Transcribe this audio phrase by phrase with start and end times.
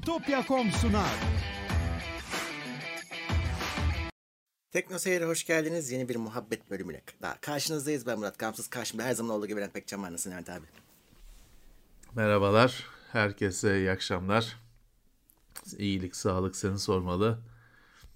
[0.00, 1.10] Bitopya.com sunar.
[4.72, 5.90] Tekno Seyir'e hoş geldiniz.
[5.90, 7.00] Yeni bir muhabbet bölümüne.
[7.22, 8.06] Daha karşınızdayız.
[8.06, 8.68] Ben Murat Kamsız.
[8.68, 10.12] Karşımda her zaman olduğu gibi Bülent Pekcan var.
[10.12, 10.66] Nasılsın Levent abi?
[12.14, 12.86] Merhabalar.
[13.12, 14.56] Herkese iyi akşamlar.
[15.78, 17.38] İyilik, sağlık seni sormalı.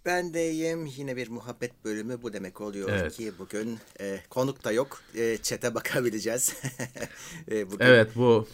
[0.04, 0.86] Ben de iyiyim.
[0.86, 2.22] Yine bir muhabbet bölümü.
[2.22, 3.16] Bu demek oluyor Evet.
[3.16, 5.02] ki bugün e, konuk da yok.
[5.14, 6.54] E, chat'e bakabileceğiz.
[7.50, 8.48] e, bugün, Evet bu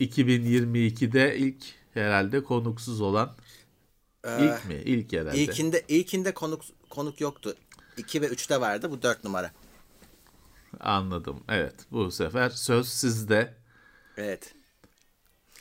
[0.00, 3.34] 2022'de ilk herhalde konuksuz olan
[4.26, 4.74] ilk mi?
[4.84, 5.38] İlk herhalde.
[5.38, 7.56] İlkinde, ilkinde konuk, konuk yoktu.
[7.96, 8.90] 2 ve 3'te vardı.
[8.90, 9.52] Bu 4 numara.
[10.80, 11.44] Anladım.
[11.48, 11.74] Evet.
[11.90, 13.54] Bu sefer söz sizde.
[14.16, 14.54] Evet.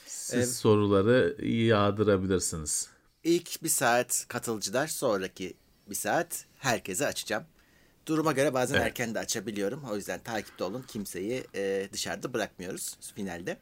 [0.05, 0.49] Siz Evet.
[0.49, 2.89] soruları yağdırabilirsiniz.
[3.23, 4.87] İlk bir saat katılıcılar.
[4.87, 5.53] Sonraki
[5.89, 7.43] bir saat herkese açacağım.
[8.05, 8.85] Duruma göre bazen Evet.
[8.85, 9.83] erken de açabiliyorum.
[9.91, 10.85] O yüzden takipte olun.
[10.87, 13.57] Kimseyi e, dışarıda bırakmıyoruz finalde.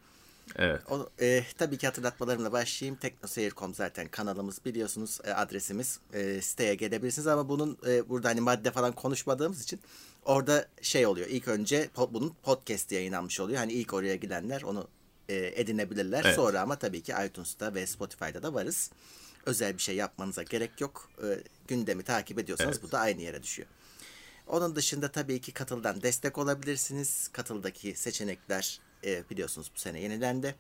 [0.56, 0.82] Evet.
[0.92, 2.96] O, e, tabii ki hatırlatmalarımla başlayayım.
[2.96, 6.00] TeknoSeyir.com zaten kanalımız biliyorsunuz e, adresimiz.
[6.14, 9.80] E, siteye gelebilirsiniz ama bunun e, burada hani madde falan konuşmadığımız için
[10.26, 11.28] orada şey oluyor.
[11.28, 13.58] İlk önce po- bunun podcast yayınlanmış oluyor.
[13.58, 14.88] Hani ilk oraya gidenler onu
[15.30, 16.24] e, edinebilirler.
[16.26, 16.36] Evet.
[16.36, 18.92] Sonra ama tabii ki iTunes'ta ve Spotify'da da varız.
[19.46, 21.10] Özel bir şey yapmanıza gerek yok.
[21.24, 21.28] E,
[21.68, 22.84] gündemi takip ediyorsanız Evet.
[22.84, 23.68] bu da aynı yere düşüyor.
[24.48, 27.28] Onun dışında tabii ki Katıl'dan destek olabilirsiniz.
[27.28, 30.56] Katıl'daki seçenekler e, biliyorsunuz bu sene yenilendi.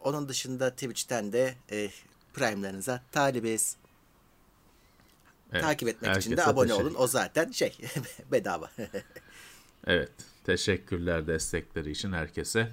[0.00, 1.90] Onun dışında Twitch'ten de e,
[2.34, 3.76] Prime'larınıza talibiz.
[5.52, 5.62] evet.
[5.62, 6.94] Takip etmek için de abone olun.
[6.98, 7.76] O zaten şey
[8.32, 8.70] bedava.
[9.86, 10.10] Evet.
[10.44, 12.70] Teşekkürler destekleri için herkese.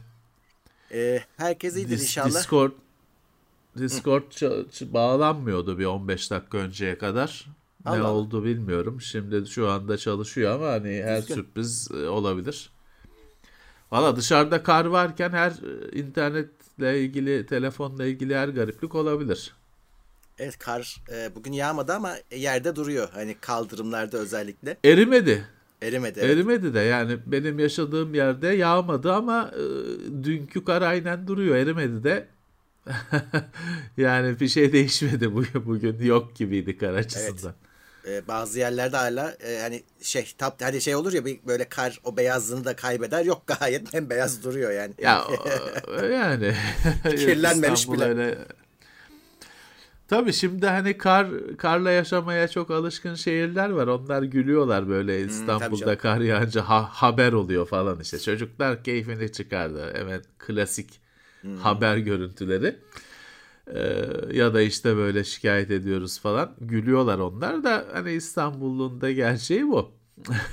[0.92, 2.30] e, herkes iyidir Dis- inşallah.
[2.30, 2.72] Discord
[3.78, 4.24] Discord
[4.94, 7.48] bağlanmıyordu bir 15 dakika önceye kadar.
[7.86, 8.12] Ne Allah Allah.
[8.12, 9.02] oldu bilmiyorum.
[9.02, 11.36] Şimdi şu anda çalışıyor ama hani her Düzgün.
[11.36, 12.70] sürpriz e, olabilir.
[13.92, 19.54] Valla dışarıda kar varken her e, internetle ilgili, telefonla ilgili her gariplik olabilir.
[20.40, 23.10] Evet kar e, bugün yağmadı ama yerde duruyor.
[23.14, 24.78] Hani kaldırımlarda özellikle.
[24.86, 25.48] Erimedi.
[25.82, 26.20] Erimedi.
[26.20, 26.32] evet.
[26.32, 29.64] Erimedi de yani benim yaşadığım yerde yağmadı ama e,
[30.24, 31.56] dünkü kar aynen duruyor.
[31.56, 32.28] Erimedi de.
[33.98, 37.54] yani bir şey değişmedi bugün, bugün yok gibiydi kar açısından.
[38.08, 42.00] E, bazı yerlerde hala e, hani şey tap hani şey olur ya bir böyle kar
[42.04, 43.26] o beyazlığını da kaybeder.
[43.26, 44.94] Yok gayet bembeyaz duruyor yani.
[45.02, 45.24] Ya
[46.12, 46.56] yani
[47.04, 48.10] Kirlenmemiş İstanbul bile.
[48.10, 48.38] Öyle...
[50.08, 53.88] Tabii şimdi hani kar karla yaşamaya çok alışkın şehirler var.
[53.88, 55.98] Onlar gülüyorlar böyle Hmm, İstanbul'da canım.
[55.98, 58.20] kar yağınca ha- haber oluyor falan işte.
[58.20, 59.94] Çocuklar keyfini çıkardı.
[59.96, 61.02] Evet klasik
[61.42, 61.58] Hmm.
[61.58, 62.76] haber görüntüleri.
[63.68, 66.56] Ee, ya da işte böyle şikayet ediyoruz falan.
[66.62, 69.92] Gülüyorlar onlar da hani İstanbul'un da gerçeği bu.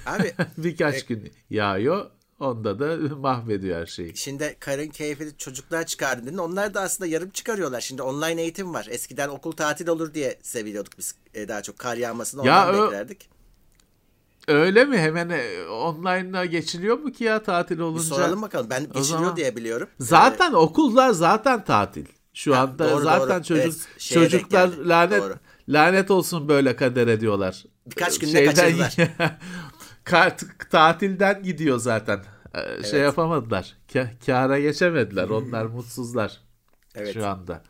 [0.06, 2.06] Abi Birkaç gün yağıyor.
[2.40, 4.16] Onda da mahvediyor her şeyi.
[4.16, 6.38] Şimdi karın keyfini çocuklar çıkardı dedin.
[6.38, 7.80] Onlar da aslında yarım çıkarıyorlar.
[7.80, 8.86] Şimdi online eğitim var.
[8.90, 11.78] Eskiden okul tatil olur diye seviliyorduk biz e, daha çok.
[11.78, 13.28] Kar yağmasını Ya ondan o- beklerdik.
[14.48, 14.98] Öyle mi?
[14.98, 18.02] Hemen e, online'a geçiliyor mu ki ya tatil Bir olunca?
[18.04, 18.70] soralım bakalım.
[18.70, 19.88] Ben geçiliyor zaman- diye biliyorum.
[20.00, 22.06] Zaten okullar zaten tatil.
[22.38, 23.44] Şu Ha, anda doğru, zaten doğru.
[23.44, 24.88] çocuk Evet, çocuklar geldi.
[24.88, 25.34] lanet Doğru.
[25.68, 27.64] lanet olsun böyle kadere diyorlar.
[27.86, 28.96] Birkaç günde kaçırdılar.
[30.04, 32.24] Ka- tatilden gidiyor zaten.
[32.54, 33.06] Ee, Şey Evet.
[33.06, 33.76] yapamadılar.
[33.88, 35.28] Ka- kâra geçemediler.
[35.28, 36.40] Onlar mutsuzlar
[36.94, 37.14] Evet.
[37.14, 37.62] şu anda.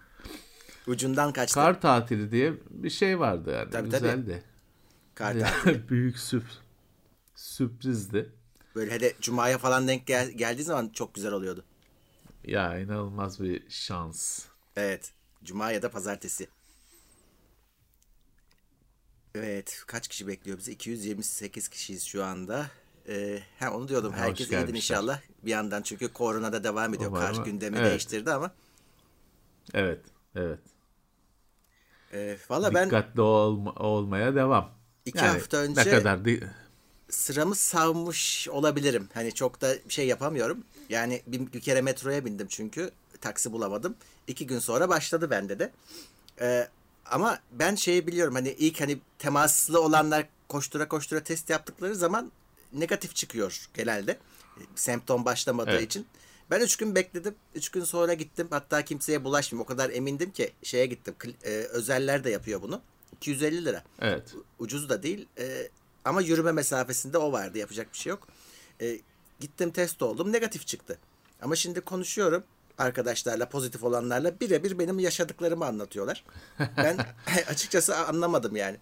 [0.87, 1.55] Ucundan kaçtı.
[1.55, 3.71] Kar tatili diye bir şey vardı yani.
[3.71, 4.01] Tabii, tabii.
[4.01, 4.43] Güzeldi.
[5.15, 5.89] Kar tatili.
[5.89, 6.59] Büyük sürp-
[7.35, 8.33] sürprizdi.
[8.77, 11.65] Böyle hele Cuma'ya falan denk gel- geldiği zaman çok güzel oluyordu.
[12.45, 14.48] Ya inanılmaz bir şans.
[14.79, 15.13] Evet.
[15.45, 16.49] Cuma ya da pazartesi.
[19.35, 19.83] Evet.
[19.87, 20.73] Kaç kişi bekliyor bizi?
[20.73, 22.67] 228 kişiyiz şu anda.
[23.09, 24.13] Ee, ha, onu diyordum.
[24.13, 25.21] Herkes iyidir inşallah.
[25.45, 27.11] Bir yandan çünkü korona da devam ediyor.
[27.11, 27.37] Umarım.
[27.37, 27.91] Kar gündemi Evet.
[27.91, 28.51] değiştirdi ama.
[29.75, 30.01] Evet,
[30.37, 30.59] evet.
[32.13, 34.71] E, Valla ben Dikkatli olma- olmaya devam.
[35.05, 36.21] İki hafta önce- Ne kadar
[37.09, 39.09] sıramı savmış olabilirim.
[39.15, 40.65] Hani çok da şey yapamıyorum.
[40.89, 42.91] Yani bir, bir kere metroya bindim çünkü.
[43.21, 43.97] Taksi bulamadım.
[44.27, 45.73] İki gün sonra başladı bende de.
[46.41, 46.69] Ee,
[47.07, 52.33] ama ben şeyi biliyorum hani ilk hani temaslı olanlar koştura koştura test yaptıkları zaman
[52.73, 54.19] negatif çıkıyor genelde.
[54.75, 55.83] Semptom başlamadığı Evet.
[55.83, 56.07] için.
[56.51, 57.35] Ben üç gün bekledim.
[57.55, 58.47] Üç gün sonra gittim.
[58.51, 59.63] Hatta kimseye bulaşmayayım.
[59.65, 61.15] O kadar emindim ki şeye gittim.
[61.45, 62.81] E, özeller de yapıyor bunu.
[63.17, 64.35] 250 lira Evet.
[64.59, 65.69] ucuz da değil Ee,
[66.05, 68.29] ama yürüme mesafesinde o vardı yapacak bir şey yok.
[68.81, 68.99] Ee,
[69.41, 70.99] gittim test oldum negatif çıktı.
[71.43, 72.45] Ama şimdi konuşuyorum
[72.79, 76.25] arkadaşlarla pozitif olanlarla birebir benim yaşadıklarımı anlatıyorlar.
[76.77, 76.97] Ben
[77.49, 78.77] açıkçası anlamadım yani.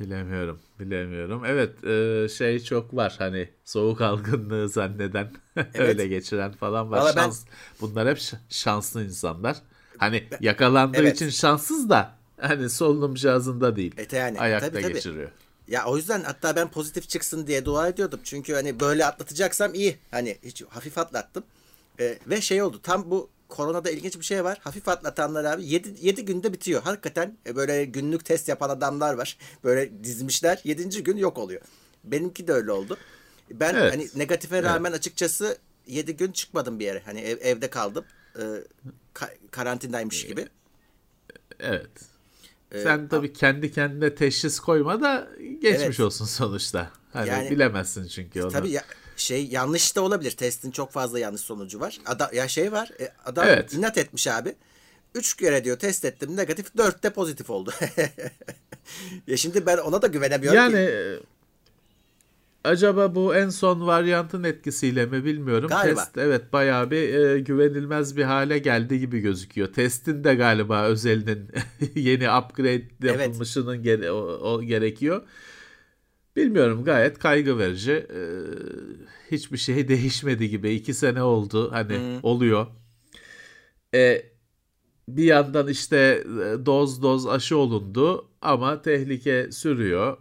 [0.00, 1.44] Bilemiyorum, bilemiyorum.
[1.44, 5.30] Evet, e, şey çok var hani soğuk algınlığı zanneden
[5.74, 6.98] öyle geçiren falan var.
[6.98, 7.44] Valla ben- Şans,
[7.80, 9.56] bunlar hep şanslı insanlar.
[9.98, 11.14] Hani yakalandığı Evet.
[11.16, 13.94] için şanssız da hani solunum cihazında değil.
[14.12, 14.92] E, yani, Ayakta tabii, tabii.
[14.92, 15.30] geçiriyor.
[15.68, 18.20] Ya o yüzden hatta ben pozitif çıksın diye dua ediyordum.
[18.24, 19.98] Çünkü hani böyle atlatacaksam iyi.
[20.10, 21.44] Hani hiç hafif atlattım.
[22.00, 22.80] Ee, ve şey oldu.
[22.82, 24.58] Tam bu koronada ilginç bir şey var.
[24.62, 26.82] Hafif atlatanlar abi 7, 7 günde bitiyor.
[26.82, 29.38] Hakikaten e, böyle günlük test yapan adamlar var.
[29.64, 30.60] Böyle dizmişler.
[30.64, 31.02] 7.
[31.02, 31.60] gün yok oluyor.
[32.04, 32.96] Benimki de öyle oldu.
[33.50, 33.92] Ben Evet.
[33.92, 37.02] hani negatife rağmen açıkçası 7 gün çıkmadım bir yere.
[37.04, 38.04] Hani ev- evde kaldım.
[38.38, 38.42] Ee,
[39.14, 40.46] ka- karantindaymış gibi.
[41.60, 41.90] Evet.
[42.72, 45.28] Ee, Sen tabii kendi kendine teşhis koyma da
[45.60, 46.00] geçmiş Evet.
[46.00, 46.90] olsun sonuçta.
[47.12, 48.50] Hani Yani- bilemezsin çünkü onu.
[48.52, 48.84] Tabii ya,
[49.20, 50.30] şey yanlış da olabilir.
[50.30, 51.98] Testin çok fazla yanlış sonucu var.
[52.06, 52.90] Adam ya şey var.
[53.00, 53.74] e, adam Evet.
[53.74, 54.54] inat etmiş abi.
[55.14, 56.76] Üç kere diyor test ettim negatif.
[56.76, 57.72] Dörtte pozitif oldu.
[59.26, 60.78] ya şimdi ben ona da güvenemiyorum Yani ki.
[60.78, 61.16] e,
[62.64, 65.68] acaba bu en son varyantın etkisiyle mi bilmiyorum.
[65.68, 66.04] Galiba.
[66.04, 69.72] Test evet bayağı bir e, güvenilmez bir hale geldi gibi gözüküyor.
[69.72, 71.48] Testin de galiba özelinin
[71.94, 75.22] yeni upgrade yapılmışının gere- o, o gerekiyor.
[76.38, 77.92] Bilmiyorum gayet kaygı verici.
[77.92, 78.20] E,
[79.30, 80.70] hiçbir şey değişmedi gibi.
[80.74, 82.66] iki sene oldu hani oluyor.
[83.94, 84.26] E,
[85.08, 90.16] bir yandan işte e, doz doz aşı olundu ama tehlike sürüyor.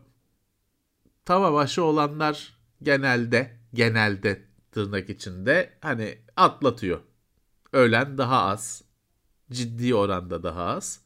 [1.26, 4.42] Tamam aşı olanlar genelde genelde
[4.72, 7.00] tırnak içinde hani atlatıyor.
[7.74, 8.84] Ölen daha az.
[9.52, 11.02] Ciddi oranda daha az.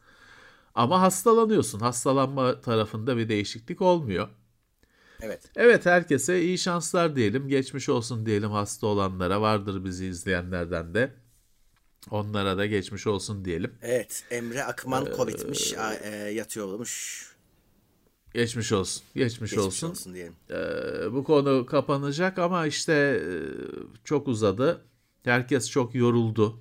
[0.76, 1.80] Ama hastalanıyorsun.
[1.80, 4.28] Hastalanma tarafında bir değişiklik olmuyor.
[5.22, 5.42] Evet.
[5.56, 7.48] Evet herkese iyi şanslar diyelim.
[7.48, 9.42] Geçmiş olsun diyelim hasta olanlara.
[9.42, 11.14] Vardır bizi izleyenlerden de.
[12.12, 13.74] Onlara da geçmiş olsun diyelim.
[13.82, 14.24] Evet.
[14.32, 15.74] Emre Akman Ee, Covid'miş.
[16.04, 17.26] e, yatıyormuş.
[18.34, 19.04] Geçmiş olsun.
[19.16, 19.90] Geçmiş, Geçmiş olsun.
[19.90, 20.34] olsun, diyelim.
[20.50, 23.28] Ee, bu konu kapanacak ama işte e,
[24.04, 24.86] çok uzadı.
[25.24, 26.60] Herkes çok yoruldu.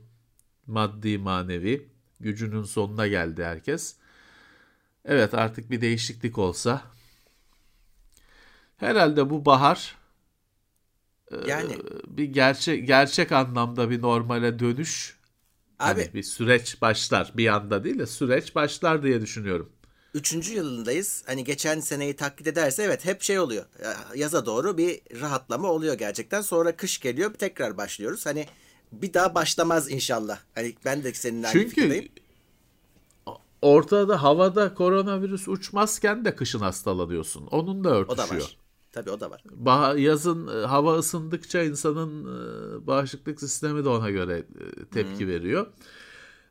[0.66, 1.88] Maddi manevi.
[2.20, 3.96] Gücünün sonuna geldi herkes.
[5.04, 6.82] Evet artık bir değişiklik olsa.
[8.80, 9.96] Herhalde bu bahar
[11.42, 15.18] Yani bir gerçek gerçek anlamda bir normale dönüş.
[15.78, 17.32] abi Hani bir süreç başlar.
[17.36, 19.72] Bir anda değil de süreç başlar diye düşünüyorum.
[20.14, 21.22] Üçüncü yılındayız.
[21.26, 23.64] Hani geçen seneyi taklit ederse evet hep şey oluyor.
[24.14, 26.40] Yaza doğru bir rahatlama oluyor gerçekten.
[26.40, 28.26] Sonra kış geliyor tekrar başlıyoruz.
[28.26, 28.46] Hani
[28.92, 30.38] bir daha başlamaz inşallah.
[30.54, 32.08] Hani ben de seninle aynı Çünkü fikirdeyim.
[33.62, 37.46] ortada havada koronavirüs uçmazken de kışın hastalanıyorsun.
[37.46, 38.28] Onunla O da örtüşüyor.
[38.28, 38.58] var.
[38.92, 39.42] Tabii o da var.
[39.64, 45.66] Bah- yazın e, hava ısındıkça insanın e, bağışıklık sistemi de ona göre e, tepki veriyor.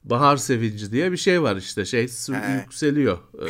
[0.03, 2.53] Bahar sevinci diye bir şey var işte şey He.
[2.63, 3.17] yükseliyor.
[3.17, 3.47] E,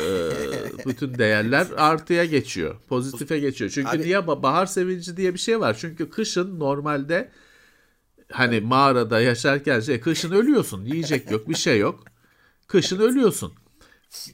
[0.86, 2.76] bütün değerler artıya geçiyor.
[2.88, 3.70] Pozitife geçiyor.
[3.70, 5.76] Çünkü Abi- niye Ba- bahar sevinci diye bir şey var?
[5.80, 7.30] Çünkü kışın normalde
[8.32, 10.84] hani mağarada yaşarken şey kışın ölüyorsun.
[10.84, 12.04] Yiyecek yok, bir şey yok.
[12.66, 13.52] Kışın ölüyorsun.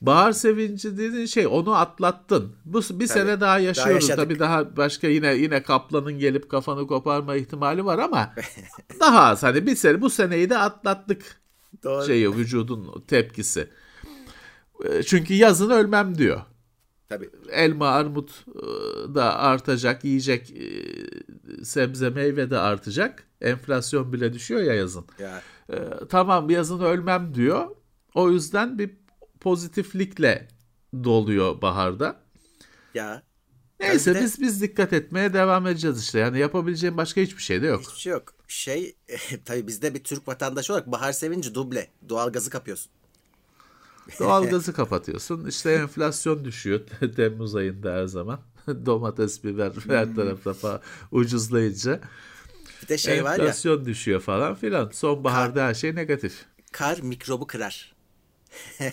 [0.01, 2.57] Bahar sevinci dediğin şey onu atlattın.
[2.65, 3.95] Bu bir sene daha yaşıyoruz.
[3.95, 4.25] yaşadık.
[4.25, 8.35] Tabii daha başka yine yine kaplanın gelip kafanı koparma ihtimali var ama
[9.01, 9.43] daha az.
[9.43, 11.41] Hani bir sene bu seneyi de atlattık
[11.85, 12.07] Doğru.
[12.07, 13.71] şeyi vücudun tepkisi.
[14.85, 16.41] E, Çünkü yazın ölmem diyor.
[17.09, 17.31] Tabii.
[17.51, 18.61] Elma, armut e,
[19.15, 20.65] da artacak, yiyecek e,
[21.65, 23.27] sebze, meyve de artacak.
[23.41, 25.05] Enflasyon bile düşüyor ya yazın.
[25.19, 25.43] Ya
[26.09, 27.67] tamam yazın ölmem diyor.
[28.15, 28.91] O yüzden bir
[29.47, 30.49] pozitiflikle
[31.05, 32.21] doluyor baharda.
[32.95, 33.23] ya
[33.81, 36.19] Neyse de- biz biz dikkat etmeye devam edeceğiz işte.
[36.19, 37.81] Yani yapabileceğim başka hiçbir şey de yok.
[37.81, 38.35] hiçbir şey yok.
[38.49, 38.97] Şey
[39.45, 41.91] tabii bizde bir Türk vatandaşı olarak bahar sevinci duble.
[42.09, 42.93] Doğalgazı kapıyorsun.
[44.19, 45.47] Doğalgazı kapatıyorsun.
[45.47, 46.81] İşte enflasyon düşüyor
[47.17, 48.41] Temmuz ayında her zaman.
[48.87, 50.81] Domates, biber her tarafta falan
[51.13, 52.01] ucuzlayınca.
[52.83, 54.91] Bir de şey var ya enflasyon düşüyor falan filan.
[54.91, 56.45] Sonbaharda her şey negatif.
[56.73, 57.96] kar mikrobu kırar.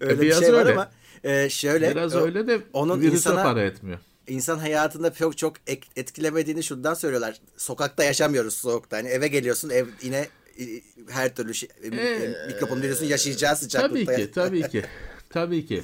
[0.00, 0.72] E, öyle bir biraz şey var öyle.
[0.72, 0.90] ama
[1.24, 3.98] e, şöyle Biraz o- öyle de onun insana para etmiyor.
[4.28, 5.56] insan hayatında çok çok
[5.96, 7.40] etkilemediğini şundan söylüyorlar.
[7.56, 8.96] Sokakta yaşamıyoruz soğukta.
[8.96, 10.28] Hani eve geliyorsun ev yine
[10.60, 10.64] e,
[11.10, 14.16] her türlü şey, e, Ee, mikrofon biliyorsun yaşayacağı Tabii sıcaklıkta.
[14.16, 14.84] ki, tabii ki.
[15.30, 15.82] Tabii ki.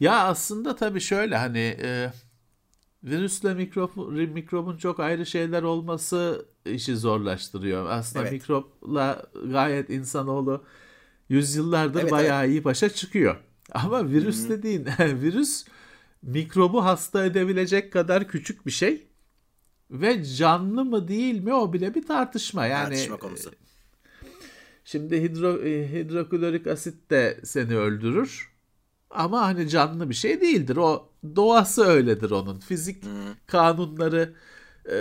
[0.00, 2.12] Ya aslında tabii şöyle hani e,
[3.04, 3.96] virüsle mikrop,
[4.34, 7.86] mikrobun çok ayrı şeyler olması işi zorlaştırıyor.
[7.90, 8.32] Aslında Evet.
[8.32, 10.64] mikropla gayet insanoğlu
[11.28, 13.36] yüzyıllardır Evet, bayağı iyi başa çıkıyor.
[13.72, 15.64] Ama virüs dediğin virüs
[16.22, 19.06] mikrobu hasta edebilecek kadar küçük bir şey
[19.90, 22.66] ve canlı mı değil mi o bile bir tartışma.
[22.66, 23.50] Yani Tartışma konusu.
[24.84, 28.52] Şimdi hidro, e, hidroklorik asit de seni öldürür.
[29.10, 30.76] Ama hani canlı bir şey değildir.
[30.76, 32.58] O doğası öyledir onun.
[32.60, 33.04] Fizik
[33.46, 34.34] kanunları
[34.90, 34.98] e,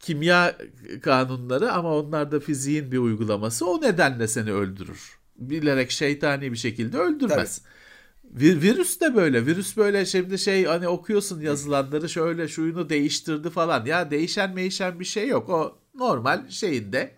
[0.00, 0.56] kimya
[1.02, 3.66] kanunları ama onlar da fiziğin bir uygulaması.
[3.66, 5.18] O nedenle seni öldürür.
[5.36, 7.58] Bilerek şeytani bir şekilde öldürmez.
[7.58, 8.62] Tabii.
[8.62, 9.46] Virüs de böyle.
[9.46, 13.86] Virüs böyle şimdi şey hani okuyorsun yazılanları şöyle şuyunu değiştirdi falan.
[13.86, 15.48] Ya değişen değişen bir şey yok.
[15.48, 17.14] O normal şeyinde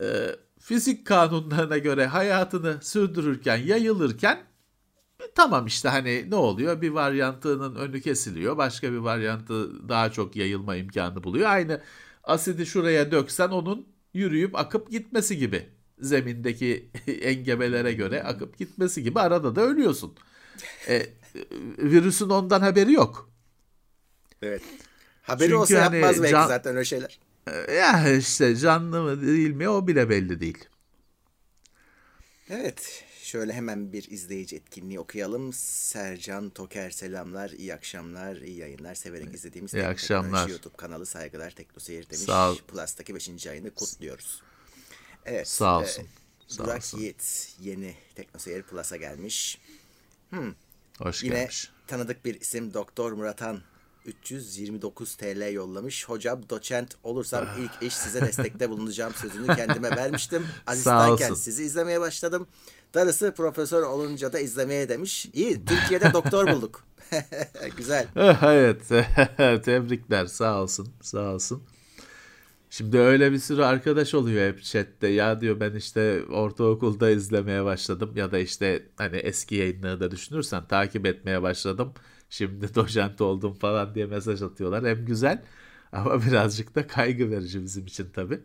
[0.00, 0.06] e,
[0.60, 4.38] fizik kanunlarına göre hayatını sürdürürken, yayılırken
[5.34, 6.80] tamam işte hani ne oluyor?
[6.80, 8.56] Bir varyantının önü kesiliyor.
[8.56, 11.50] Başka bir varyantı daha çok yayılma imkanı buluyor.
[11.50, 11.80] Aynı
[12.24, 15.68] asidi şuraya döksen onun yürüyüp akıp gitmesi gibi.
[16.00, 16.90] Zemindeki
[17.22, 20.14] engebelere göre akıp gitmesi gibi arada da ölüyorsun.
[20.88, 21.06] E,
[21.78, 23.30] virüsün ondan haberi yok.
[24.42, 24.62] Evet.
[25.22, 27.18] Haberi Çünkü olsa hani yapmaz belki can, zaten öyle şeyler.
[27.46, 30.64] E, ya işte canlı mı değil mi o bile belli değil.
[32.50, 33.03] Evet.
[33.34, 35.52] Şöyle hemen bir izleyici etkinliği okuyalım.
[35.52, 38.94] Sercan Toker selamlar, iyi akşamlar, iyi yayınlar.
[38.94, 40.48] Severek izlediğimiz iyi akşamlar.
[40.48, 42.24] YouTube kanalı saygılar Teknoseyir demiş.
[42.24, 42.56] Sağ ol.
[42.68, 43.46] Plus'taki 5.
[43.46, 44.42] ayını kutluyoruz.
[45.24, 45.48] Evet.
[45.48, 46.02] Sağ olsun.
[46.02, 46.06] E,
[46.48, 46.98] Sağ Burak olsun.
[46.98, 49.58] Yiğit yeni Teknoseyir Plus'a gelmiş.
[50.30, 50.54] Hmm.
[50.98, 51.70] Hoş Yine gelmiş.
[51.86, 53.60] tanıdık bir isim Doktor Muratan
[54.06, 56.08] 329 TL yollamış.
[56.08, 60.46] Hocam doçent olursam ilk iş size destekte bulunacağım sözünü kendime vermiştim.
[60.66, 62.46] Asistanken sizi izlemeye başladım.
[62.94, 65.26] Darısı profesör olunca da izlemeye demiş.
[65.32, 66.84] İyi Türkiye'de doktor bulduk.
[67.76, 68.06] Güzel.
[68.42, 68.88] evet
[69.64, 71.62] tebrikler sağ olsun sağ olsun.
[72.70, 75.08] Şimdi öyle bir sürü arkadaş oluyor hep chatte.
[75.08, 80.64] Ya diyor ben işte ortaokulda izlemeye başladım ya da işte hani eski yayınları da düşünürsen
[80.66, 81.92] takip etmeye başladım.
[82.30, 84.86] Şimdi dojent oldum falan diye mesaj atıyorlar.
[84.86, 85.42] Hem güzel
[85.92, 88.40] ama birazcık da kaygı verici bizim için tabii.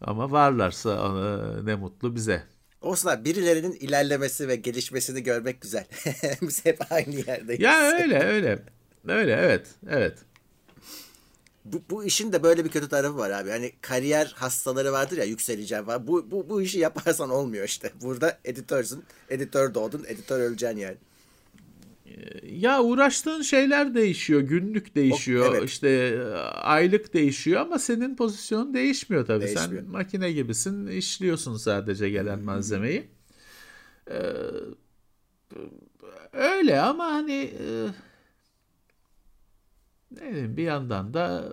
[0.00, 2.51] ama varlarsa ona, ne mutlu bize.
[2.82, 5.84] Olsun abi birilerinin ilerlemesi ve gelişmesini görmek güzel.
[6.42, 7.60] Biz hep aynı yerdeyiz.
[7.60, 8.58] Ya öyle öyle.
[9.08, 10.18] Öyle evet evet.
[11.64, 13.50] Bu, bu işin de böyle bir kötü tarafı var abi.
[13.50, 16.06] Hani kariyer hastaları vardır ya yükseleceğim falan.
[16.06, 17.90] Bu, bu, bu işi yaparsan olmuyor işte.
[18.02, 19.04] Burada editörsün.
[19.30, 20.04] Editör doğdun.
[20.08, 20.96] Editör öleceksin yani.
[22.50, 25.68] Ya uğraştığın şeyler değişiyor, günlük değişiyor, o, evet.
[25.68, 26.22] işte
[26.54, 29.44] aylık değişiyor ama senin pozisyonun değişmiyor tabii.
[29.44, 29.82] Değişmiyor.
[29.82, 33.10] Sen makine gibisin, işliyorsun sadece gelen malzemeyi.
[34.10, 34.22] Ee,
[36.32, 37.86] öyle ama hani e,
[40.10, 41.52] ne bileyim, bir yandan da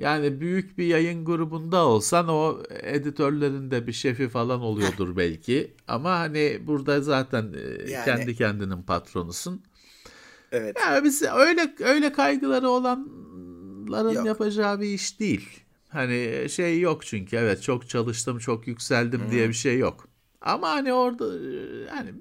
[0.00, 5.74] yani büyük bir yayın grubunda olsan o editörlerin de bir şefi falan oluyordur belki.
[5.88, 9.62] Ama hani burada zaten e, yani, kendi kendinin patronusun.
[10.52, 10.76] Evet.
[10.80, 14.26] Yani biz öyle öyle kaygıları olanların yok.
[14.26, 15.60] yapacağı bir iş değil.
[15.88, 19.30] Hani şey yok çünkü evet çok çalıştım çok yükseldim hmm.
[19.30, 20.08] diye bir şey yok.
[20.40, 21.24] Ama hani orada
[21.94, 22.14] hani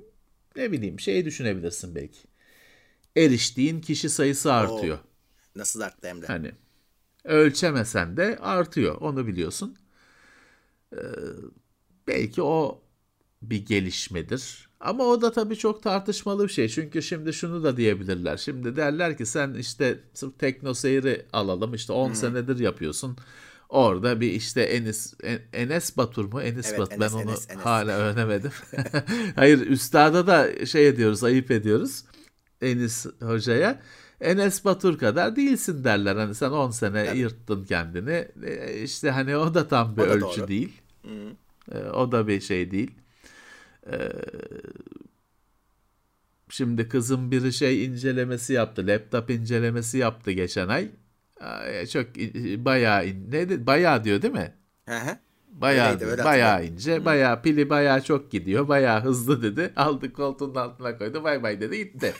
[0.55, 2.19] ne bileyim şey düşünebilirsin belki.
[3.17, 4.98] Eriştiğin kişi sayısı artıyor.
[4.98, 5.01] Oo.
[5.55, 6.25] Nasıl arttı hem de?
[6.25, 6.51] Hani
[7.23, 8.95] ölçemesen de artıyor.
[9.01, 9.77] Onu biliyorsun.
[10.93, 10.97] Ee,
[12.07, 12.81] belki o
[13.41, 14.69] bir gelişmedir.
[14.79, 16.69] Ama o da tabii çok tartışmalı bir şey.
[16.69, 18.38] Çünkü şimdi şunu da diyebilirler.
[18.38, 21.73] Şimdi derler ki sen işte sırf teknoseyri alalım.
[21.73, 22.15] İşte 10 hmm.
[22.15, 23.17] senedir yapıyorsun.
[23.69, 25.13] Orada bir işte Enis
[25.53, 26.41] Enes Batur mu?
[26.41, 26.91] Enis evet, Batur.
[26.91, 27.61] Enes, ben onu Enes, Enes.
[27.65, 28.51] hala öğrenemedim.
[29.35, 32.03] Hayır üstada da şey ediyoruz, ayıp ediyoruz.
[32.61, 33.81] Enis hocaya.
[34.21, 36.15] Enes Batur kadar değilsin derler.
[36.15, 37.15] Hani sen 10 sene evet.
[37.15, 38.27] yırttın kendini.
[38.45, 40.47] E, işte hani o da tam bir o ölçü doğru.
[40.47, 40.81] değil.
[41.05, 41.31] Hı.
[41.71, 42.91] E, o da bir şey değil.
[43.91, 43.97] E,
[46.49, 48.88] şimdi kızım bir şey incelemesi yaptı.
[48.88, 50.89] Laptop incelemesi yaptı geçen ay.
[51.91, 52.07] Çok
[52.65, 54.53] bayağı ne bayağı diyor değil mi?
[54.85, 55.17] Hı hı.
[55.51, 57.05] Bayağı, Öyleydi, öyle bayağı ince, Hı.
[57.05, 59.73] bayağı pili bayağı çok gidiyor, bayağı hızlı dedi.
[59.75, 62.13] Aldı koltuğun altına koydu, bay bay dedi gitti.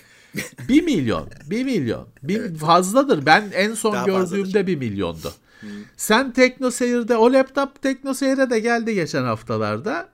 [0.70, 1.30] Bir milyon.
[1.46, 2.08] Bir milyon.
[2.24, 2.58] Bir evet.
[2.58, 3.26] fazladır.
[3.26, 4.68] Ben en son Daha gördüğümde fazladır.
[4.68, 5.34] bir milyondu.
[5.60, 5.70] Hmm.
[5.98, 10.10] Sen TeknoSeyir'de o laptop TeknoSeyir'e de geldi geçen haftalarda.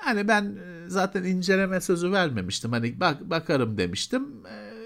[0.00, 2.72] Hani ben e, zaten inceleme sözü vermemiştim.
[2.72, 4.26] Hani bak bakarım demiştim.
[4.46, 4.76] Ee,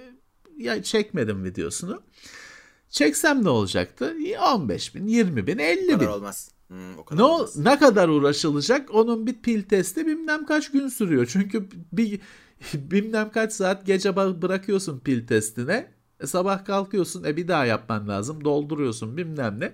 [0.56, 2.02] ya çekmedim videosunu.
[2.90, 4.14] Çeksem ne olacaktı?
[4.54, 6.06] 15 bin, 20 bin, 50 bin.
[6.06, 6.50] olmaz.
[6.68, 7.56] Hmm, o kadar ne, olmaz.
[7.56, 8.94] ne kadar uğraşılacak?
[8.94, 11.26] Onun bir pil testi bilmem kaç gün sürüyor.
[11.30, 12.20] Çünkü bir
[12.74, 15.92] bilmem kaç saat gece bırakıyorsun pil testine.
[16.20, 18.44] E, sabah kalkıyorsun e bir daha yapman lazım.
[18.44, 19.72] Dolduruyorsun bilmem ne.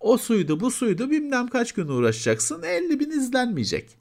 [0.00, 2.62] O suydu bu suydu bilmem kaç gün uğraşacaksın.
[2.62, 3.98] 50 bin izlenmeyecek.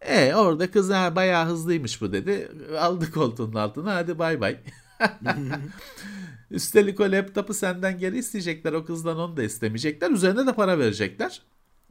[0.00, 2.48] E orada kız ha, bayağı hızlıymış bu dedi.
[2.78, 4.58] Aldı koltuğun altına hadi bay bay.
[6.50, 8.72] Üstelik o laptopu senden geri isteyecekler.
[8.72, 10.10] O kızdan onu da istemeyecekler.
[10.10, 11.42] Üzerine de para verecekler.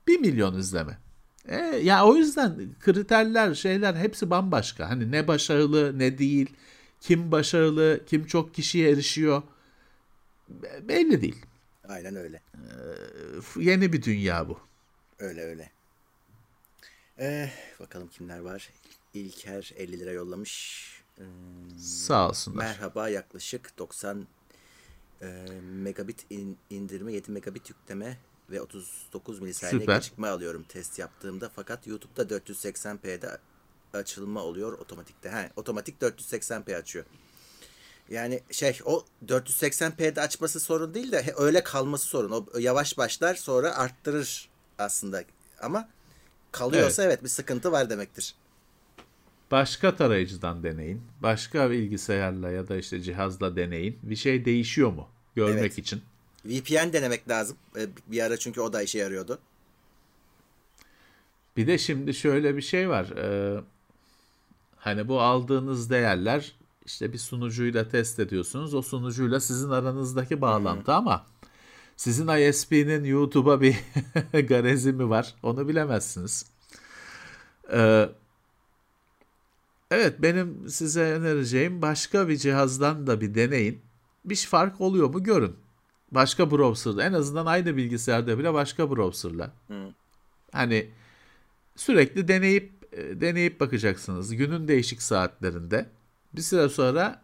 [0.08, 0.98] 1 milyon izleme.
[1.48, 4.90] E, ya o yüzden kriterler şeyler hepsi bambaşka.
[4.90, 6.50] Hani ne başarılı ne değil.
[7.02, 9.42] Kim başarılı, kim çok kişiye erişiyor.
[10.82, 11.46] belli değil.
[11.88, 12.42] Aynen öyle.
[12.56, 14.60] Ee, yeni bir dünya bu.
[15.20, 15.70] Öyle öyle.
[17.20, 18.70] Ee, bakalım kimler var.
[19.14, 20.86] İlker 50 lira yollamış.
[21.20, 21.24] Ee,
[21.80, 22.66] Sağ olsunlar.
[22.66, 24.28] Merhaba yaklaşık 90
[25.22, 28.18] e, megabit in, indirme 7 megabit yükleme
[28.52, 31.52] ve 39 milisaniye gecikme alıyorum test yaptığımda.
[31.56, 33.38] Fakat YouTube'da 480p'de
[33.94, 35.30] açılma oluyor otomatikte.
[35.30, 37.06] He, otomatik 480p açıyor.
[38.10, 42.32] Yani şey o 480p'de açması sorun değil de öyle kalması sorun.
[42.32, 45.24] O yavaş başlar sonra arttırır aslında.
[45.62, 45.90] Ama
[46.52, 48.36] kalıyorsa evet, evet bir sıkıntı var demektir.
[49.52, 51.02] Başka tarayıcıdan deneyin.
[51.20, 54.00] Başka bilgisayarla ya da işte cihazla deneyin.
[54.04, 55.08] Bir şey değişiyor mu?
[55.36, 55.78] Görmek evet.
[55.78, 56.02] için.
[56.50, 57.58] VPN denemek lazım.
[57.78, 59.40] Ee, bir ara çünkü o da işe yarıyordu.
[61.58, 63.06] Bir de şimdi şöyle bir şey var.
[63.06, 63.62] Ee,
[64.78, 68.74] hani bu aldığınız değerler işte bir sunucuyla test ediyorsunuz.
[68.74, 70.94] O sunucuyla sizin aranızdaki bağlantı hmm.
[70.94, 71.26] ama
[71.98, 73.76] sizin ISP'nin YouTube'a bir
[74.48, 75.36] garezi mi var?
[75.44, 76.46] Onu bilemezsiniz.
[77.74, 78.10] Ee,
[79.92, 83.82] evet benim size önereceğim başka bir cihazdan da bir deneyin.
[84.26, 85.56] Bir fark oluyor mu görün.
[86.12, 89.52] Başka browser'da en azından aynı bilgisayarda bile başka browser'la.
[89.68, 89.94] Hmm.
[90.52, 90.90] Hani
[91.76, 95.90] sürekli deneyip e, deneyip bakacaksınız günün değişik saatlerinde.
[96.34, 97.22] Bir süre sonra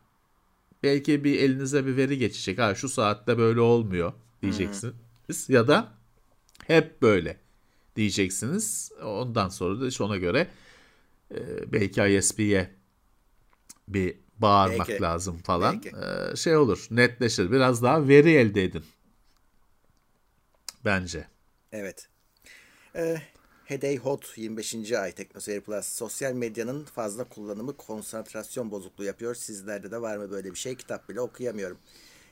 [0.83, 2.59] belki bir elinize bir veri geçecek.
[2.59, 4.93] Ha şu saatte böyle olmuyor diyeceksiniz.
[5.27, 5.53] Hı-hı.
[5.53, 5.93] Ya da
[6.67, 7.37] hep böyle
[7.95, 8.91] diyeceksiniz.
[9.03, 10.47] Ondan sonra da işte ona göre
[11.31, 12.71] e, belki ISP'ye
[13.87, 15.01] bir bağırmak belki.
[15.01, 15.81] lazım falan.
[15.83, 15.97] Belki.
[16.33, 17.51] E, şey olur netleşir.
[17.51, 18.83] Biraz daha veri elde edin.
[20.85, 21.27] Bence.
[21.71, 22.07] Evet.
[22.95, 23.17] Ee,
[23.65, 24.91] Hedey Hot 25.
[24.91, 25.87] ay Teknoseyir Plus.
[25.87, 29.35] Sosyal medyanın fazla kullanımı konsantrasyon bozukluğu yapıyor.
[29.35, 30.75] Sizlerde de var mı böyle bir şey?
[30.75, 31.77] Kitap bile okuyamıyorum.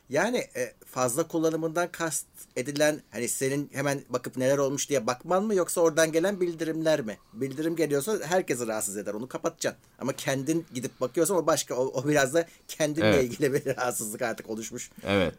[0.10, 5.56] Yani e, fazla kullanımından kast edilen hani senin hemen bakıp neler olmuş diye bakman mı
[5.56, 7.18] yoksa oradan gelen bildirimler mi?
[7.34, 9.14] Bildirim geliyorsa herkesi rahatsız eder.
[9.14, 9.82] Onu kapatacaksın.
[10.00, 11.76] Ama kendin gidip bakıyorsan o başka.
[11.76, 13.24] O, o biraz da kendinle evet.
[13.24, 14.92] ilgili bir rahatsızlık artık oluşmuş.
[15.04, 15.36] Evet.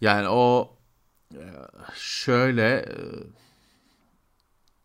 [0.00, 0.70] Yani o
[1.34, 1.42] e,
[1.94, 2.94] şöyle e,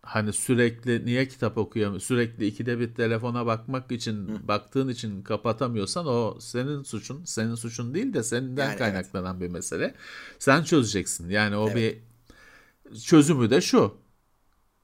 [0.04, 4.48] hani sürekli niye kitap okuyamıyor sürekli ikide bir telefona bakmak için Hı.
[4.48, 9.50] baktığın için kapatamıyorsan o senin suçun senin suçun değil de seninden yani kaynaklanan evet.
[9.50, 9.96] bir mesele
[10.40, 11.76] sen çözeceksin yani o evet.
[11.76, 13.98] bir çözümü de şu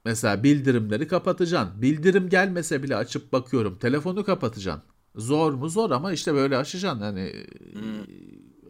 [0.05, 4.83] mesela bildirimleri kapatacaksın bildirim gelmese bile açıp bakıyorum telefonu kapatacaksın
[5.15, 7.33] zor mu zor ama işte böyle aşacaksın hani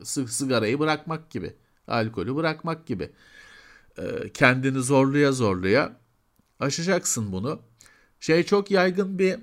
[0.03, 0.27] Hı.
[0.27, 1.53] sigarayı bırakmak gibi
[1.87, 3.11] alkolü bırakmak gibi
[4.33, 6.06] kendini zorluya zorluya
[6.59, 7.61] aşacaksın bunu.
[8.19, 9.39] Şey çok yaygın bir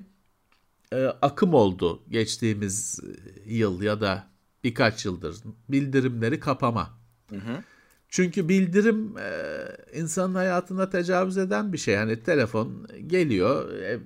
[0.93, 3.01] e, akım oldu geçtiğimiz
[3.47, 4.27] e, yıl ya da
[4.65, 5.37] birkaç yıldır
[5.69, 6.99] bildirimleri kapama.
[7.31, 7.65] Hı hı.
[8.09, 9.67] Çünkü bildirim e,
[9.99, 11.97] insanın hayatına tecavüz eden bir şey.
[11.97, 14.01] Hani telefon geliyor, e,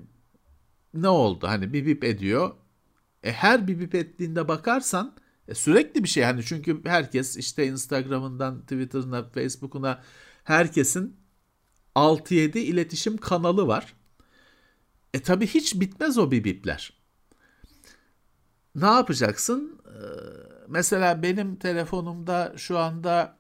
[0.94, 1.46] ne oldu?
[1.48, 2.50] Hani bir bip ediyor.
[3.22, 5.14] E, her bir bip ettiğinde bakarsan
[5.48, 6.24] e, sürekli bir şey.
[6.24, 10.02] Hani çünkü herkes işte Instagram'ından, Twitter'ına, Facebook'una
[10.44, 11.16] herkesin
[11.98, 13.94] 6-7 iletişim kanalı var.
[15.14, 16.92] E tabi hiç bitmez o bibipler.
[18.74, 19.80] Ne yapacaksın?
[19.87, 19.90] Ee,
[20.68, 23.38] mesela benim telefonumda şu anda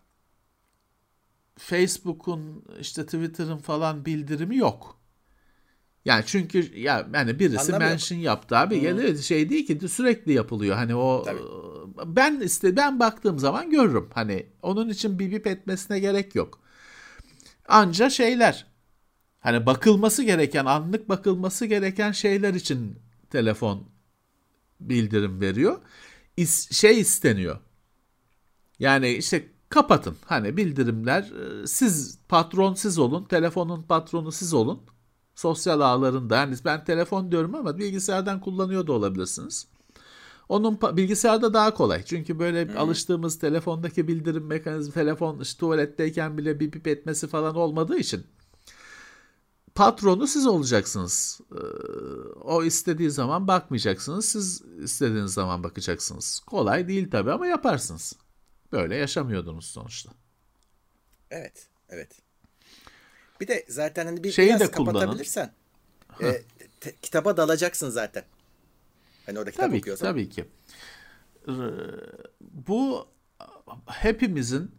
[1.58, 4.98] Facebook'un işte Twitter'ın falan bildirimi yok.
[6.04, 8.76] Yani çünkü ya yani birisi mention yaptı abi.
[8.76, 8.86] Hmm.
[8.86, 10.76] Yani şey değil ki sürekli yapılıyor.
[10.76, 12.16] Hani o Tabii.
[12.16, 14.08] ben iste ben baktığım zaman görürüm.
[14.14, 16.60] Hani onun için bip bip etmesine gerek yok.
[17.68, 18.66] Anca şeyler
[19.40, 22.98] hani bakılması gereken anlık bakılması gereken şeyler için
[23.30, 23.88] telefon
[24.80, 25.78] bildirim veriyor.
[26.36, 27.58] İs, şey isteniyor.
[28.78, 30.16] Yani işte kapatın.
[30.24, 34.82] Hani bildirimler e, siz patron siz olun, telefonun patronu siz olun.
[35.34, 39.68] Sosyal ağlarında yani ben telefon diyorum ama bilgisayardan kullanıyor da olabilirsiniz.
[40.48, 42.04] Onun bilgisayarda daha kolay.
[42.04, 42.78] Çünkü böyle hmm.
[42.78, 48.26] alıştığımız telefondaki bildirim mekanizması telefon işte tuvaletteyken bile bip bip etmesi falan olmadığı için
[49.78, 51.40] patronu siz olacaksınız.
[51.52, 51.56] Ee,
[52.40, 54.24] o istediği zaman bakmayacaksınız.
[54.24, 56.40] Siz istediğiniz zaman bakacaksınız.
[56.40, 58.12] Kolay değil tabii ama yaparsınız.
[58.72, 60.10] Böyle yaşamıyordunuz sonuçta.
[61.30, 62.10] Evet, evet.
[63.40, 65.52] Bir de zaten hani bir Şeyi biraz de kapatabilirsen
[66.22, 66.42] e,
[66.80, 68.24] te, kitaba dalacaksın zaten.
[69.28, 70.06] Hani orada kitap tabii okuyorsan.
[70.06, 70.44] Ki, tabii ki.
[72.40, 73.08] Bu
[73.86, 74.70] hepimizin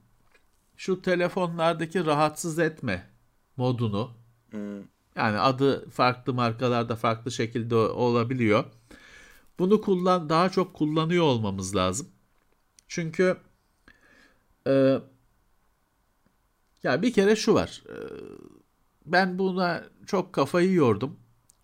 [0.78, 3.10] şu telefonlardaki rahatsız etme
[3.58, 4.12] modunu
[4.52, 4.78] hmm.
[5.16, 8.66] yani adı farklı markalarda farklı şekilde olabiliyor.
[9.60, 12.08] Bunu kullan daha çok kullanıyor olmamız lazım.
[12.88, 13.38] Çünkü
[14.68, 15.00] Ee,
[16.84, 17.84] ya bir kere şu var.
[17.90, 17.94] Ee,
[19.06, 21.20] ben buna çok kafayı yordum.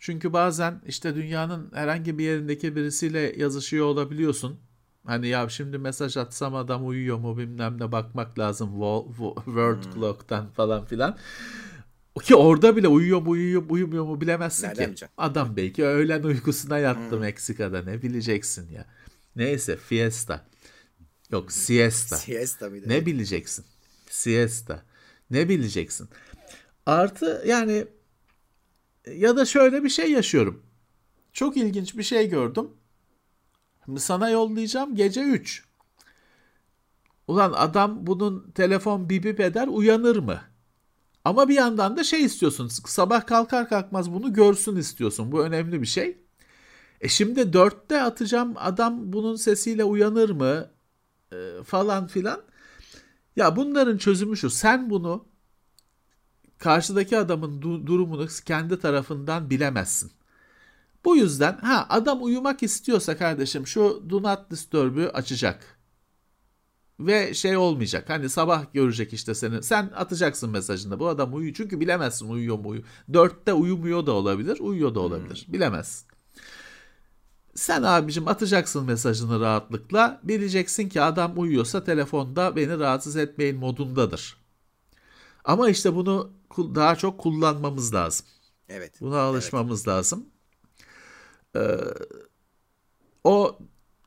[0.05, 4.59] Çünkü bazen işte dünyanın herhangi bir yerindeki birisiyle yazışıyor olabiliyorsun.
[5.05, 8.69] Hani ya şimdi mesaj atsam adam uyuyor mu bilmem ne bakmak lazım
[9.45, 9.93] World hmm.
[9.93, 11.17] Clock'tan falan filan.
[12.23, 14.87] Ki orada bile uyuyor mu uyuyor mu uyumuyor mu bilemezsin Nereden ki.
[14.87, 15.13] Bileceksin?
[15.17, 17.19] Adam belki öğlen uykusuna yattı hmm.
[17.19, 18.85] Meksika'da ne bileceksin ya.
[19.35, 20.45] Neyse fiesta.
[21.31, 22.15] Yok siesta.
[22.15, 22.89] Siesta mıydı?
[22.89, 23.65] Ne bileceksin?
[24.09, 24.83] Siesta.
[25.29, 26.09] Ne bileceksin?
[26.85, 27.85] Artı yani
[29.13, 30.63] ya da şöyle bir şey yaşıyorum.
[31.33, 32.69] Çok ilginç bir şey gördüm.
[33.97, 35.65] Sana yollayacağım gece 3.
[37.27, 40.41] Ulan adam bunun telefon bibip eder uyanır mı?
[41.25, 42.67] Ama bir yandan da şey istiyorsun.
[42.67, 45.31] Sabah kalkar kalkmaz bunu görsün istiyorsun.
[45.31, 46.17] Bu önemli bir şey.
[47.01, 50.69] E şimdi dörtte atacağım adam bunun sesiyle uyanır mı?
[51.31, 52.41] E, falan filan.
[53.35, 54.49] Ya bunların çözümü şu.
[54.49, 55.25] Sen bunu
[56.57, 60.11] karşıdaki adamın du- durumunu kendi tarafından bilemezsin.
[61.05, 65.75] Bu yüzden ha adam uyumak istiyorsa kardeşim şu do not disturb'ü açacak.
[66.99, 68.09] Ve şey olmayacak.
[68.09, 69.63] Hani sabah görecek işte seni.
[69.63, 70.99] Sen atacaksın mesajında.
[70.99, 71.53] Bu adam uyuyor.
[71.53, 72.87] Çünkü bilemezsin uyuyor mu uyuyor.
[73.13, 74.59] Dörtte uyumuyor da olabilir.
[74.59, 75.43] Uyuyor da olabilir.
[75.45, 75.53] Hmm.
[75.53, 76.07] Bilemezsin.
[77.55, 80.21] Sen abicim atacaksın mesajını rahatlıkla.
[80.23, 84.37] Bileceksin ki adam uyuyorsa telefonda beni rahatsız etmeyin modundadır.
[85.45, 88.25] Ama işte bunu daha çok kullanmamız lazım.
[88.69, 89.01] Evet.
[89.01, 89.87] Buna alışmamız evet.
[89.87, 90.25] lazım.
[91.55, 91.77] Ee,
[93.23, 93.59] o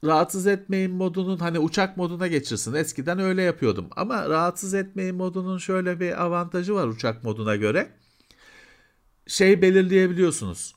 [0.04, 2.74] rahatsız etmeyin modunun hani uçak moduna geçirsin.
[2.74, 3.88] Eskiden öyle yapıyordum.
[3.96, 7.90] Ama rahatsız etmeyin modunun şöyle bir avantajı var uçak moduna göre.
[9.26, 10.74] Şey belirleyebiliyorsunuz.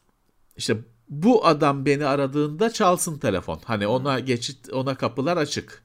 [0.58, 0.78] İşte
[1.10, 3.60] bu adam beni aradığında çalsın telefon.
[3.66, 5.84] Hani ona geçit ona kapılar açık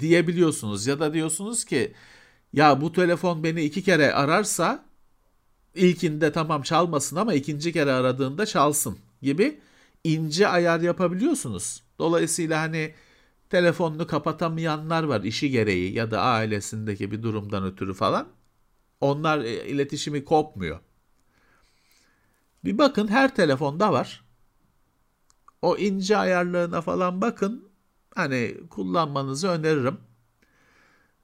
[0.00, 1.94] diyebiliyorsunuz ya da diyorsunuz ki
[2.52, 4.87] ya bu telefon beni iki kere ararsa
[5.74, 9.60] ilkinde tamam çalmasın ama ikinci kere aradığında çalsın gibi
[10.04, 11.82] ince ayar yapabiliyorsunuz.
[11.98, 12.94] Dolayısıyla hani
[13.50, 18.28] telefonunu kapatamayanlar var işi gereği ya da ailesindeki bir durumdan ötürü falan.
[19.00, 20.80] Onlar e, iletişimi kopmuyor.
[22.64, 24.24] Bir bakın her telefonda var.
[25.62, 27.68] O ince ayarlarına falan bakın.
[28.14, 29.98] Hani kullanmanızı öneririm.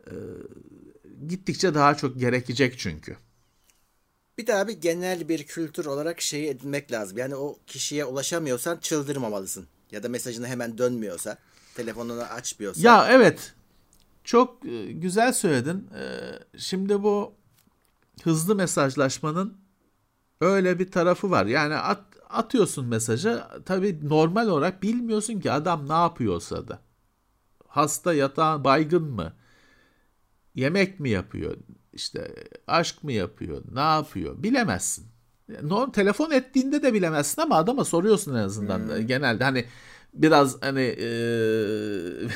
[0.06, 0.12] Ee,
[1.28, 3.16] gittikçe daha çok gerekecek çünkü.
[4.38, 7.18] Bir daha bir genel bir kültür olarak şeyi edinmek lazım.
[7.18, 9.66] Yani o kişiye ulaşamıyorsan çıldırmamalısın.
[9.90, 11.38] Ya da mesajını hemen dönmüyorsa,
[11.74, 12.80] telefonunu açmıyorsa.
[12.88, 13.54] Ya evet.
[14.24, 15.90] Çok e, güzel söyledin.
[15.94, 16.04] E,
[16.58, 17.32] şimdi bu
[18.22, 19.56] hızlı mesajlaşmanın
[20.40, 21.46] öyle bir tarafı var.
[21.46, 23.42] Yani at, atıyorsun mesajı.
[23.66, 26.80] Tabii normal olarak bilmiyorsun ki adam ne yapıyorsa da.
[27.68, 29.32] Hasta yatağı baygın mı?
[30.54, 31.56] Yemek mi yapıyor?
[31.94, 32.34] İşte
[32.66, 35.06] aşk mı yapıyor, ne yapıyor bilemezsin.
[35.62, 39.06] No, telefon ettiğinde de bilemezsin ama adama soruyorsun en azından hmm.
[39.06, 39.64] genelde hani
[40.14, 41.08] biraz hani e,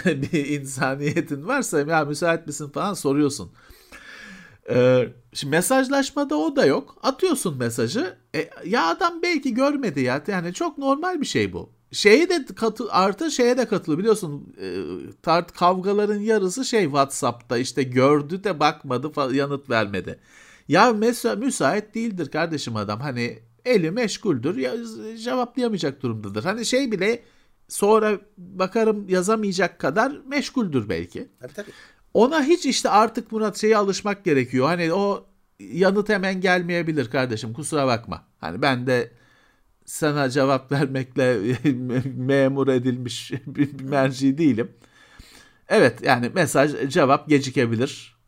[0.22, 3.52] bir insaniyetin varsa ya müsait misin falan soruyorsun.
[4.70, 6.96] E, şimdi mesajlaşmada o da yok.
[7.02, 8.16] Atıyorsun mesajı.
[8.34, 10.22] E, ya adam belki görmedi ya.
[10.26, 14.66] Yani çok normal bir şey bu şeye de katı artı şeye de katılıyor biliyorsun e,
[15.22, 20.18] tart kavgaların yarısı şey WhatsApp'ta işte gördü de bakmadı yanıt vermedi.
[20.68, 24.72] Ya mesela müsait değildir kardeşim adam hani eli meşguldür ya,
[25.16, 26.44] cevaplayamayacak durumdadır.
[26.44, 27.22] Hani şey bile
[27.68, 31.28] sonra bakarım yazamayacak kadar meşguldür belki.
[31.40, 31.70] Tabii tabii.
[32.14, 34.66] Ona hiç işte artık Murat şeye alışmak gerekiyor.
[34.66, 35.26] Hani o
[35.60, 38.24] yanıt hemen gelmeyebilir kardeşim kusura bakma.
[38.38, 39.12] Hani ben de
[39.88, 41.38] sana cevap vermekle
[42.16, 44.72] memur edilmiş bir merci değilim.
[45.68, 48.18] Evet yani mesaj cevap gecikebilir.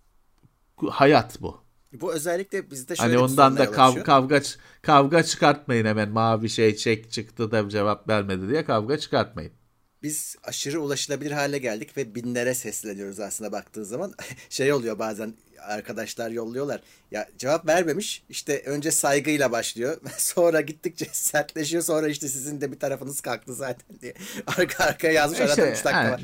[0.89, 1.61] Hayat bu.
[1.93, 4.43] Bu özellikle bizde şöyle hani ondan da kav, kavga
[4.83, 9.53] kavga çıkartmayın hemen mavi şey çek çıktı da cevap vermedi diye kavga çıkartmayın.
[10.03, 14.15] Biz aşırı ulaşılabilir hale geldik ve binlere sesleniyoruz aslında baktığı zaman.
[14.49, 16.81] şey oluyor bazen arkadaşlar yolluyorlar.
[17.11, 18.23] Ya cevap vermemiş.
[18.29, 19.97] İşte önce saygıyla başlıyor.
[20.17, 21.83] Sonra gittikçe sertleşiyor.
[21.83, 24.15] Sonra işte sizin de bir tarafınız kalktı zaten diye.
[24.47, 25.41] Arka arkaya yazmış.
[25.41, 26.23] Arada şey, 3 dakika yani, var.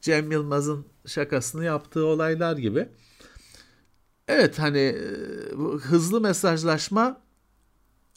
[0.00, 2.88] Cem Yılmaz'ın şakasını yaptığı olaylar gibi.
[4.28, 7.20] Evet hani e, bu hızlı mesajlaşma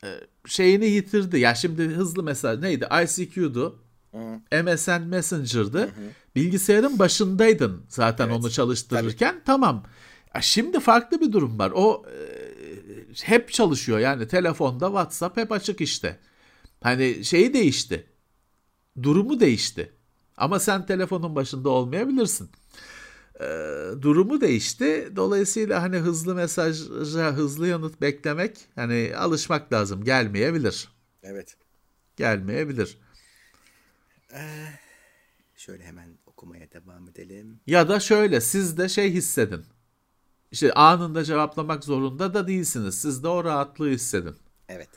[0.04, 0.10] e,
[0.45, 1.39] şeyini yitirdi.
[1.39, 2.88] Ya şimdi hızlı mesaj neydi?
[3.04, 3.88] ICQ'du.
[4.12, 4.63] Hı.
[4.63, 5.80] MSN Messenger'dı.
[5.80, 6.12] Hı hı.
[6.36, 8.38] Bilgisayarın başındaydın zaten evet.
[8.38, 9.32] onu çalıştırırken.
[9.34, 9.43] Tabii.
[9.45, 9.84] Tamam.
[10.41, 11.72] Şimdi farklı bir durum var.
[11.76, 12.15] O e,
[13.24, 16.19] hep çalışıyor yani telefonda WhatsApp hep açık işte.
[16.84, 18.08] Hani şeyi değişti.
[19.04, 19.93] Durumu değişti.
[20.38, 22.50] Ama sen telefonun başında olmayabilirsin.
[23.39, 23.45] e,
[24.02, 25.10] durumu değişti.
[25.15, 30.04] Dolayısıyla hani hızlı mesaja hızlı yanıt beklemek hani alışmak lazım.
[30.04, 30.89] Gelmeyebilir.
[31.24, 31.58] Evet.
[32.17, 32.98] Gelmeyebilir.
[34.34, 34.68] Ee,
[35.56, 37.60] şöyle hemen okumaya devam edelim.
[37.68, 39.65] Ya da şöyle siz de şey hissedin.
[40.52, 43.02] İşte anında cevaplamak zorunda da değilsiniz.
[43.02, 44.36] Siz de o rahatlığı hissedin.
[44.70, 44.89] Evet.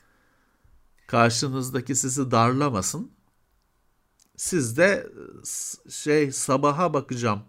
[1.07, 3.13] Karşınızdaki sizi darlamasın.
[4.37, 5.07] Siz de
[5.91, 7.43] şey sabaha bakacağım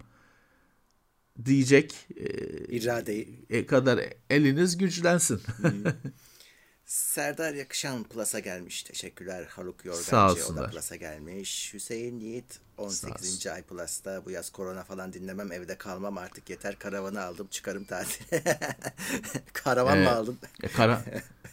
[1.45, 2.25] diyecek e,
[2.65, 5.41] iradeyi e, kadar eliniz güçlensin.
[6.85, 8.83] Serdar Yakışan Plus'a gelmiş.
[8.83, 10.05] Teşekkürler Haluk Yorgancı.
[10.05, 10.61] Sağ olsunlar.
[10.61, 11.73] O da Plus'a gelmiş.
[11.73, 13.47] Hüseyin Yiğit 18.
[13.47, 14.25] ay Plus'ta.
[14.25, 15.51] Bu yaz korona falan dinlemem.
[15.51, 16.79] Evde kalmam artık yeter.
[16.79, 17.47] Karavanı aldım.
[17.51, 18.43] Çıkarım tatile.
[19.53, 20.37] Karavan ee, mı aldın?
[20.63, 21.03] E, kara,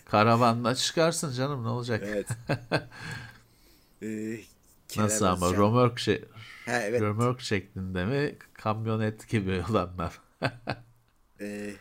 [0.05, 2.03] karavanla çıkarsın canım ne olacak?
[2.07, 2.29] Evet.
[4.03, 4.41] ee,
[4.97, 6.25] Nasıl ama römork şey
[6.67, 7.01] ha, evet.
[7.01, 10.21] römork şeklinde mi kamyonet gibi olanlar?
[11.41, 11.75] ee,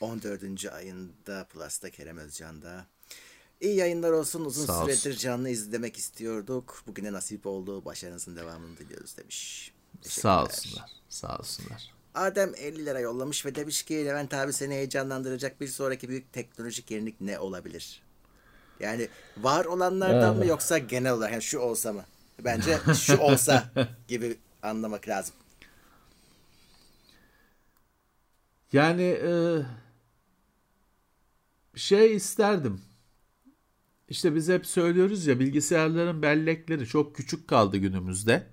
[0.00, 0.66] 14.
[0.72, 2.86] ayında Plus'ta Kerem Özcan'da.
[3.60, 4.44] İyi yayınlar olsun.
[4.44, 5.20] Uzun Sağ süredir olsun.
[5.20, 6.82] canlı izlemek istiyorduk.
[6.86, 7.84] Bugüne nasip oldu.
[7.84, 9.72] Başarınızın devamını diliyoruz demiş.
[10.02, 10.90] Sağ olsunlar.
[11.08, 11.94] Sağ olsunlar.
[12.14, 16.90] Adem 50 lira yollamış ve demiş ki Levent abi seni heyecanlandıracak bir sonraki büyük teknolojik
[16.90, 18.02] yenilik ne olabilir?
[18.80, 22.04] Yani var olanlardan mı yoksa genel olarak yani şu olsa mı?
[22.44, 23.64] Bence şu olsa
[24.08, 25.34] gibi anlamak lazım.
[28.72, 29.30] Yani e,
[31.78, 32.80] şey isterdim.
[34.08, 38.46] İşte biz hep söylüyoruz ya bilgisayarların bellekleri çok küçük kaldı günümüzde.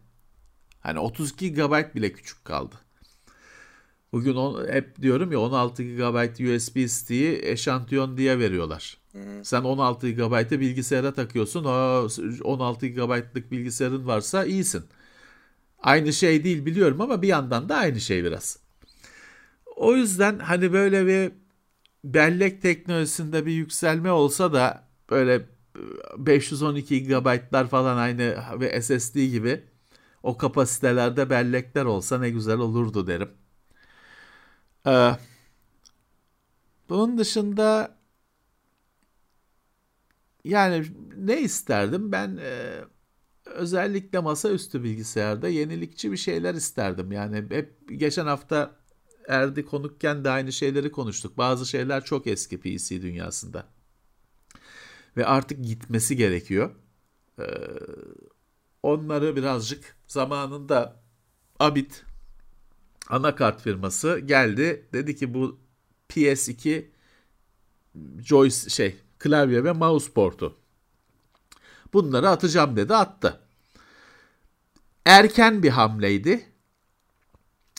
[0.79, 2.75] Hani 32 GB bile küçük kaldı.
[4.11, 8.97] Bugün on, hep diyorum ya 16 GB USB stick'i eşantiyon diye veriyorlar.
[9.11, 9.19] Hı.
[9.43, 11.63] Sen 16 GB'ı bilgisayara takıyorsun.
[11.63, 12.07] O
[12.43, 14.85] 16 GB'lık bilgisayarın varsa iyisin.
[15.79, 18.59] Aynı şey değil biliyorum ama bir yandan da aynı şey biraz.
[19.75, 21.31] O yüzden hani böyle bir
[22.13, 25.45] bellek teknolojisinde bir yükselme olsa da böyle
[26.17, 29.63] 512 GB'lar falan aynı ve SSD gibi
[30.23, 33.29] o kapasitelerde bellekler olsa ne güzel olurdu derim.
[34.87, 35.17] Ee,
[36.89, 37.97] bunun dışında
[40.43, 40.85] yani
[41.17, 42.11] ne isterdim?
[42.11, 42.81] Ben e,
[43.45, 47.11] özellikle masaüstü bilgisayarda yenilikçi bir şeyler isterdim.
[47.11, 48.75] Yani hep geçen hafta
[49.27, 51.37] Erdi konukken de aynı şeyleri konuştuk.
[51.37, 53.67] Bazı şeyler çok eski PC dünyasında.
[55.17, 56.71] Ve artık gitmesi gerekiyor.
[57.39, 57.43] Ee,
[58.83, 61.03] onları birazcık zamanında
[61.59, 62.03] Abit
[63.09, 64.89] anakart firması geldi.
[64.93, 65.59] Dedi ki bu
[66.09, 66.85] PS2
[68.19, 70.57] joystick şey klavye ve mouse portu.
[71.93, 73.39] Bunları atacağım dedi attı.
[75.05, 76.54] Erken bir hamleydi.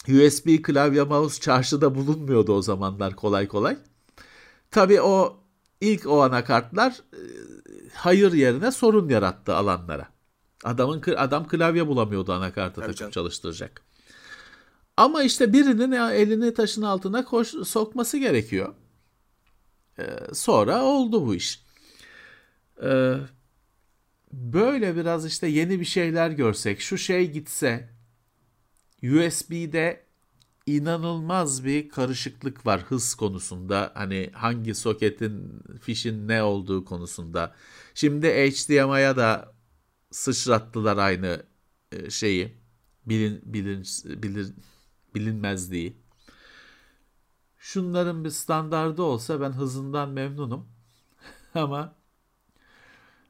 [0.08, 3.76] USB klavye mouse çarşıda bulunmuyordu o zamanlar kolay kolay.
[4.70, 5.40] Tabii o
[5.80, 7.20] ilk o anakartlar e,
[7.94, 10.08] hayır yerine sorun yarattı alanlara.
[10.64, 13.12] Adamın adam klavye bulamıyordu anakartı takıp canım.
[13.12, 13.82] çalıştıracak.
[14.96, 18.74] Ama işte birinin elini taşın altına koş, sokması gerekiyor.
[19.98, 21.64] Ee, sonra oldu bu iş.
[22.82, 23.14] Ee,
[24.32, 27.95] böyle biraz işte yeni bir şeyler görsek, şu şey gitse,
[29.02, 30.06] USB'de
[30.66, 33.92] inanılmaz bir karışıklık var hız konusunda.
[33.94, 37.54] Hani hangi soketin, fişin ne olduğu konusunda.
[37.94, 39.54] Şimdi HDMI'ya da
[40.10, 41.42] sıçrattılar aynı
[41.92, 42.56] e, şeyi.
[43.06, 43.86] Bilin, bilin,
[44.22, 44.52] bilir,
[45.14, 45.96] bilinmezliği.
[47.58, 50.68] Şunların bir standardı olsa ben hızından memnunum.
[51.54, 51.94] Ama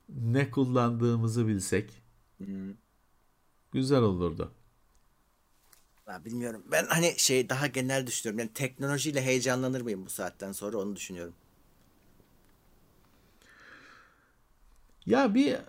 [0.09, 2.03] ne kullandığımızı bilsek
[2.39, 2.75] hmm.
[3.73, 4.53] güzel olurdu.
[6.07, 6.65] Bilmiyorum.
[6.73, 8.39] Ben hani şey daha genel düşünüyorum.
[8.39, 11.35] Yani teknolojiyle heyecanlanır mıyım bu saatten sonra onu düşünüyorum.
[15.07, 15.61] Ya bir e,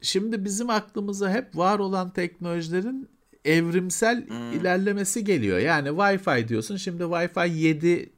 [0.00, 3.10] şimdi bizim aklımıza hep var olan teknolojilerin
[3.44, 4.52] evrimsel hmm.
[4.52, 5.58] ilerlemesi geliyor.
[5.58, 6.76] Yani Wi-Fi diyorsun.
[6.76, 8.12] Şimdi Wi-Fi 7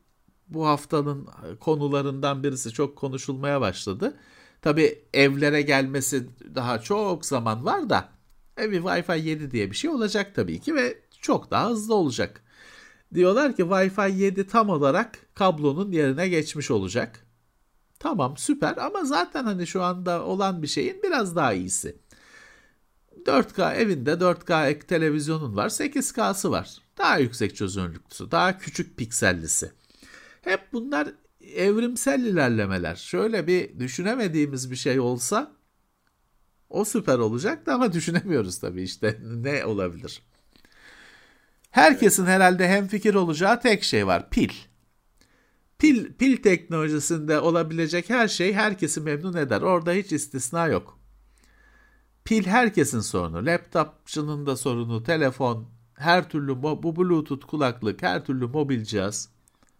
[0.49, 1.29] bu haftanın
[1.61, 4.17] konularından birisi çok konuşulmaya başladı.
[4.63, 8.14] Tabi evlere gelmesi daha çok zaman var da e
[8.59, 12.45] bir Wi-Fi 7 diye bir şey olacak tabii ki ve çok daha hızlı olacak.
[13.15, 17.27] Diyorlar ki Wi-Fi 7 tam olarak kablonun yerine geçmiş olacak.
[17.99, 21.97] Tamam süper ama zaten hani şu anda olan bir şeyin biraz daha iyisi.
[23.25, 26.79] 4K evinde 4K ek televizyonun var 8K'sı var.
[26.99, 29.73] Daha yüksek çözünürlüklüsü, daha küçük piksellisi.
[30.41, 31.09] Hep bunlar
[31.55, 32.97] evrimsel ilerlemeler.
[32.97, 35.53] Şöyle bir düşünemediğimiz bir şey olsa
[36.75, 40.23] o süper olacaktı ama düşünemiyoruz tabii işte ne olabilir.
[41.71, 44.31] Herkesin herhalde hemfikir olacağı tek şey var.
[44.31, 44.51] Pil.
[45.79, 49.61] Pil, pil teknolojisinde olabilecek her şey herkesi memnun eder.
[49.63, 50.99] Orada hiç istisna yok.
[52.25, 53.47] Pil herkesin sorunu.
[53.47, 59.29] Laptopçının da sorunu, telefon, her türlü bu bluetooth kulaklık, her türlü mobil cihaz.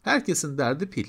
[0.03, 1.07] Herkesin derdi pil.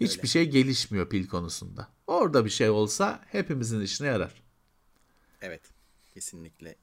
[0.00, 0.28] Hiçbir Öyle.
[0.28, 1.88] şey gelişmiyor pil konusunda.
[2.06, 4.41] Orada bir şey olsa hepimizin işine yarar.
[5.42, 5.62] Evet,
[6.14, 6.74] kesinlikle.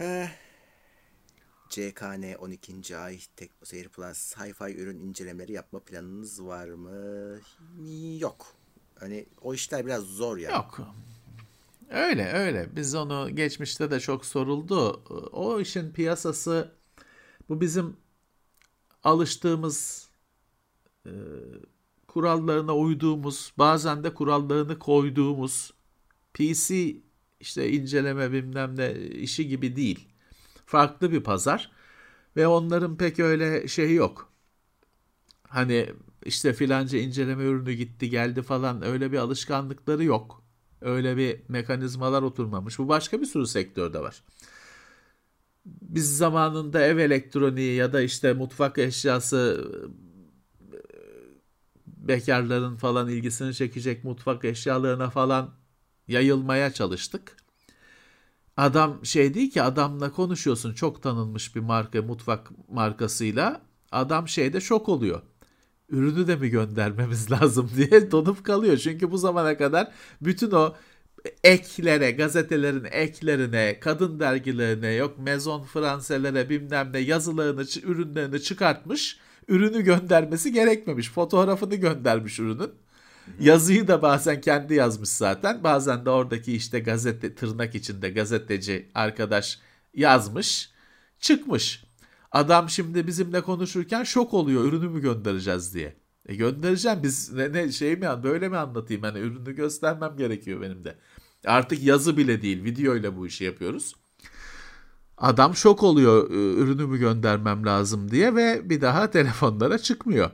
[0.00, 0.28] Ee,
[1.68, 2.96] CKN 12.
[2.96, 7.40] ay Tek Seyir Plus Hi-Fi ürün incelemeleri yapma planınız var mı?
[8.18, 8.46] Yok.
[9.00, 10.54] Hani o işler biraz zor yani.
[10.54, 10.80] Yok.
[11.90, 12.76] Öyle öyle.
[12.76, 15.02] Biz onu geçmişte de çok soruldu.
[15.32, 16.72] O işin piyasası
[17.48, 17.96] bu bizim
[19.04, 20.08] alıştığımız
[21.06, 21.12] e,
[22.08, 25.72] kurallarına uyduğumuz, bazen de kurallarını koyduğumuz
[26.34, 26.96] PC
[27.40, 30.08] işte inceleme bilmem ne işi gibi değil.
[30.66, 31.72] Farklı bir pazar
[32.36, 34.32] ve onların pek öyle şeyi yok.
[35.48, 35.92] Hani
[36.24, 40.42] işte filanca inceleme ürünü gitti geldi falan öyle bir alışkanlıkları yok.
[40.80, 42.78] Öyle bir mekanizmalar oturmamış.
[42.78, 44.22] Bu başka bir sürü sektörde var.
[45.66, 49.70] Biz zamanında ev elektroniği ya da işte mutfak eşyası
[51.86, 55.54] bekarların falan ilgisini çekecek mutfak eşyalarına falan
[56.08, 57.36] yayılmaya çalıştık.
[58.56, 63.60] Adam şey değil ki adamla konuşuyorsun çok tanınmış bir marka mutfak markasıyla
[63.92, 65.22] adam şeyde şok oluyor.
[65.88, 68.76] Ürünü de mi göndermemiz lazım diye donup kalıyor.
[68.76, 70.74] Çünkü bu zamana kadar bütün o
[71.44, 79.18] eklere, gazetelerin eklerine, kadın dergilerine, yok Maison Franselere bilmem ne yazılarını, ürünlerini çıkartmış.
[79.48, 81.10] Ürünü göndermesi gerekmemiş.
[81.10, 82.70] Fotoğrafını göndermiş ürünün.
[83.40, 85.64] Yazıyı da bazen kendi yazmış zaten.
[85.64, 89.58] Bazen de oradaki işte gazete tırnak içinde gazeteci arkadaş
[89.94, 90.70] yazmış.
[91.20, 91.84] Çıkmış.
[92.32, 95.96] Adam şimdi bizimle konuşurken şok oluyor ürünü mü göndereceğiz diye.
[96.26, 100.84] E göndereceğim biz ne, ne şey mi böyle mi anlatayım hani ürünü göstermem gerekiyor benim
[100.84, 100.96] de.
[101.46, 103.94] Artık yazı bile değil video ile bu işi yapıyoruz.
[105.18, 110.30] Adam şok oluyor ürünü mü göndermem lazım diye ve bir daha telefonlara çıkmıyor.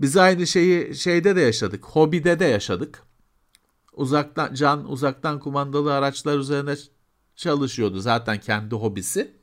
[0.00, 1.84] Biz aynı şeyi şeyde de yaşadık.
[1.84, 3.02] Hobide de yaşadık.
[3.92, 6.74] Uzaktan Can uzaktan kumandalı araçlar üzerine
[7.36, 9.38] çalışıyordu zaten kendi hobisi.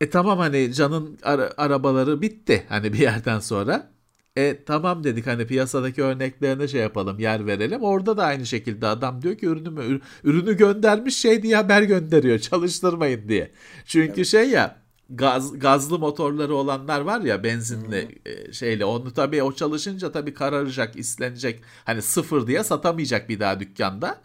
[0.00, 3.94] E tamam hani Can'ın ara, arabaları bitti hani bir yerden sonra.
[4.36, 7.82] E tamam dedik hani piyasadaki örneklerine şey yapalım yer verelim.
[7.82, 13.28] Orada da aynı şekilde adam diyor ki ürünü ürünü göndermiş şey diye haber gönderiyor çalıştırmayın
[13.28, 13.50] diye.
[13.86, 14.26] Çünkü evet.
[14.26, 18.52] şey ya gaz gazlı motorları olanlar var ya benzinli hmm.
[18.52, 21.62] şeyle onu tabii o çalışınca tabii kararacak, islenecek.
[21.84, 24.20] Hani sıfır diye satamayacak bir daha dükkanda.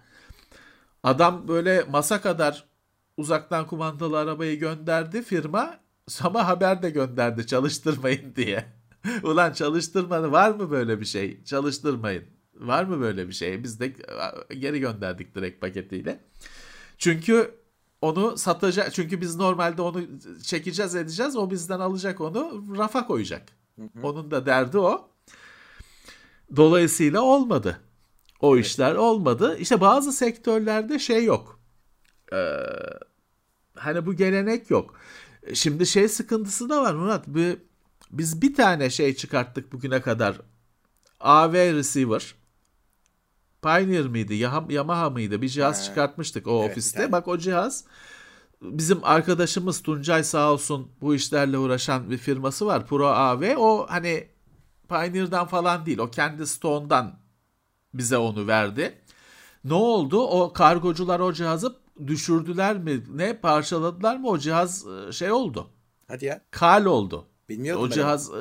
[1.04, 2.66] Adam böyle masa kadar
[3.18, 5.80] uzaktan kumandalı arabayı gönderdi firma
[6.22, 8.66] ama haber de gönderdi çalıştırmayın diye.
[9.24, 11.44] Ulan çalıştırmanı var mı böyle bir şey?
[11.44, 12.24] Çalıştırmayın.
[12.56, 13.64] Var mı böyle bir şey?
[13.64, 13.94] Biz de
[14.60, 16.20] geri gönderdik direkt paketiyle.
[16.98, 17.59] Çünkü
[18.02, 18.94] onu satacak.
[18.94, 20.02] Çünkü biz normalde onu
[20.44, 21.36] çekeceğiz edeceğiz.
[21.36, 23.44] O bizden alacak onu rafa koyacak.
[23.76, 24.08] Hı hı.
[24.08, 25.10] Onun da derdi o.
[26.56, 27.80] Dolayısıyla olmadı.
[28.42, 28.66] O evet.
[28.66, 29.58] işler olmadı.
[29.60, 31.60] İşte bazı sektörlerde şey yok.
[32.34, 32.56] Ee,
[33.76, 34.96] hani bu gelenek yok.
[35.54, 37.28] Şimdi şey sıkıntısı da var Murat.
[37.28, 37.58] Bir,
[38.12, 40.42] biz bir tane şey çıkarttık bugüne kadar.
[41.20, 42.36] AV receiver.
[43.62, 44.36] Pioneer miydi?
[44.70, 45.42] Yamaha mıydı?
[45.42, 45.84] Bir cihaz ha.
[45.84, 47.12] çıkartmıştık o evet, ofiste.
[47.12, 47.86] Bak o cihaz
[48.62, 52.88] bizim arkadaşımız Tuncay sağ olsun bu işlerle uğraşan bir firması var.
[52.88, 53.56] Pro AV.
[53.58, 54.28] O hani
[54.90, 55.98] Pioneer'dan falan değil.
[55.98, 57.20] O kendi Stone'dan
[57.94, 59.02] bize onu verdi.
[59.64, 60.22] Ne oldu?
[60.22, 61.76] O kargocular o cihazı
[62.08, 63.04] düşürdüler mi?
[63.14, 64.28] Ne parçaladılar mı?
[64.28, 65.70] O cihaz e, şey oldu.
[66.08, 66.42] Hadi ya.
[66.52, 67.26] Kal oldu.
[67.50, 68.34] Bilmiyordum O cihaz e,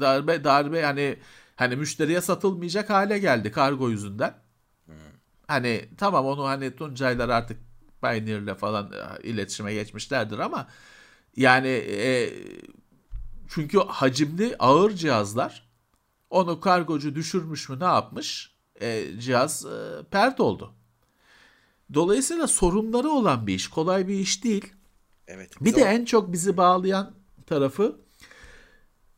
[0.00, 1.18] darbe darbe yani
[1.56, 4.34] hani müşteriye satılmayacak hale geldi kargo yüzünden.
[4.86, 4.94] Hmm.
[5.48, 7.60] Hani tamam onu hani Tuncaylar artık
[8.02, 10.68] Pioneer'le falan e, iletişime geçmişlerdir ama
[11.36, 12.30] yani e,
[13.48, 15.68] çünkü hacimli ağır cihazlar
[16.30, 18.54] onu kargocu düşürmüş mü ne yapmış?
[18.80, 20.74] E, cihaz e, pert oldu.
[21.94, 23.68] Dolayısıyla sorunları olan bir iş.
[23.68, 24.72] Kolay bir iş değil.
[25.26, 25.52] Evet.
[25.60, 25.86] Bir de o...
[25.86, 27.14] en çok bizi bağlayan
[27.46, 28.00] tarafı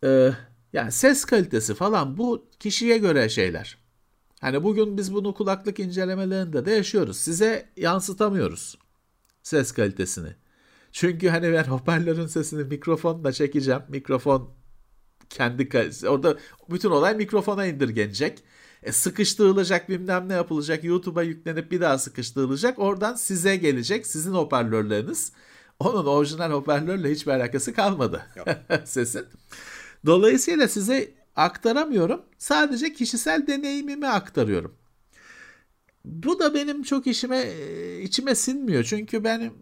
[0.05, 0.31] e,
[0.75, 3.79] yani ses kalitesi falan bu kişiye göre şeyler.
[4.41, 7.17] Hani bugün biz bunu kulaklık incelemelerinde de yaşıyoruz.
[7.17, 8.79] Size yansıtamıyoruz
[9.43, 10.29] ses kalitesini.
[10.93, 13.83] Çünkü hani ben hoparlörün sesini mikrofonla çekeceğim.
[13.89, 14.55] Mikrofon
[15.31, 15.69] kendi
[16.09, 16.39] orada
[16.71, 18.45] bütün olay mikrofona indirgenecek.
[18.83, 20.85] E, sıkıştırılacak bilmem ne yapılacak.
[20.85, 22.79] YouTube'a yüklenip bir daha sıkıştırılacak.
[22.79, 24.07] Oradan size gelecek.
[24.07, 25.33] Sizin hoparlörleriniz.
[25.79, 28.27] onun orijinal hoparlörle hiçbir alakası kalmadı
[28.85, 29.27] sesin.
[30.07, 32.23] Dolayısıyla size aktaramıyorum.
[32.39, 34.77] Sadece kişisel deneyimimi aktarıyorum.
[36.05, 37.53] Bu da benim çok işime
[38.03, 38.85] içime sinmiyor.
[38.85, 39.53] Çünkü ben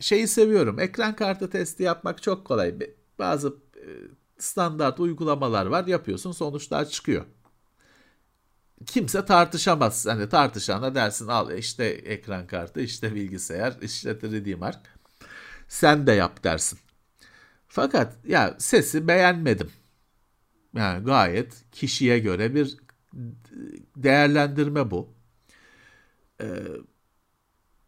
[0.00, 0.80] şeyi seviyorum.
[0.80, 2.74] Ekran kartı testi yapmak çok kolay.
[3.18, 3.84] Bazı e,
[4.38, 5.86] standart uygulamalar var.
[5.86, 7.24] Yapıyorsun sonuçlar çıkıyor.
[8.86, 10.06] Kimse tartışamaz.
[10.06, 14.80] Hani tartışana dersin al işte ekran kartı, işte bilgisayar, işte 3D Mark.
[15.68, 16.78] Sen de yap dersin.
[17.68, 19.70] Fakat ya sesi beğenmedim.
[20.76, 22.76] Yani gayet kişiye göre bir
[23.96, 25.08] değerlendirme bu.
[26.42, 26.46] Ee,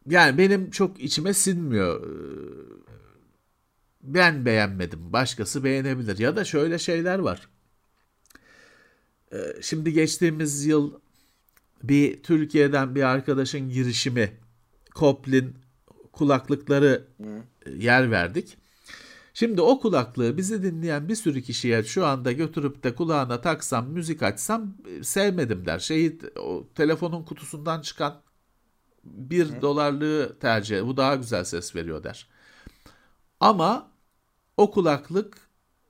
[0.07, 2.07] yani benim çok içime sinmiyor.
[2.07, 2.93] Ee,
[4.03, 5.13] ben beğenmedim.
[5.13, 6.19] Başkası beğenebilir.
[6.19, 7.49] Ya da şöyle şeyler var.
[9.33, 11.01] Ee, şimdi geçtiğimiz yıl
[11.83, 14.33] bir Türkiye'den bir arkadaşın girişimi
[14.95, 15.57] Koplin
[16.13, 17.05] kulaklıkları
[17.77, 18.57] yer verdik.
[19.35, 24.23] Şimdi o kulaklığı bizi dinleyen bir sürü kişiye şu anda götürüp de kulağına taksam, müzik
[24.23, 25.79] açsam e, sevmedim der.
[25.79, 28.23] Şeyi o telefonun kutusundan çıkan
[29.05, 29.63] bir Hı.
[29.63, 32.29] dolarlığı tercih bu daha güzel ses veriyor der.
[33.41, 33.91] Ama
[34.57, 35.39] o kulaklık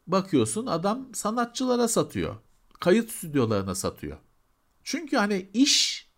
[0.07, 2.37] bakıyorsun adam sanatçılara satıyor.
[2.81, 4.17] Kayıt stüdyolarına satıyor.
[4.85, 6.09] Çünkü hani iş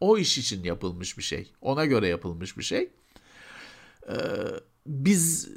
[0.00, 1.52] o iş için yapılmış bir şey.
[1.60, 2.92] Ona göre yapılmış bir şey.
[4.08, 4.14] Ee,
[4.86, 5.48] biz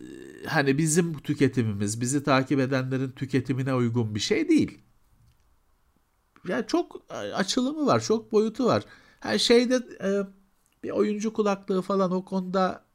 [0.48, 4.82] hani bizim tüketimimiz, bizi takip edenlerin tüketimine uygun bir şey değil.
[6.48, 8.84] Yani çok açılımı var, çok boyutu var.
[9.20, 10.10] Her şeyde e,
[10.84, 12.86] bir oyuncu kulaklığı falan o konuda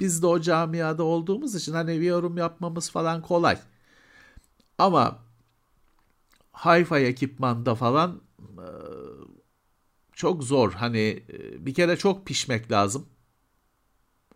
[0.00, 3.58] biz de o camiada olduğumuz için hani bir yorum yapmamız falan kolay.
[4.78, 5.18] Ama
[6.52, 8.68] hi-fi ekipmanda falan e,
[10.12, 10.72] çok zor.
[10.72, 13.06] Hani e, bir kere çok pişmek lazım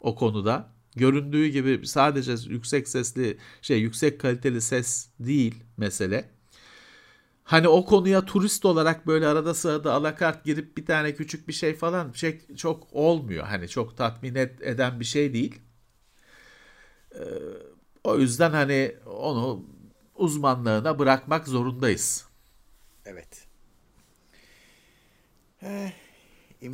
[0.06, 0.72] o konuda.
[0.96, 6.30] Göründüğü gibi sadece yüksek sesli şey yüksek kaliteli ses değil mesele.
[7.44, 11.74] Hani o konuya turist olarak böyle arada sırada alakart girip bir tane küçük bir şey
[11.74, 13.46] falan şey çok olmuyor.
[13.46, 15.60] Hani çok tatmin eden bir şey değil.
[17.14, 17.20] Ee,
[18.04, 19.64] o yüzden hani onu
[20.14, 22.26] uzmanlığına bırakmak zorundayız.
[23.04, 23.46] Evet.
[25.62, 25.92] Eh,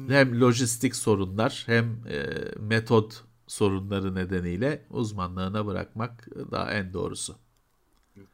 [0.09, 2.27] hem lojistik sorunlar hem e,
[2.61, 7.37] metot sorunları nedeniyle uzmanlığına bırakmak daha en doğrusu.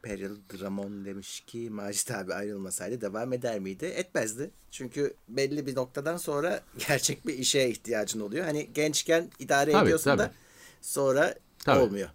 [0.02, 3.84] Peril Dramon demiş ki Macit abi ayrılmasaydı devam eder miydi?
[3.84, 4.50] Etmezdi.
[4.70, 8.44] Çünkü belli bir noktadan sonra gerçek bir işe ihtiyacın oluyor.
[8.44, 10.18] Hani gençken idare tabii, ediyorsun tabii.
[10.18, 10.32] da
[10.80, 11.34] sonra
[11.64, 11.80] tabii.
[11.80, 12.08] olmuyor.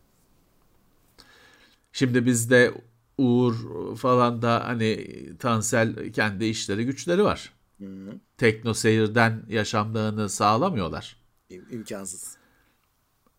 [1.93, 2.73] Şimdi bizde
[3.17, 3.55] Uğur
[3.95, 5.07] falan da hani
[5.39, 7.53] Tansel kendi işleri güçleri var.
[7.83, 8.19] Hı hı.
[8.37, 11.17] Tekno seyirden yaşamlarını sağlamıyorlar.
[11.49, 12.37] İm- imkansız.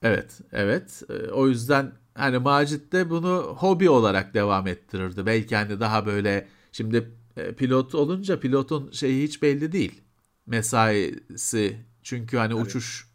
[0.02, 1.02] Evet, evet.
[1.10, 5.26] Ee, o yüzden hani Macit de bunu hobi olarak devam ettirirdi.
[5.26, 10.00] Belki hani daha böyle şimdi e, pilot olunca pilotun şeyi hiç belli değil.
[10.46, 12.62] Mesaisi çünkü hani Tabii.
[12.62, 13.08] uçuş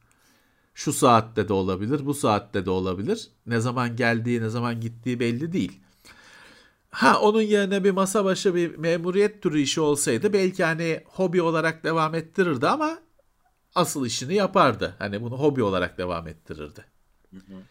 [0.74, 3.28] şu saatte de olabilir, bu saatte de olabilir.
[3.46, 5.82] Ne zaman geldiği, ne zaman gittiği belli değil.
[6.92, 11.84] Ha onun yerine bir masa başı bir memuriyet türü işi olsaydı belki hani hobi olarak
[11.84, 13.00] devam ettirirdi ama
[13.76, 14.96] asıl işini yapardı.
[15.00, 16.86] Hani bunu hobi olarak devam ettirirdi.
[17.34, 17.62] Hı hı.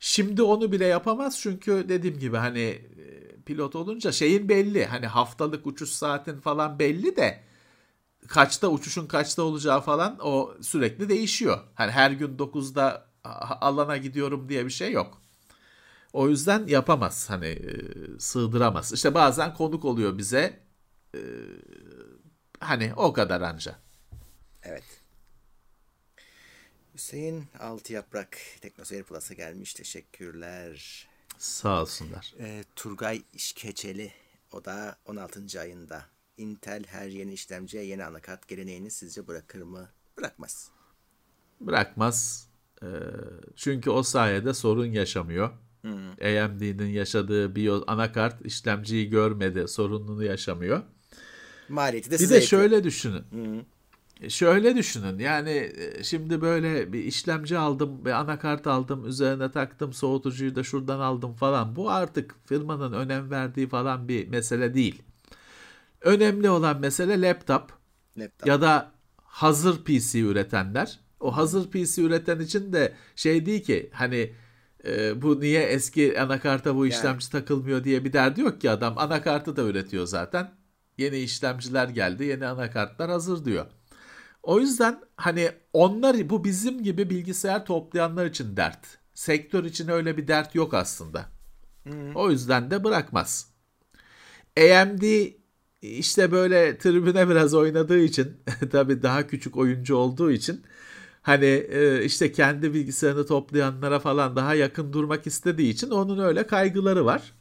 [0.00, 4.84] Şimdi onu bile yapamaz çünkü dediğim gibi hani e, pilot olunca şeyin belli.
[4.84, 7.40] Hani haftalık uçuş saatin falan belli de
[8.28, 11.60] kaçta uçuşun kaçta olacağı falan o sürekli değişiyor.
[11.74, 13.06] Hani her gün 9'da
[13.60, 15.22] alana gidiyorum diye bir şey yok.
[16.14, 17.72] O yüzden yapamaz hani e,
[18.18, 18.92] sığdıramaz.
[18.92, 20.60] İşte bazen konuk oluyor bize.
[21.14, 21.20] E,
[22.60, 23.78] hani o kadar anca.
[24.62, 24.84] Evet.
[26.94, 29.74] Hüseyin Altı Yaprak Teknoseyir Plus'a gelmiş.
[29.74, 31.08] Teşekkürler.
[31.38, 32.34] Sağ olsunlar.
[32.38, 34.12] E, Turgay İşkeçeli
[34.52, 35.60] o da 16.
[35.60, 36.04] ayında.
[36.36, 39.88] Intel her yeni işlemciye yeni anakart geleneğini sizce bırakır mı?
[40.18, 40.70] Bırakmaz.
[41.60, 42.48] Bırakmaz.
[42.82, 42.86] E,
[43.56, 45.63] çünkü o sayede sorun yaşamıyor.
[45.84, 46.10] Hmm.
[46.10, 50.82] AMD'nin yaşadığı bir anakart işlemciyi görmedi, sorununu yaşamıyor.
[51.68, 53.22] Maliyeti de Bir de şöyle düşünün.
[53.30, 53.60] Hmm.
[54.30, 60.54] Şöyle düşünün yani e, şimdi böyle bir işlemci aldım bir anakart aldım üzerine taktım soğutucuyu
[60.54, 65.02] da şuradan aldım falan bu artık firmanın önem verdiği falan bir mesele değil.
[66.00, 67.72] Önemli olan mesele laptop,
[68.18, 68.46] laptop.
[68.48, 68.92] ya da
[69.24, 71.00] hazır PC üretenler.
[71.20, 74.32] O hazır PC üreten için de şey değil ki hani
[74.86, 77.32] e, bu niye eski anakarta bu işlemci yani.
[77.32, 80.50] takılmıyor diye bir derdi yok ki adam anakartı da üretiyor zaten.
[80.98, 83.66] Yeni işlemciler geldi yeni anakartlar hazır diyor.
[84.42, 88.98] O yüzden hani onlar bu bizim gibi bilgisayar toplayanlar için dert.
[89.14, 91.26] Sektör için öyle bir dert yok aslında.
[91.82, 92.16] Hmm.
[92.16, 93.54] O yüzden de bırakmaz.
[94.58, 95.02] AMD
[95.82, 98.36] işte böyle tribüne biraz oynadığı için
[98.72, 100.64] tabii daha küçük oyuncu olduğu için
[101.24, 107.04] hani e, işte kendi bilgisayarını toplayanlara falan daha yakın durmak istediği için onun öyle kaygıları
[107.04, 107.32] var.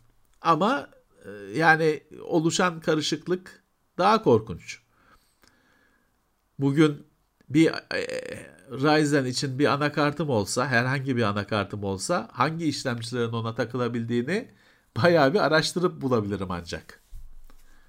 [0.41, 0.89] Ama
[1.25, 3.63] e, yani oluşan karışıklık
[3.97, 4.79] daha korkunç.
[6.59, 7.05] Bugün
[7.49, 8.07] bir e,
[8.71, 14.47] Ryzen için bir anakartım olsa, herhangi bir anakartım olsa hangi işlemcilerin ona takılabildiğini
[14.97, 16.99] bayağı bir araştırıp bulabilirim ancak.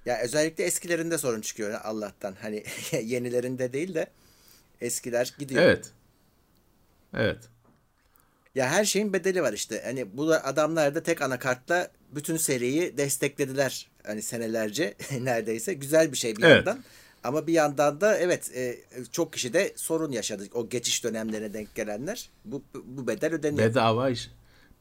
[0.05, 2.35] Ya özellikle eskilerinde sorun çıkıyor Allah'tan.
[2.41, 2.63] Hani
[3.03, 4.07] yenilerinde değil de
[4.81, 5.63] eskiler gidiyor.
[5.63, 5.91] Evet.
[7.13, 7.39] Evet.
[8.55, 9.81] Ya her şeyin bedeli var işte.
[9.85, 13.87] Hani bu adamlar da tek anakartla bütün seriyi desteklediler.
[14.05, 15.73] Hani senelerce neredeyse.
[15.73, 16.55] Güzel bir şey bir evet.
[16.55, 16.83] yandan.
[17.23, 18.77] Ama bir yandan da evet e,
[19.11, 20.43] çok kişi de sorun yaşadı.
[20.53, 22.29] O geçiş dönemlerine denk gelenler.
[22.45, 23.69] Bu, bu bedel ödeniyor.
[23.69, 24.31] Bedava iş.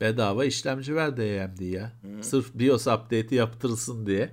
[0.00, 1.92] Bedava işlemci verdi AMD ya.
[2.02, 2.22] Hı.
[2.22, 4.32] Sırf BIOS update'i yaptırılsın diye.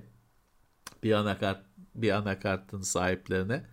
[1.02, 1.60] Bir anakart
[1.94, 3.64] bir anakartın sahiplerine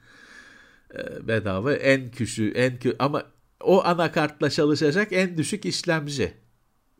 [1.28, 3.26] bedava en küçüğü en kü ama
[3.62, 6.34] o anakartla çalışacak en düşük işlemci.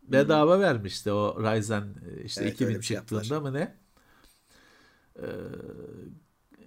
[0.04, 0.60] Bedava Hı.
[0.60, 3.78] vermişti o Ryzen e, işte evet, 2000 şey çıktığında mı ne?
[5.18, 5.26] Ee,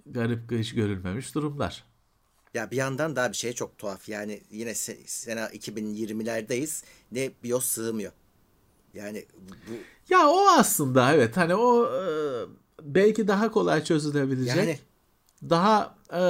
[0.05, 1.83] garip hiç görülmemiş durumlar.
[2.53, 4.09] Ya bir yandan daha bir şey çok tuhaf.
[4.09, 6.83] Yani yine sene 2020'lerdeyiz.
[7.11, 8.11] Ne BIOS sığmıyor.
[8.93, 9.25] Yani
[9.67, 9.71] bu
[10.09, 12.03] Ya o aslında evet hani o e,
[12.81, 14.55] belki daha kolay çözülebilecek.
[14.55, 14.79] Yani
[15.49, 16.21] daha e,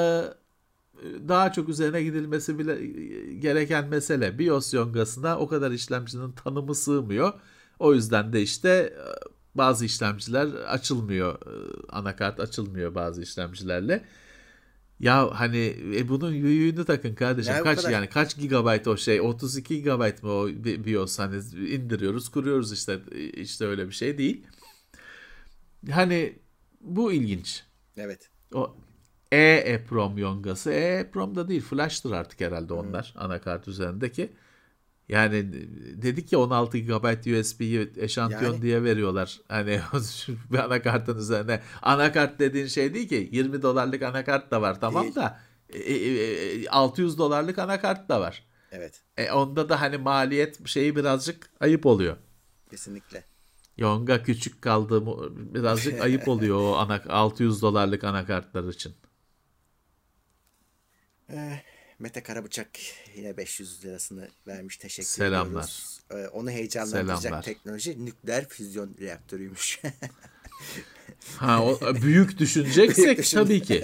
[1.27, 2.85] daha çok üzerine gidilmesi bile
[3.33, 4.39] gereken mesele.
[4.39, 7.33] BIOS yongasına o kadar işlemcinin tanımı sığmıyor.
[7.79, 9.05] O yüzden de işte e,
[9.55, 11.35] bazı işlemciler açılmıyor.
[11.35, 11.53] E,
[11.89, 14.05] anakart açılmıyor bazı işlemcilerle.
[14.99, 17.53] Ya hani e bunun büyüğünü takın kardeşim.
[17.53, 17.91] Ya, kaç kadar...
[17.91, 19.21] yani kaç gigabayt o şey?
[19.21, 21.35] 32 gigabayt mı o BIOS hani
[21.69, 22.99] indiriyoruz, kuruyoruz işte
[23.33, 24.45] işte öyle bir şey değil.
[25.91, 26.39] Hani
[26.81, 27.63] bu ilginç.
[27.97, 28.29] Evet.
[28.53, 28.75] O
[29.33, 30.71] e-EPROM yongası.
[30.71, 33.21] E-EPROM da değil, flash'tır artık herhalde onlar hmm.
[33.21, 34.33] anakart üzerindeki.
[35.09, 35.53] Yani
[36.01, 38.61] dedik ya 16 GB USB'yi eşantiyon yani.
[38.61, 39.41] diye veriyorlar.
[39.47, 39.79] Hani
[40.51, 41.61] bir anakartın üzerine.
[41.81, 45.15] Anakart dediğin şey değil ki 20 dolarlık anakart da var tamam değil.
[45.15, 48.43] da e, e, 600 e, dolarlık anakart da var.
[48.71, 49.01] Evet.
[49.17, 52.17] E, onda da hani maliyet şeyi birazcık ayıp oluyor.
[52.69, 53.23] Kesinlikle.
[53.77, 55.05] Yonga küçük kaldı
[55.53, 58.93] birazcık ayıp oluyor o ana, 600 dolarlık anakartlar için.
[61.29, 61.59] Eh,
[61.99, 62.69] Mete Karabıçak
[63.15, 64.77] yine 500 lirasını vermiş.
[64.77, 65.47] Teşekkür Selamlar.
[65.49, 65.99] ediyoruz.
[66.11, 67.43] Ee, onu heyecanlandıracak Selamlar.
[67.43, 69.81] teknoloji nükleer füzyon reaktörüymüş.
[71.37, 73.37] ha o büyük düşüneceksek büyük düşün.
[73.37, 73.83] tabii ki.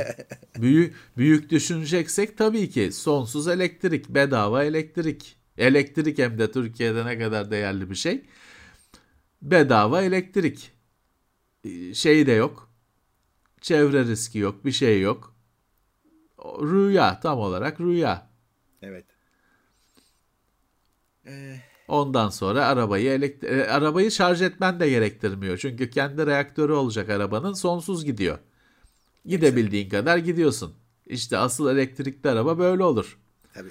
[0.58, 5.36] Büyük büyük düşüneceksek tabii ki sonsuz elektrik, bedava elektrik.
[5.58, 8.26] Elektrik hem de Türkiye'de ne kadar değerli bir şey.
[9.42, 10.72] Bedava elektrik.
[11.94, 12.70] Şey de yok.
[13.62, 15.39] Çevre riski yok, bir şey yok
[16.62, 18.30] Rüya tam olarak rüya.
[18.82, 19.06] Evet.
[21.26, 21.56] Ee...
[21.88, 25.58] Ondan sonra arabayı elektri- e, arabayı şarj etmen de gerektirmiyor.
[25.58, 28.40] Çünkü kendi reaktörü olacak arabanın sonsuz gidiyor.
[29.26, 30.76] Gidebildiğin kadar gidiyorsun.
[31.06, 33.20] İşte asıl elektrikli araba böyle olur.
[33.54, 33.70] Tabii.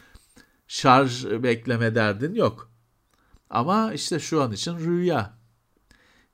[0.69, 2.73] Şarj bekleme derdin yok.
[3.51, 5.39] Ama işte şu an için rüya.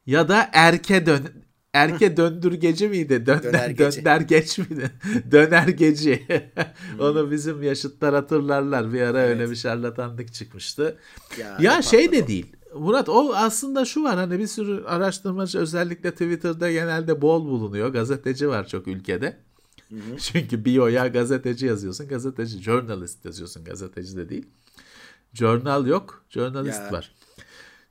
[0.07, 1.45] Ya da erke dön
[1.75, 3.27] Erke döndürgeci miydi?
[3.27, 3.99] Dönder, Dönergeci.
[3.99, 4.91] Döndergeç miydi?
[5.31, 6.27] Dönergeci.
[7.01, 8.93] Onu bizim yaşıtlar hatırlarlar.
[8.93, 9.31] Bir ara evet.
[9.31, 10.99] öyle bir şarlatanlık çıkmıştı.
[11.39, 12.27] Ya, ya şey de o.
[12.27, 12.57] değil.
[12.75, 17.89] Murat o aslında şu var hani bir sürü araştırmacı özellikle Twitter'da genelde bol bulunuyor.
[17.89, 19.37] Gazeteci var çok ülkede.
[19.89, 20.17] Hı hı.
[20.19, 22.09] Çünkü biyoya gazeteci yazıyorsun.
[22.09, 23.65] Gazeteci, journalist yazıyorsun.
[23.65, 24.47] Gazeteci de değil.
[25.33, 26.25] Journal yok.
[26.31, 26.93] Journalist ya.
[26.93, 27.14] var.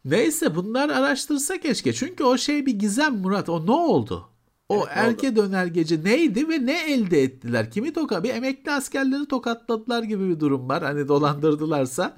[0.06, 1.93] Neyse bunlar araştırsa keşke.
[1.93, 3.49] Çünkü o şey bir gizem Murat.
[3.49, 4.30] O ne oldu?
[4.70, 5.36] O evet, erke oldu.
[5.36, 7.72] dönergeci neydi ve ne elde ettiler?
[7.72, 8.24] Kimi toka?
[8.24, 10.84] Bir emekli askerleri tokatladılar gibi bir durum var.
[10.84, 12.18] Hani dolandırdılarsa.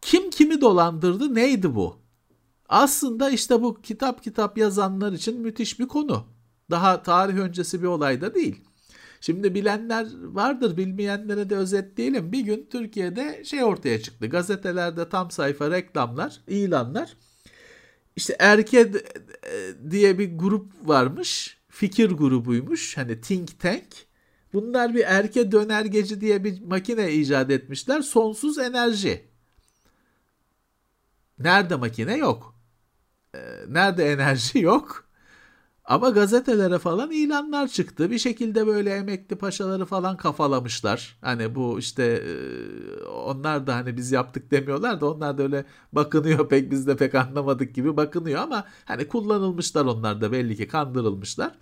[0.00, 1.34] Kim kimi dolandırdı?
[1.34, 1.96] Neydi bu?
[2.68, 6.24] Aslında işte bu kitap kitap yazanlar için müthiş bir konu.
[6.70, 8.64] Daha tarih öncesi bir olay da değil.
[9.26, 12.32] Şimdi bilenler vardır bilmeyenlere de özetleyelim.
[12.32, 14.26] Bir gün Türkiye'de şey ortaya çıktı.
[14.26, 17.16] Gazetelerde tam sayfa reklamlar, ilanlar.
[18.16, 18.92] İşte Erke
[19.90, 21.58] diye bir grup varmış.
[21.68, 22.96] Fikir grubuymuş.
[22.96, 23.86] Hani think tank.
[24.52, 28.02] Bunlar bir erke dönergeci diye bir makine icat etmişler.
[28.02, 29.24] Sonsuz enerji.
[31.38, 32.54] Nerede makine yok.
[33.68, 35.05] Nerede enerji yok.
[35.86, 38.10] Ama gazetelere falan ilanlar çıktı.
[38.10, 41.18] Bir şekilde böyle emekli paşaları falan kafalamışlar.
[41.20, 46.48] Hani bu işte e, onlar da hani biz yaptık demiyorlar da onlar da öyle bakınıyor
[46.48, 51.52] pek biz de pek anlamadık gibi bakınıyor ama hani kullanılmışlar onlar da belli ki kandırılmışlar.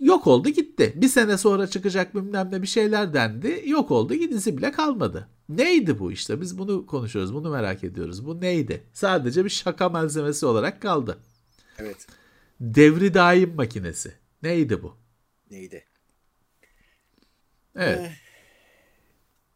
[0.00, 0.92] Yok oldu gitti.
[0.96, 3.62] Bir sene sonra çıkacak bilmem ne bir şeyler dendi.
[3.66, 5.28] Yok oldu gidisi bile kalmadı.
[5.48, 6.40] Neydi bu işte?
[6.40, 7.34] Biz bunu konuşuyoruz.
[7.34, 8.26] Bunu merak ediyoruz.
[8.26, 8.82] Bu neydi?
[8.92, 11.18] Sadece bir şaka malzemesi olarak kaldı.
[11.78, 12.06] Evet.
[12.60, 14.14] Devri daim makinesi.
[14.42, 14.96] Neydi bu?
[15.50, 15.84] Neydi?
[17.76, 17.98] Evet.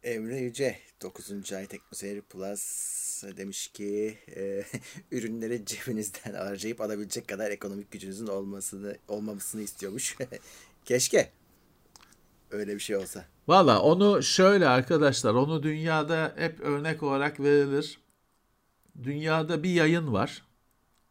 [0.03, 1.53] Eh, Emre Yüce 9.
[1.53, 4.63] ay Teknoseyir Plus demiş ki e,
[5.11, 10.17] ürünleri cebinizden harcayıp alabilecek kadar ekonomik gücünüzün olmasını olmamasını istiyormuş.
[10.85, 11.31] Keşke
[12.51, 13.25] öyle bir şey olsa.
[13.47, 17.99] Valla onu şöyle arkadaşlar onu dünyada hep örnek olarak verilir.
[19.03, 20.43] Dünyada bir yayın var.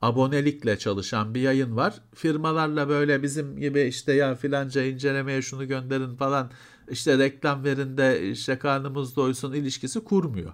[0.02, 2.00] Abonelikle çalışan bir yayın var.
[2.14, 6.50] Firmalarla böyle bizim gibi işte ya filanca incelemeye şunu gönderin falan
[6.90, 10.52] işte reklam verin de işte karnımız doysun ilişkisi kurmuyor.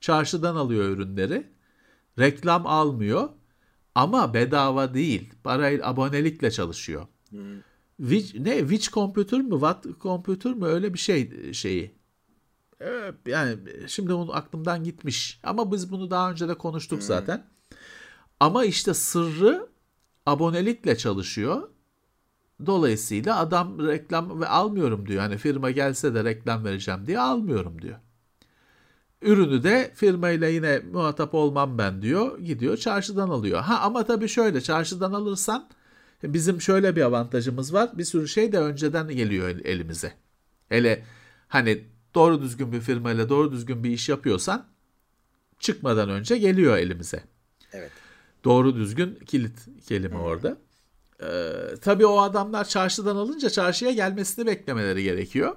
[0.00, 1.46] Çarşıdan alıyor ürünleri.
[2.18, 3.28] Reklam almıyor
[3.94, 5.32] ama bedava değil.
[5.44, 7.06] Parayla abonelikle çalışıyor.
[7.30, 7.38] Hmm.
[7.98, 11.98] Which, ne Which Computer mı What Computer mı öyle bir şey şeyi.
[12.80, 15.40] Evet, yani şimdi onu aklımdan gitmiş.
[15.42, 17.06] Ama biz bunu daha önce de konuştuk Hmm.
[17.06, 17.57] zaten.
[18.40, 19.68] Ama işte sırrı
[20.26, 21.68] abonelikle çalışıyor.
[22.66, 25.20] Dolayısıyla adam reklam ve almıyorum diyor.
[25.20, 27.98] Hani firma gelse de reklam vereceğim diye almıyorum diyor.
[29.22, 32.38] Ürünü de firmayla yine muhatap olmam ben diyor.
[32.38, 33.60] Gidiyor çarşıdan alıyor.
[33.60, 35.68] Ha ama tabii şöyle çarşıdan alırsan
[36.22, 37.98] bizim şöyle bir avantajımız var.
[37.98, 40.12] Bir sürü şey de önceden geliyor el- elimize.
[40.68, 41.04] Hele
[41.48, 41.84] hani
[42.14, 44.66] doğru düzgün bir firmayla doğru düzgün bir iş yapıyorsan
[45.58, 47.24] çıkmadan önce geliyor elimize.
[47.72, 47.92] Evet.
[48.48, 50.58] Doğru düzgün kilit kelime orada.
[51.22, 55.56] Ee, tabii o adamlar çarşıdan alınca çarşıya gelmesini beklemeleri gerekiyor.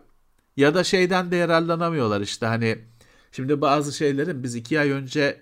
[0.57, 2.77] Ya da şeyden de yararlanamıyorlar işte hani
[3.31, 5.41] şimdi bazı şeylerin biz iki ay önce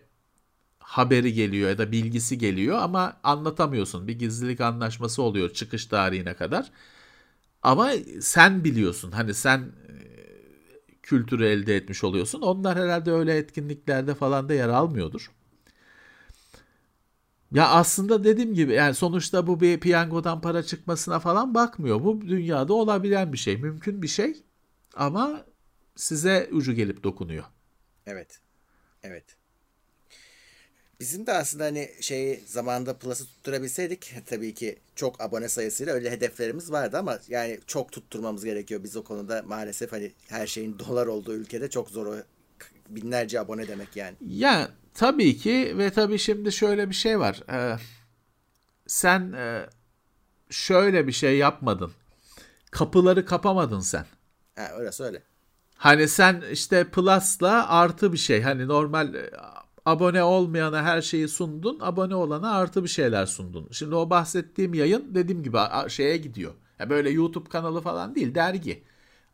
[0.80, 4.08] haberi geliyor ya da bilgisi geliyor ama anlatamıyorsun.
[4.08, 6.72] Bir gizlilik anlaşması oluyor çıkış tarihine kadar.
[7.64, 7.92] Ama
[8.22, 9.96] sen biliyorsun hani sen e,
[11.04, 12.42] kültürü elde etmiş oluyorsun.
[12.42, 15.32] Onlar herhalde öyle etkinliklerde falan da yer almıyordur.
[17.52, 22.04] Ya aslında dediğim gibi yani sonuçta bu bir piyangodan para çıkmasına falan bakmıyor.
[22.04, 24.44] Bu dünyada olabilen bir şey, mümkün bir şey
[24.96, 25.46] ama
[25.96, 27.44] size ucu gelip dokunuyor.
[28.06, 28.40] Evet.
[29.04, 29.24] Evet.
[31.00, 36.72] Bizim de aslında hani şey zamanında Plus'ı tutturabilseydik tabii ki çok abone sayısıyla öyle hedeflerimiz
[36.72, 38.84] vardı ama yani çok tutturmamız gerekiyor.
[38.84, 42.16] Biz o konuda maalesef hani her şeyin dolar olduğu ülkede çok zor o
[42.90, 44.16] binlerce abone demek yani.
[44.22, 47.44] Ya tabii ki ve tabii şimdi şöyle bir şey var.
[47.52, 47.78] Ee,
[48.88, 49.70] sen e,
[50.50, 51.92] şöyle bir şey yapmadın.
[52.72, 54.06] Kapıları kapamadın sen.
[54.80, 55.24] Orası öyle.
[55.76, 58.42] Hani sen işte Plus'la artı bir şey.
[58.42, 59.32] Hani normal e,
[59.86, 61.78] abone olmayana her şeyi sundun.
[61.82, 63.68] Abone olana artı bir şeyler sundun.
[63.72, 66.54] Şimdi o bahsettiğim yayın dediğim gibi şeye gidiyor.
[66.80, 68.84] Ya böyle YouTube kanalı falan değil dergi.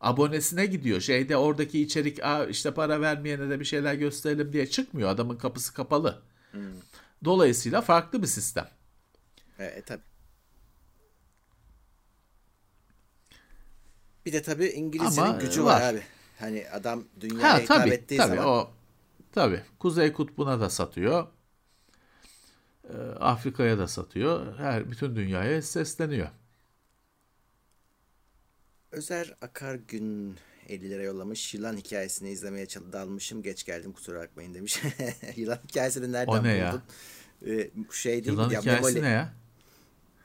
[0.00, 1.00] Abonesine gidiyor.
[1.00, 5.10] Şeyde oradaki içerik Aa, işte para vermeyene de bir şeyler gösterelim diye çıkmıyor.
[5.10, 6.22] Adamın kapısı kapalı.
[7.24, 8.68] Dolayısıyla farklı bir sistem.
[9.58, 10.02] E, e tabii.
[14.26, 15.80] Bir de tabii İngilizcenin Ama gücü var.
[15.80, 15.94] var.
[15.94, 16.02] abi.
[16.38, 18.70] Hani adam dünyaya Ha hitap tabii ettiği tabii zaman o
[19.32, 21.26] tabii Kuzey Kutbu'na da satıyor.
[22.84, 24.58] Ee, Afrika'ya da satıyor.
[24.58, 26.28] Her bütün dünyaya sesleniyor.
[28.96, 30.36] Özer Akar Gün
[30.68, 31.54] 50 lira yollamış.
[31.54, 33.42] Yılan hikayesini izlemeye dalmışım.
[33.42, 34.82] Geç geldim kusura bakmayın demiş.
[35.36, 36.72] Yılan hikayesini nereden O ne ya?
[36.72, 36.82] buldun?
[37.46, 38.54] Ee, şey değil Yılan mi?
[38.54, 39.02] Ya, hikayesi Memoli.
[39.02, 39.34] ne ya?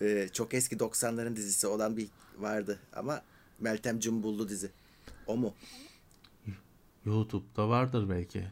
[0.01, 3.21] Ee, çok eski 90'ların dizisi olan bir vardı ama
[3.59, 4.71] Meltem Cumbullu dizi.
[5.27, 5.55] O mu?
[7.05, 8.47] YouTube'da vardır belki.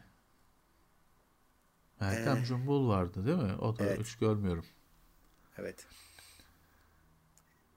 [2.00, 3.54] Meltem Ee, Cumbul vardı değil mi?
[3.56, 4.00] O da evet.
[4.00, 4.64] hiç görmüyorum.
[5.58, 5.86] Evet.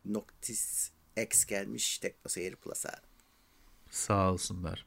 [0.06, 2.92] Noctis X gelmiş TeknoSeyir Plus'a.
[3.92, 4.86] Sağ olsunlar.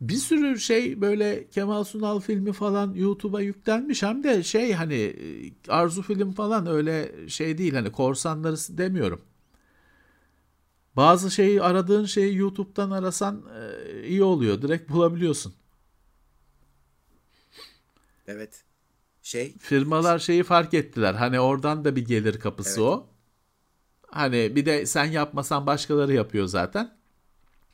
[0.00, 4.02] Bir sürü şey böyle Kemal Sunal filmi falan YouTube'a yüklenmiş.
[4.02, 7.74] Hem de şey hani e, Arzu film falan öyle şey değil.
[7.74, 9.22] Hani korsanları demiyorum.
[10.96, 14.62] Bazı şeyi aradığın şeyi YouTube'dan arasan e, iyi oluyor.
[14.62, 15.54] Direkt bulabiliyorsun.
[18.26, 18.64] Evet.
[19.22, 21.14] Şey Firmalar şeyi fark ettiler.
[21.14, 22.88] Hani oradan da bir gelir kapısı Evet.
[22.88, 23.09] o.
[24.10, 26.96] Hani bir de sen yapmasan başkaları yapıyor zaten.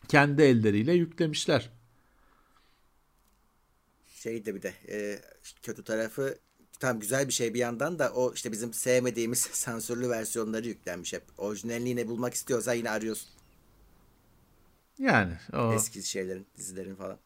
[0.09, 1.71] Kendi elleriyle yüklemişler.
[4.27, 5.21] şey de bir de e,
[5.63, 6.39] kötü tarafı
[6.81, 11.23] tam güzel bir şey bir yandan da o işte bizim sevmediğimiz sansürlü versiyonları yüklenmiş hep.
[11.39, 13.29] Orijinalini ne bulmak istiyorsan yine arıyorsun.
[14.99, 15.73] Yani o...
[15.73, 17.19] Eski şeylerin, dizilerin falan.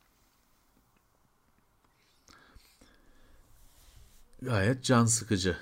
[4.43, 5.57] Gayet can sıkıcı.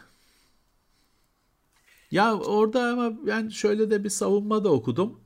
[2.11, 5.21] Ya orada ama ben şöyle de bir savunma da okudum.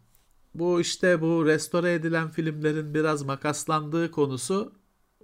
[0.54, 4.72] Bu işte bu restore edilen filmlerin biraz makaslandığı konusu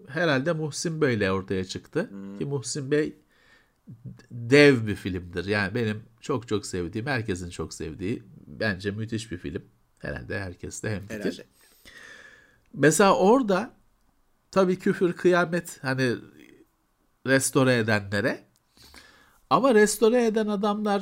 [0.09, 2.11] herhalde Muhsin Bey'le ortaya çıktı.
[2.11, 2.39] Hmm.
[2.39, 3.17] Ki Muhsin Bey
[4.31, 5.45] dev bir filmdir.
[5.45, 9.63] Yani benim çok çok sevdiğim, herkesin çok sevdiği bence müthiş bir film.
[9.99, 11.15] Herhalde herkes de hemfikir.
[11.15, 11.45] Herhalde.
[12.75, 13.75] Mesela orada
[14.51, 16.17] tabii küfür, kıyamet hani
[17.27, 18.48] restore edenlere
[19.51, 21.01] ama restore eden adamlar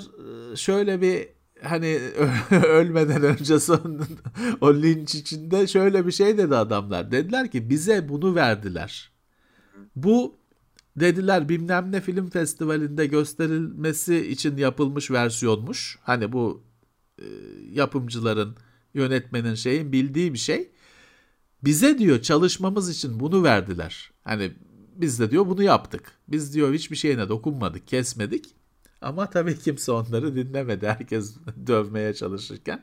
[0.53, 1.28] e, şöyle bir
[1.62, 2.01] hani
[2.51, 4.01] ölmeden önce son
[4.61, 7.11] o linç içinde şöyle bir şey dedi adamlar.
[7.11, 9.11] Dediler ki bize bunu verdiler.
[9.97, 10.36] Bu
[10.97, 15.99] dediler bilmem ne film festivalinde gösterilmesi için yapılmış versiyonmuş.
[16.03, 16.62] Hani bu
[17.18, 17.24] e,
[17.72, 18.57] yapımcıların,
[18.94, 20.70] yönetmenin şeyin bildiği bir şey.
[21.64, 24.11] Bize diyor çalışmamız için bunu verdiler.
[24.24, 24.53] Hani
[25.01, 26.12] biz de diyor bunu yaptık.
[26.28, 28.55] Biz diyor hiçbir şeyine dokunmadık, kesmedik.
[29.01, 30.86] Ama tabii kimse onları dinlemedi.
[30.86, 31.34] Herkes
[31.66, 32.82] dövmeye çalışırken.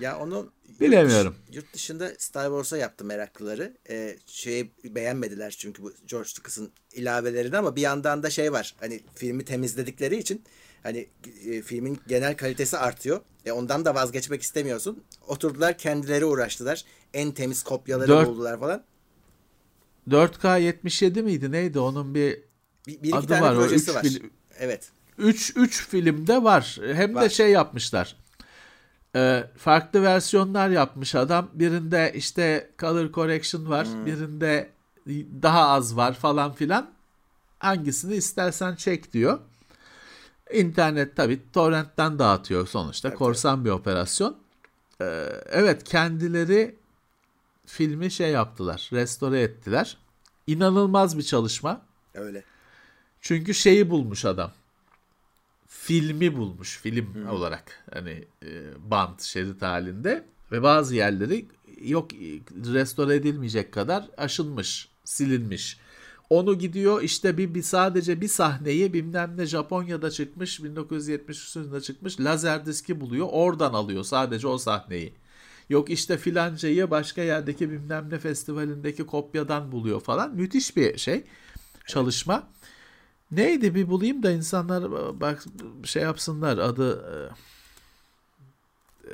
[0.00, 1.34] Ya onu bilemiyorum.
[1.46, 3.76] Yurt, yurt dışında Star Wars'a yaptı meraklıları.
[3.90, 8.74] Ee, şeyi beğenmediler çünkü bu George Lucas'ın ilavelerini ama bir yandan da şey var.
[8.80, 10.44] Hani filmi temizledikleri için
[10.82, 11.08] hani
[11.46, 13.20] e, filmin genel kalitesi artıyor.
[13.46, 15.04] E, ondan da vazgeçmek istemiyorsun.
[15.28, 16.84] Oturdular kendileri uğraştılar.
[17.14, 18.84] En temiz kopyaları 4, buldular falan.
[20.08, 22.40] 4K 77 miydi neydi onun bir,
[22.86, 23.54] bir, bir adı tane var.
[23.54, 24.02] projesi o, var.
[24.02, 24.90] Fil- evet.
[25.18, 26.78] 3 3 filmde var.
[26.92, 27.24] Hem var.
[27.24, 28.16] de şey yapmışlar.
[29.16, 31.50] E, farklı versiyonlar yapmış adam.
[31.52, 33.86] Birinde işte color correction var.
[33.86, 34.06] Hmm.
[34.06, 34.70] Birinde
[35.42, 36.90] daha az var falan filan.
[37.58, 39.38] Hangisini istersen çek diyor.
[40.52, 43.08] İnternet tabi torrentten dağıtıyor sonuçta.
[43.08, 44.36] Evet, Korsan bir operasyon.
[45.00, 46.74] Ee, evet kendileri
[47.70, 48.90] filmi şey yaptılar.
[48.92, 49.96] Restore ettiler.
[50.46, 51.82] İnanılmaz bir çalışma.
[52.14, 52.44] Öyle.
[53.20, 54.52] Çünkü şeyi bulmuş adam
[55.70, 57.28] filmi bulmuş film hmm.
[57.28, 58.48] olarak hani e,
[58.90, 61.46] bant şerit halinde ve bazı yerleri
[61.82, 62.12] yok
[62.72, 65.78] restore edilmeyecek kadar aşınmış, silinmiş.
[66.30, 72.20] Onu gidiyor işte bir, bir sadece bir sahneyi bilmem ne Japonya'da çıkmış 1970 yılında çıkmış
[72.20, 75.12] lazer diski buluyor oradan alıyor sadece o sahneyi.
[75.70, 81.24] Yok işte filancayı başka yerdeki bilmem ne festivalindeki kopyadan buluyor falan müthiş bir şey
[81.86, 82.48] çalışma.
[83.30, 85.44] Neydi bir bulayım da insanlar e, bak
[85.84, 87.04] şey yapsınlar adı
[89.04, 89.12] e,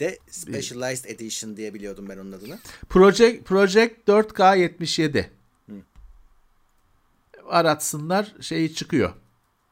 [0.00, 2.58] de Specialized Edition diye biliyordum ben onun adını.
[2.88, 5.30] Project Project 4K 77.
[5.66, 5.72] Hı.
[7.48, 9.12] Aratsınlar şeyi çıkıyor.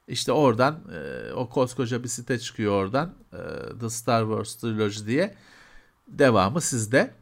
[0.08, 3.14] İşte oradan e, o koskoca bir site çıkıyor oradan.
[3.32, 3.38] E,
[3.80, 5.34] The Star Wars Trilogy diye.
[6.08, 7.14] Devamı sizde.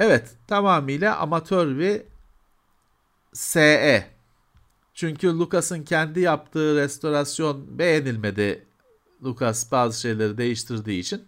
[0.00, 2.02] Evet tamamıyla amatör bir
[3.32, 4.14] SE
[4.94, 8.66] çünkü Lucas'ın kendi yaptığı restorasyon beğenilmedi.
[9.24, 11.26] Lucas bazı şeyleri değiştirdiği için.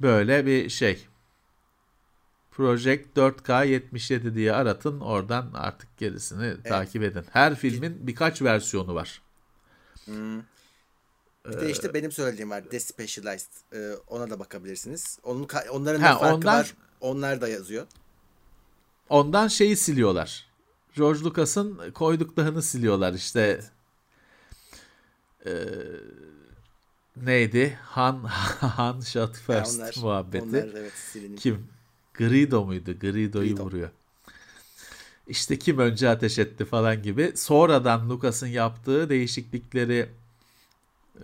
[0.00, 1.06] Böyle bir şey.
[2.56, 5.00] Project 4K 77 diye aratın.
[5.00, 6.64] Oradan artık gerisini evet.
[6.64, 7.24] takip edin.
[7.30, 9.22] Her filmin birkaç versiyonu var.
[10.04, 10.38] Hmm.
[11.48, 12.70] Bir de işte benim söylediğim var.
[12.70, 13.50] Despecialized.
[13.72, 15.18] Ee, ona da bakabilirsiniz.
[15.22, 16.74] Onun onların da ha, farkı ondan, var.
[17.00, 17.86] Onlar da yazıyor.
[19.08, 20.46] Ondan şeyi siliyorlar.
[20.96, 23.60] George Lucas'ın koyduklarını siliyorlar işte.
[25.46, 25.66] Ee,
[27.16, 27.78] neydi?
[27.82, 28.16] Han
[28.60, 30.44] Han shot first onlar, muhabbeti.
[30.44, 30.92] Onlar, evet,
[31.38, 31.73] kim?
[32.14, 32.98] Grido muydu?
[33.00, 33.64] Grido'yu Grido.
[33.64, 33.90] vuruyor.
[35.26, 37.32] İşte kim önce ateş etti falan gibi.
[37.36, 40.08] Sonradan Lucas'ın yaptığı değişiklikleri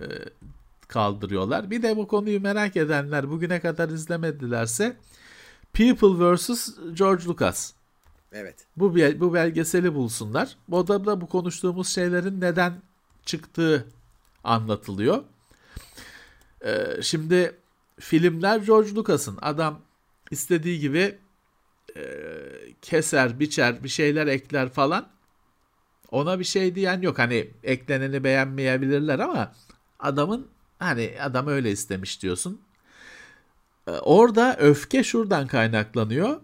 [0.00, 0.04] e,
[0.88, 1.70] kaldırıyorlar.
[1.70, 4.96] Bir de bu konuyu merak edenler bugüne kadar izlemedilerse
[5.72, 6.68] People vs.
[6.94, 7.72] George Lucas
[8.32, 8.66] Evet.
[8.76, 10.56] Bu bu belgeseli bulsunlar.
[10.68, 12.72] Bu da bu konuştuğumuz şeylerin neden
[13.24, 13.86] çıktığı
[14.44, 15.22] anlatılıyor.
[16.64, 17.56] Ee, şimdi
[18.00, 19.38] filmler George Lucas'ın.
[19.42, 19.80] Adam
[20.30, 21.18] istediği gibi
[21.96, 22.02] e,
[22.82, 25.08] keser, biçer, bir şeyler ekler falan.
[26.10, 27.18] Ona bir şey diyen yok.
[27.18, 29.52] Hani ekleneni beğenmeyebilirler ama
[29.98, 30.46] adamın
[30.78, 32.60] hani adam öyle istemiş diyorsun.
[33.86, 36.40] Ee, orada öfke şuradan kaynaklanıyor.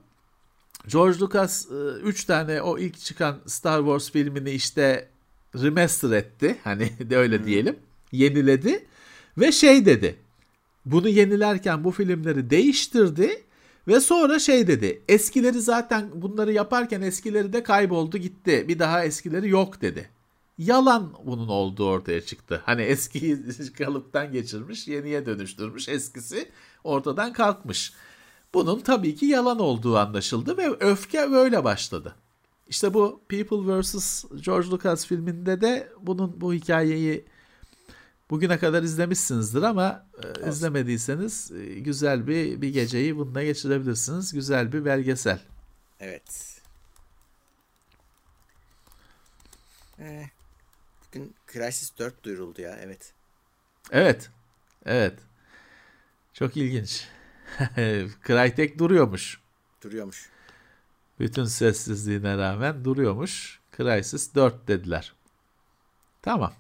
[0.89, 1.67] George Lucas
[2.03, 5.09] 3 e, tane o ilk çıkan Star Wars filmini işte
[5.55, 6.59] remaster etti.
[6.65, 7.47] Hani de öyle hmm.
[7.47, 7.77] diyelim.
[8.13, 8.87] Yeniledi
[9.39, 10.17] ve şey dedi.
[10.85, 13.43] Bunu yenilerken bu filmleri değiştirdi
[13.89, 15.03] Ve sonra şey dedi.
[15.09, 18.65] Eskileri zaten bunları yaparken eskileri de kayboldu gitti.
[18.69, 20.11] Bir daha eskileri yok dedi.
[20.59, 22.63] Yalan bunun olduğu ortaya çıktı.
[22.65, 23.39] Hani eskiyi
[23.79, 25.89] kalıptan geçirmiş, yeniye dönüştürmüş.
[25.89, 26.49] Eskisi
[26.85, 27.93] ortadan kalkmış.
[28.55, 32.15] Bunun tabii ki yalan olduğu anlaşıldı ve öfke böyle başladı.
[32.69, 34.25] İşte bu People vs.
[34.41, 37.25] George Lucas filminde de bunun bu hikayeyi
[38.31, 40.07] bugüne kadar izlemişsinizdir ama
[40.45, 44.33] e, izlemediyseniz e, güzel bir bir geceyi bununla geçirebilirsiniz.
[44.33, 45.41] Güzel bir belgesel.
[46.01, 46.57] Evet.
[49.99, 50.31] Ee,
[51.07, 53.13] bugün Crysis 4 duyuruldu ya evet.
[53.91, 54.31] Evet.
[54.87, 55.19] Evet.
[56.33, 57.09] Çok ilginç.
[58.27, 59.41] Crytek duruyormuş.
[59.83, 60.31] Duruyormuş.
[61.21, 63.61] Bütün sessizliğine rağmen duruyormuş.
[63.77, 65.15] Crysis 4 dediler.
[66.23, 66.53] Tamam.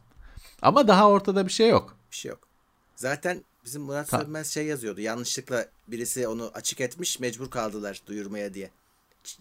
[0.63, 1.97] Ama daha ortada bir şey yok.
[2.11, 2.41] Bir şey yok.
[2.97, 5.01] Zaten bizim Murat Ta- Sönmez şey yazıyordu.
[5.01, 8.71] Yanlışlıkla birisi onu açık etmiş mecbur kaldılar duyurmaya diye.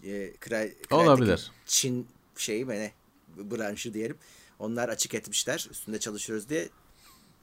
[0.04, 1.50] E, Cry, Olabilir.
[1.66, 2.06] Çin
[2.36, 2.92] şeyi mi ne
[3.36, 4.16] branşı diyelim.
[4.58, 5.68] Onlar açık etmişler.
[5.70, 6.68] Üstünde çalışıyoruz diye.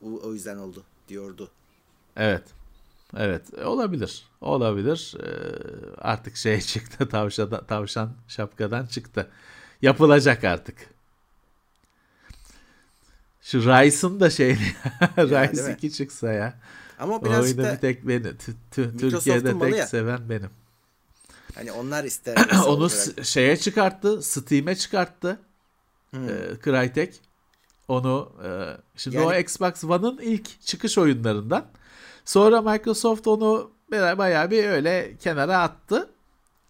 [0.02, 1.52] O, o yüzden oldu diyordu.
[2.16, 2.44] Evet.
[3.18, 4.26] Evet olabilir.
[4.42, 5.16] Olabilir.
[5.24, 5.28] Ee,
[5.98, 9.32] artık şey çıktı tavşan, tavşan şapkadan çıktı.
[9.82, 10.93] Yapılacak artık.
[13.44, 14.58] Şu Rice'ın da şeyini
[15.18, 16.60] Rice 2 çıksa ya.
[17.00, 18.38] Ama birazcık da bir tek beni
[18.72, 19.88] Türkiye'de tek ya.
[19.88, 20.50] seven benim.
[21.56, 22.36] Hani onlar ister.
[22.54, 23.26] Onu olarak.
[23.26, 25.39] şeye çıkarttı, Steam'e çıkarttı.
[26.12, 26.30] Hmm.
[26.30, 26.34] E,
[26.64, 27.22] Crytek.
[27.88, 28.50] Onu e,
[28.96, 31.66] şimdi yani, o Xbox One'ın ilk çıkış oyunlarından.
[32.26, 36.10] Sonra Microsoft onu bayağı bir öyle kenara attı.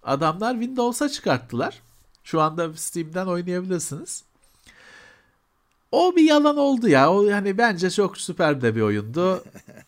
[0.04, 1.82] Adamlar Windows'a çıkarttılar.
[2.24, 4.24] Şu anda Steam'den oynayabilirsiniz.
[5.94, 7.14] O bir yalan oldu ya.
[7.14, 9.44] O yani bence çok süper de bir oyundu.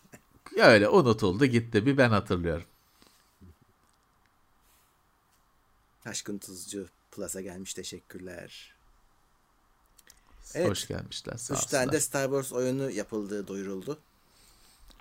[0.56, 1.86] Öyle unutuldu gitti.
[1.86, 2.66] Bir ben hatırlıyorum.
[6.04, 8.74] Aşkın Tuzcu Plus'a gelmiş teşekkürler.
[10.54, 10.70] Evet.
[10.70, 11.36] Hoş gelmişler.
[11.36, 13.98] Sağ Üç tane de Star Wars oyunu yapıldığı duyuruldu.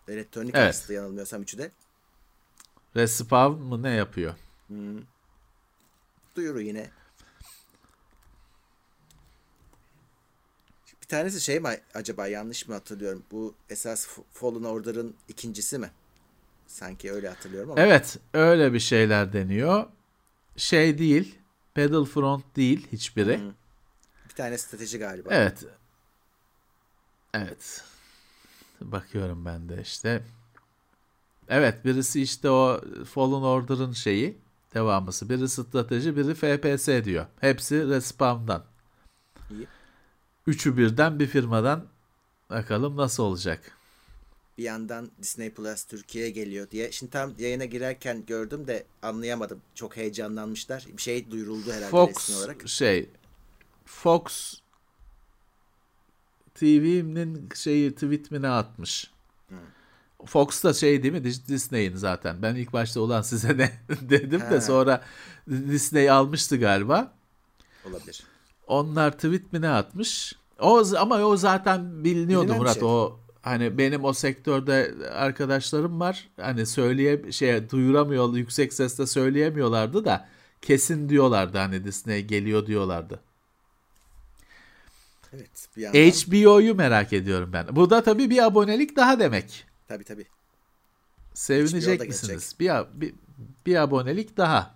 [0.07, 0.67] Elektronik evet.
[0.67, 1.71] Arts'ta yanılmıyorsam üçü de.
[2.95, 4.35] Respawn mı ne yapıyor?
[4.67, 5.01] Hmm.
[6.35, 6.89] Duyuru yine.
[11.05, 13.23] Bir tanesi şey mi acaba yanlış mı hatırlıyorum?
[13.31, 15.91] Bu esas Fallen Order'ın ikincisi mi?
[16.67, 17.81] Sanki öyle hatırlıyorum ama.
[17.81, 19.85] Evet öyle bir şeyler deniyor.
[20.57, 21.39] Şey değil.
[21.77, 23.39] Battlefront değil hiçbiri.
[23.39, 23.51] Hmm.
[24.29, 25.29] Bir tane strateji galiba.
[25.31, 25.65] Evet.
[27.33, 27.83] Evet.
[28.81, 30.23] Bakıyorum ben de işte.
[31.49, 32.81] Evet birisi işte o
[33.13, 34.37] Fallen Order'ın şeyi
[34.73, 35.29] devamısı.
[35.29, 37.25] Biri strateji biri FPS diyor.
[37.41, 38.63] Hepsi Respawn'dan.
[39.51, 39.67] İyi.
[40.47, 41.87] Üçü birden bir firmadan
[42.49, 43.71] bakalım nasıl olacak.
[44.57, 46.91] Bir yandan Disney Plus Türkiye'ye geliyor diye.
[46.91, 49.61] Şimdi tam yayına girerken gördüm de anlayamadım.
[49.75, 50.85] Çok heyecanlanmışlar.
[50.97, 52.69] Bir şey duyuruldu herhalde Fox, resmi olarak.
[52.69, 53.09] şey
[53.85, 54.53] Fox
[56.55, 59.11] TV'nin şeyi tweet'ine atmış.
[59.47, 59.57] Hmm.
[60.25, 62.41] Fox da şey değil mi Disney'in zaten.
[62.41, 63.71] Ben ilk başta olan size ne
[64.01, 65.03] dedim de sonra
[65.49, 67.13] Disney almıştı galiba.
[67.89, 68.34] Olabilir.
[68.67, 70.35] Onlar tweet mi ne atmış?
[70.59, 72.73] O ama o zaten biliniyordu Bilinen Murat.
[72.73, 72.83] Şey.
[72.83, 76.29] O hani benim o sektörde arkadaşlarım var.
[76.41, 80.27] Hani söyleye şey duyuramıyor yüksek sesle söyleyemiyorlardı da
[80.61, 83.19] kesin diyorlardı hani Disney geliyor diyorlardı.
[85.33, 85.67] Evet.
[85.77, 85.99] Bir yandan...
[85.99, 87.75] HBO'yu merak ediyorum ben.
[87.75, 89.65] Bu da tabii bir abonelik daha demek.
[89.87, 90.25] Tabii tabii.
[91.33, 92.55] Sevinecek misiniz?
[92.59, 93.13] Bir, bir,
[93.65, 94.75] bir abonelik daha.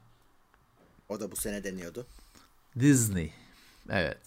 [1.09, 2.05] O da bu sene deniyordu.
[2.79, 3.33] Disney.
[3.89, 4.19] Evet.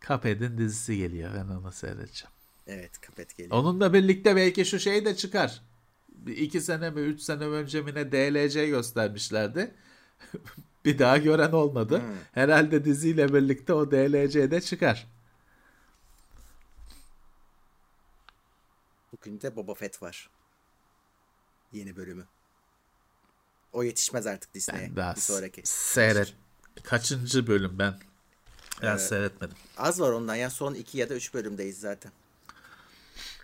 [0.00, 1.34] Cuphead'in dizisi geliyor.
[1.34, 2.32] Ben onu seyredeceğim.
[2.66, 3.56] Evet Cuphead geliyor.
[3.56, 5.62] Onunla birlikte belki şu şey de çıkar.
[6.26, 9.74] İki sene mi üç sene önce mi ne DLC göstermişlerdi.
[10.84, 12.00] bir daha gören olmadı.
[12.00, 12.14] Hmm.
[12.32, 15.06] Herhalde diziyle birlikte o DLC'de çıkar.
[19.12, 20.30] Bugün de Boba Fett var.
[21.72, 22.26] Yeni bölümü.
[23.76, 24.96] O yetişmez artık Disney'e.
[24.96, 25.62] bir sonraki.
[25.64, 26.34] Seyret.
[26.82, 27.94] Kaçıncı bölüm ben?
[28.82, 29.56] Ben ee, seyretmedim.
[29.78, 32.12] Az var ondan ya son iki ya da üç bölümdeyiz zaten.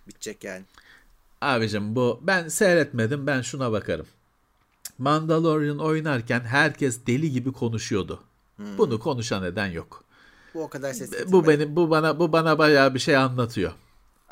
[0.08, 0.64] Bitecek yani.
[1.40, 4.06] Abicim bu ben seyretmedim ben şuna bakarım.
[4.98, 8.22] Mandalorian oynarken herkes deli gibi konuşuyordu.
[8.56, 8.78] Hmm.
[8.78, 10.04] Bunu konuşan neden yok.
[10.54, 13.72] Bu o kadar ses Bu benim bu bana bu bana bayağı bir şey anlatıyor.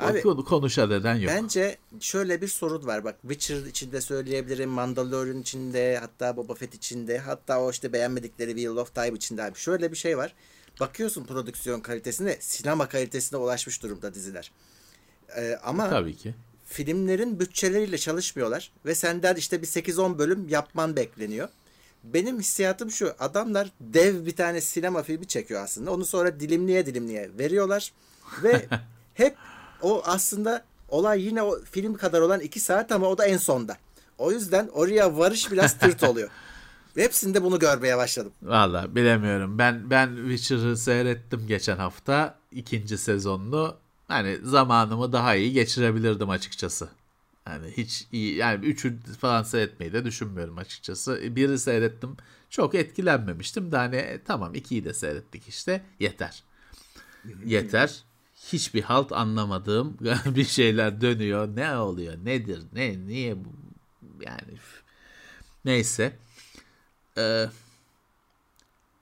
[0.01, 1.31] Abi, konuşan neden yok.
[1.35, 3.03] Bence şöyle bir sorun var.
[3.03, 4.69] Bak Witcher içinde söyleyebilirim.
[4.69, 9.59] Mandalorian içinde hatta Boba Fett içinde hatta o işte beğenmedikleri Wheel of Time içinde abi.
[9.59, 10.33] Şöyle bir şey var.
[10.79, 14.51] Bakıyorsun prodüksiyon kalitesine sinema kalitesine ulaşmış durumda diziler.
[15.37, 16.35] Ee, ama Tabii ki
[16.65, 21.49] filmlerin bütçeleriyle çalışmıyorlar ve senden işte bir 8-10 bölüm yapman bekleniyor.
[22.03, 23.13] Benim hissiyatım şu.
[23.19, 25.91] Adamlar dev bir tane sinema filmi çekiyor aslında.
[25.91, 27.93] Onu sonra dilimliye dilimliye veriyorlar
[28.43, 28.65] ve
[29.13, 29.35] hep
[29.81, 33.77] o aslında olay yine o film kadar olan 2 saat ama o da en sonda.
[34.17, 36.29] O yüzden oraya varış biraz tırt oluyor.
[36.95, 38.31] Hepsinde bunu görmeye başladım.
[38.41, 39.57] Valla bilemiyorum.
[39.57, 43.75] Ben ben Witcher'ı seyrettim geçen hafta ikinci sezonunu.
[44.07, 46.89] Hani zamanımı daha iyi geçirebilirdim açıkçası.
[47.47, 51.35] Yani hiç iyi yani üçü falan seyretmeyi de düşünmüyorum açıkçası.
[51.35, 52.17] Biri seyrettim.
[52.49, 56.43] Çok etkilenmemiştim de hani e, tamam ikiyi de seyrettik işte yeter.
[57.45, 58.03] yeter.
[58.53, 61.55] Hiçbir halt anlamadığım bir şeyler dönüyor.
[61.55, 62.13] Ne oluyor?
[62.23, 62.59] Nedir?
[62.73, 63.07] Ne?
[63.07, 63.49] Niye bu?
[64.21, 64.57] Yani
[65.65, 66.13] neyse.
[67.17, 67.45] Ee,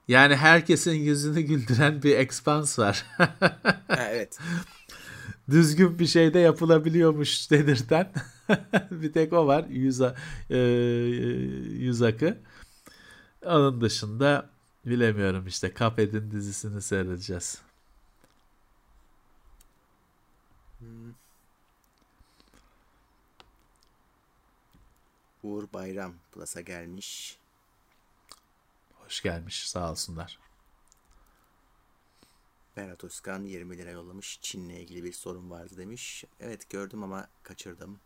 [0.08, 3.06] yani herkesin yüzünü güldüren bir Expanse var.
[3.88, 4.38] evet.
[5.50, 8.12] Düzgün bir şey de yapılabiliyormuş dedirten
[8.90, 9.64] bir tek o var.
[9.68, 10.00] Yüz,
[10.50, 10.58] e,
[11.78, 12.38] yüz akı.
[13.44, 14.50] Onun dışında
[14.86, 17.58] bilemiyorum işte Cuphead'in dizisini seyredeceğiz.
[20.80, 21.14] Hmm.
[25.42, 27.38] Uğur Bayram Plus'a gelmiş.
[28.94, 30.38] Hoş gelmiş sağ olsunlar.
[32.76, 34.38] Berat Özkan 20 lira yollamış.
[34.42, 36.24] Çin'le ilgili bir sorun vardı demiş.
[36.40, 38.00] Evet gördüm ama kaçırdım.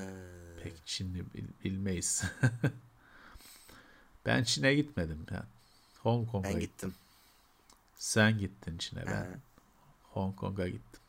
[0.00, 0.04] Ee...
[0.62, 1.24] Pek Çin'i
[1.64, 2.24] bilmeyiz.
[4.26, 5.26] ben Çin'e gitmedim.
[5.30, 5.44] Yani.
[6.02, 6.94] Hong Kong'a Ben gittim.
[7.96, 9.40] Sen gittin Çin'e ben.
[10.10, 11.00] Hong Kong'a gittim.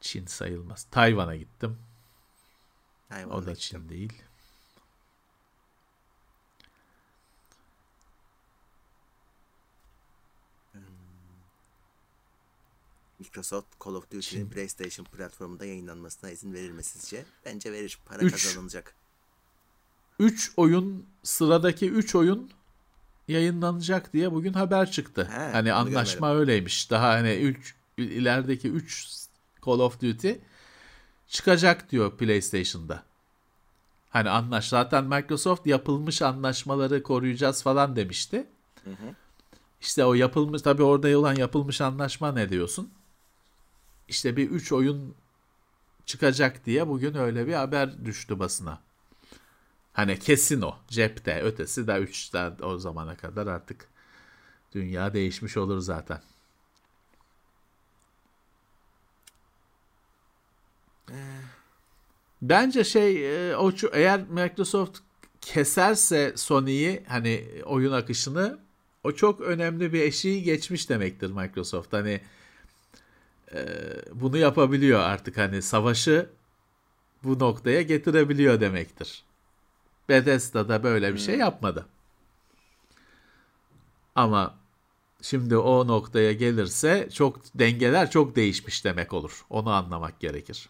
[0.00, 0.86] Çin sayılmaz.
[0.90, 1.78] Tayvan'a gittim.
[3.08, 3.54] Tayvan'a o da gittim.
[3.54, 4.22] Çin değil.
[13.18, 17.24] Microsoft Call of Duty'nin PlayStation platformunda yayınlanmasına izin verir mi sizce?
[17.44, 17.98] Bence verir.
[18.06, 18.94] Para üç, kazanılacak.
[20.18, 22.50] 3 oyun sıradaki 3 oyun
[23.28, 25.28] yayınlanacak diye bugün haber çıktı.
[25.32, 26.40] He, hani anlaşma görmedim.
[26.40, 26.90] öyleymiş.
[26.90, 29.08] Daha hani 3 ilerideki 3
[29.66, 30.32] Call of Duty
[31.28, 33.02] çıkacak diyor PlayStation'da.
[34.10, 38.46] Hani anlaş zaten Microsoft yapılmış anlaşmaları koruyacağız falan demişti.
[38.84, 39.14] Hı hı.
[39.80, 42.90] İşte o yapılmış tabii orada olan yapılmış anlaşma ne diyorsun?
[44.08, 45.14] işte bir 3 oyun
[46.06, 48.78] çıkacak diye bugün öyle bir haber düştü basına.
[49.96, 53.88] Hani kesin o cepte ötesi de 3'ten o zamana kadar artık
[54.74, 56.20] dünya değişmiş olur zaten.
[62.42, 64.98] Bence şey e, o eğer Microsoft
[65.40, 68.58] keserse Sony'yi hani oyun akışını
[69.04, 71.92] o çok önemli bir eşiği geçmiş demektir Microsoft.
[71.92, 72.20] Hani
[73.54, 73.66] e,
[74.12, 76.30] bunu yapabiliyor artık hani savaşı
[77.24, 79.26] bu noktaya getirebiliyor demektir.
[80.08, 81.86] Bethesda da böyle bir şey yapmadı.
[84.14, 84.54] Ama
[85.22, 89.44] şimdi o noktaya gelirse çok dengeler çok değişmiş demek olur.
[89.50, 90.68] Onu anlamak gerekir.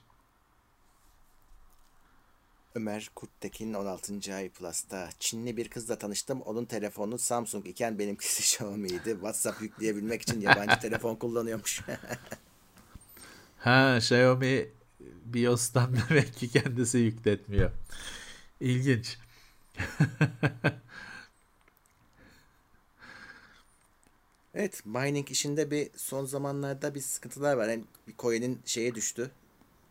[2.74, 4.34] Ömer Kurttekin 16.
[4.34, 5.09] ay Plus'ta.
[5.20, 6.41] Çinli bir kızla tanıştım.
[6.41, 9.11] Onun telefonu Samsung iken benimkisi Xiaomi'ydi.
[9.11, 11.82] WhatsApp yükleyebilmek için yabancı telefon kullanıyormuş.
[13.59, 14.68] Ha Xiaomi
[15.24, 17.70] BIOS'tan demek ki kendisi yükletmiyor.
[18.61, 19.18] İlginç.
[24.54, 27.70] evet mining işinde bir son zamanlarda bir sıkıntılar var.
[27.70, 29.30] Hem bir coin'in şeye düştü.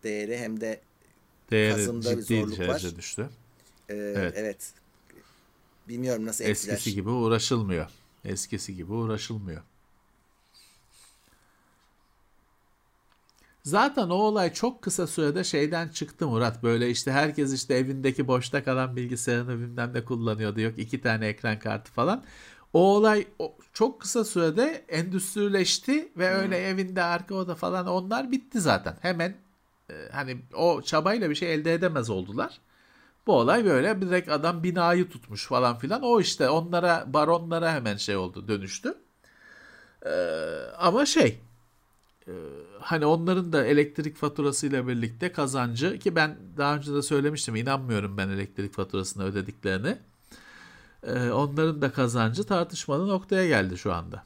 [0.03, 0.81] Değeri hem de
[1.51, 2.93] Değeri kazımda bir zorluk var.
[2.97, 3.29] düştü.
[3.89, 4.33] Ee, evet.
[4.38, 4.73] evet.
[5.88, 6.73] Bilmiyorum nasıl etkiler.
[6.73, 7.89] Eskisi gibi uğraşılmıyor.
[8.25, 9.61] Eskisi gibi uğraşılmıyor.
[13.66, 16.63] Zaten o olay çok kısa sürede şeyden çıktı Murat.
[16.63, 20.61] Böyle işte herkes işte evindeki boşta kalan bilgisayarını bilmem ne kullanıyordu.
[20.61, 22.24] Yok iki tane ekran kartı falan.
[22.74, 23.28] O olay
[23.74, 26.39] çok kısa sürede endüstrileşti ve hmm.
[26.41, 28.97] öyle evinde arka oda falan onlar bitti zaten.
[29.01, 29.36] Hemen
[29.89, 32.59] e, hani o çabayla bir şey elde edemez oldular.
[33.28, 36.01] Bu olay böyle direkt adam binayı tutmuş falan filan.
[36.03, 38.95] O işte onlara baronlara hemen şey oldu dönüştü.
[40.05, 40.11] Ee,
[40.78, 41.39] ama şey
[42.80, 48.30] hani onların da elektrik faturasıyla birlikte kazancı ki ben daha önce de söylemiştim inanmıyorum ben
[48.30, 49.97] elektrik faturasını ödediklerini.
[51.03, 54.26] Ee, onların da kazancı tartışmalı noktaya geldi şu anda.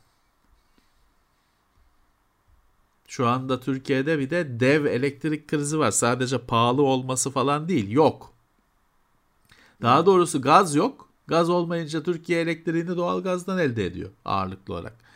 [3.08, 5.92] Şu anda Türkiye'de bir de dev elektrik krizi var.
[5.92, 7.92] Sadece pahalı olması falan değil.
[7.92, 8.34] Yok.
[9.82, 11.10] Daha doğrusu gaz yok.
[11.28, 15.09] Gaz olmayınca Türkiye elektriğini doğal gazdan elde ediyor ağırlıklı olarak.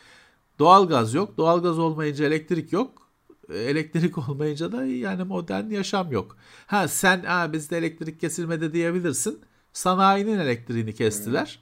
[0.58, 1.36] Doğalgaz yok.
[1.36, 3.08] Doğalgaz olmayınca elektrik yok.
[3.52, 6.36] Elektrik olmayınca da yani modern yaşam yok.
[6.66, 9.40] Ha sen ha bizde elektrik kesilmedi diyebilirsin.
[9.72, 11.58] Sanayinin elektriğini kestiler.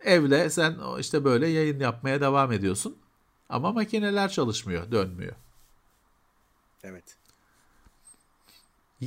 [0.00, 0.12] Hmm.
[0.12, 2.96] Evle sen işte böyle yayın yapmaya devam ediyorsun.
[3.48, 5.34] Ama makineler çalışmıyor, dönmüyor.
[6.82, 7.16] Evet.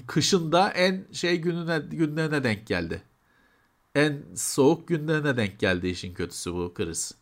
[0.08, 3.01] Kışında en şey gününe günlerine denk geldi.
[3.95, 7.16] En soğuk günlerine denk geldi işin kötüsü bu kriz.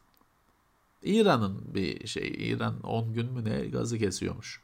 [1.06, 2.36] İran'ın bir şey.
[2.38, 4.62] İran 10 gün mü ne gazı kesiyormuş.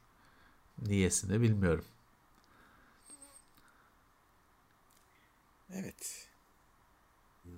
[0.81, 1.85] Niyesini bilmiyorum.
[5.73, 6.27] Evet.
[7.43, 7.51] Hmm.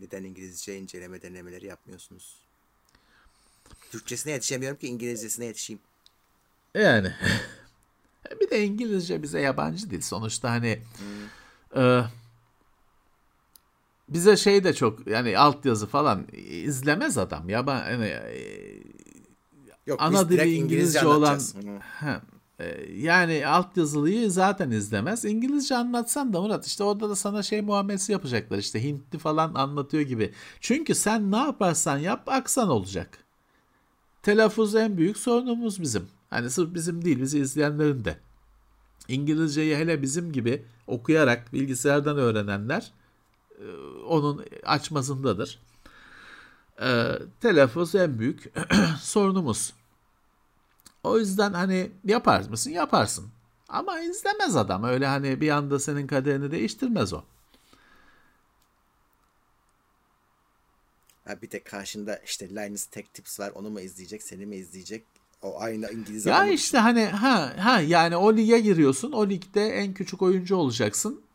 [0.00, 2.36] Neden İngilizce inceleme denemeleri yapmıyorsunuz?
[3.90, 5.82] Türkçesine yetişemiyorum ki İngilizcesine yetişeyim.
[6.74, 7.12] Yani
[8.40, 10.00] bir de İngilizce bize yabancı dil.
[10.00, 10.82] Sonuçta hani
[11.72, 11.82] hmm.
[11.82, 12.04] e,
[14.08, 18.82] bize şey de çok yani altyazı falan izlemez adam ya ben hani, e,
[19.86, 21.40] Yok, ana dili İngilizce, İngilizce olan
[22.00, 22.20] he,
[22.58, 25.24] e, yani altyazılıyı zaten izlemez.
[25.24, 30.02] İngilizce anlatsan da Murat işte orada da sana şey muamelesi yapacaklar işte Hintli falan anlatıyor
[30.02, 30.32] gibi.
[30.60, 33.18] Çünkü sen ne yaparsan yap aksan olacak.
[34.22, 36.08] Telaffuz en büyük sorunumuz bizim.
[36.30, 38.16] Hani sırf bizim değil bizi izleyenlerin de.
[39.08, 42.92] İngilizceyi hele bizim gibi okuyarak bilgisayardan öğrenenler
[44.06, 45.58] onun açmasındadır.
[46.82, 48.52] E, telaffuz en büyük
[49.00, 49.72] sorunumuz.
[51.02, 52.70] O yüzden hani yapar mısın?
[52.70, 53.28] Yaparsın.
[53.68, 54.84] Ama izlemez adam.
[54.84, 57.22] Öyle hani bir anda senin kaderini değiştirmez o.
[61.24, 63.52] Ha bir de karşında işte Linus Tech Tips var.
[63.54, 65.04] Onu mu izleyecek, seni mi izleyecek?
[65.42, 69.12] O aynı İngiliz Ya işte hani ha ha yani o lige giriyorsun.
[69.12, 71.25] O ligde en küçük oyuncu olacaksın.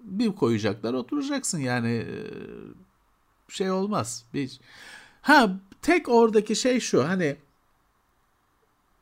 [0.00, 2.14] Bir koyacaklar, oturacaksın yani e,
[3.48, 4.24] şey olmaz.
[4.34, 4.60] Bir
[5.22, 7.36] ha tek oradaki şey şu hani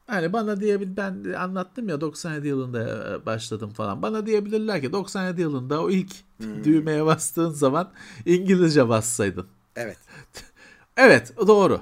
[0.09, 4.03] Hani bana diyebil ben anlattım ya 97 yılında e, başladım falan.
[4.03, 6.65] Bana diyebilirler ki 97 yılında o ilk hmm.
[6.65, 7.93] düğmeye bastığın zaman
[8.27, 9.47] İngilizce bassaydın.
[9.77, 9.99] Evet.
[10.97, 11.81] evet doğru.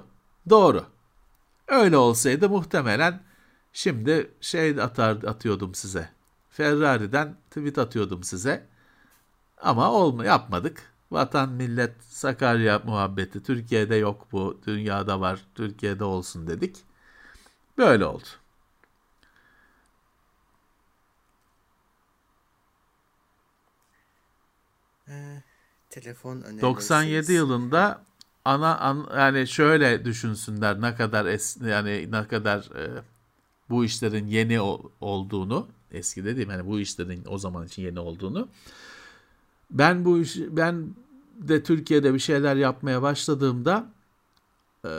[0.50, 0.84] Doğru.
[1.68, 3.20] Öyle olsaydı muhtemelen
[3.72, 6.08] şimdi şey atar atıyordum size.
[6.50, 8.66] Ferrari'den tweet atıyordum size.
[9.58, 10.92] Ama olma yapmadık.
[11.10, 14.60] Vatan millet Sakarya muhabbeti Türkiye'de yok bu.
[14.66, 15.40] Dünyada var.
[15.54, 16.76] Türkiye'de olsun dedik.
[17.78, 18.24] Böyle oldu.
[25.08, 25.42] Ee,
[25.90, 28.02] telefon 97 yılında
[28.44, 33.02] ana an, yani şöyle düşünsünler ne kadar es, yani ne kadar e,
[33.70, 38.48] bu işlerin yeni o, olduğunu eski dediğim yani bu işlerin o zaman için yeni olduğunu
[39.70, 40.94] ben bu iş ben
[41.38, 43.92] de Türkiye'de bir şeyler yapmaya başladığımda
[44.84, 44.90] e,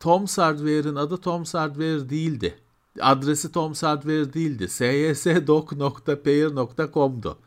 [0.00, 2.58] Tom Hardware'ın adı Tom Hardware değildi.
[3.00, 4.68] Adresi Tom Hardware değildi.
[4.68, 7.38] syesdoc.payer.com'du.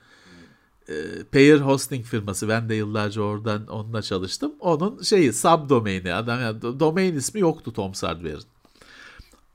[0.90, 2.50] E, Payer hosting firması.
[2.50, 4.52] Ben de yıllarca oradan onunla çalıştım.
[4.60, 6.14] Onun şeyi subdomaini.
[6.14, 8.44] Adam yani domain ismi yoktu Tom Hardware'ın.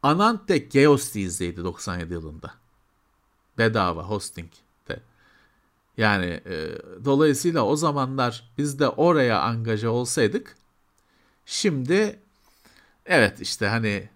[0.03, 2.55] Anantec Geosties'deydi 97 yılında.
[3.59, 4.51] Bedava hosting.
[5.97, 10.57] Yani e, dolayısıyla o zamanlar biz de oraya angaja olsaydık
[11.47, 12.19] şimdi
[13.07, 14.09] Evet işte hani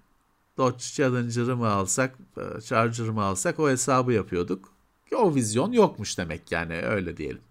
[0.56, 4.72] Dodge Challenger'ı mı alsak, e, Charger'ı mı alsak o hesabı yapıyorduk.
[5.16, 7.42] O vizyon yokmuş demek yani öyle diyelim.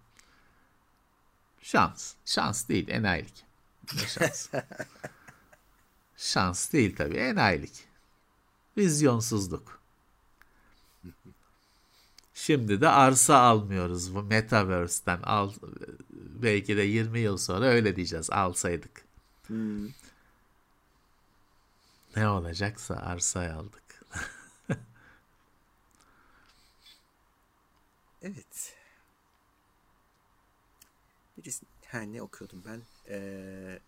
[1.61, 2.13] Şans.
[2.25, 3.45] Şans değil enayilik.
[4.07, 4.49] şans?
[6.17, 7.87] şans değil tabii enayilik.
[8.77, 9.76] Vizyonsuzluk.
[12.47, 15.21] Şimdi de arsa almıyoruz bu Metaverse'den.
[15.21, 15.53] Al,
[16.11, 19.05] belki de 20 yıl sonra öyle diyeceğiz alsaydık.
[19.47, 19.87] Hmm.
[22.15, 23.83] Ne olacaksa arsayı aldık.
[28.21, 28.75] evet.
[31.37, 32.81] Birisi, ha ne okuyordum ben?
[33.09, 33.79] Ee,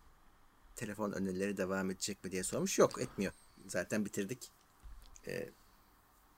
[0.76, 2.78] telefon önerileri devam edecek mi diye sormuş.
[2.78, 3.32] Yok etmiyor.
[3.66, 4.50] Zaten bitirdik.
[5.26, 5.50] Ee,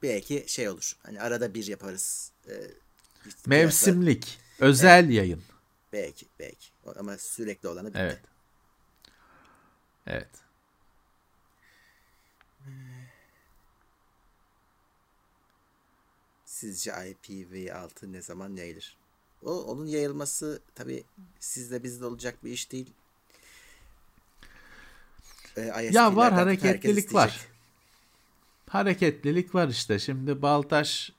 [0.02, 0.96] belki şey olur.
[1.02, 2.32] Hani arada bir yaparız.
[2.48, 2.52] Ee,
[3.46, 4.38] Mevsimlik.
[4.60, 5.14] Varsa, özel evet.
[5.14, 5.42] yayın.
[5.92, 6.68] Belki belki.
[6.96, 7.98] Ama sürekli olanı bitti.
[7.98, 8.20] Evet.
[10.06, 10.28] Evet.
[16.44, 18.96] Sizce IPv6 ne zaman yayılır?
[19.42, 21.04] O onun yayılması tabi
[21.40, 22.90] sizde bizde olacak bir iş değil.
[25.56, 27.51] Ee, ya var hareketlilik var.
[28.72, 29.98] Hareketlilik var işte.
[29.98, 31.12] Şimdi Baltaş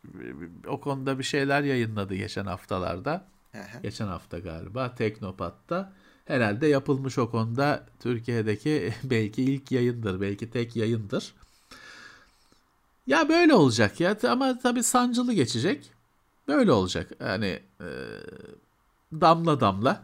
[0.67, 3.27] o konuda bir şeyler yayınladı geçen haftalarda.
[3.53, 3.79] Aha.
[3.83, 5.93] Geçen hafta galiba Teknopat'ta.
[6.25, 11.33] herhalde yapılmış o konuda Türkiye'deki belki ilk yayındır, belki tek yayındır.
[13.07, 15.91] Ya böyle olacak ya ama tabii sancılı geçecek.
[16.47, 17.11] Böyle olacak.
[17.19, 17.89] Yani e,
[19.21, 20.03] damla damla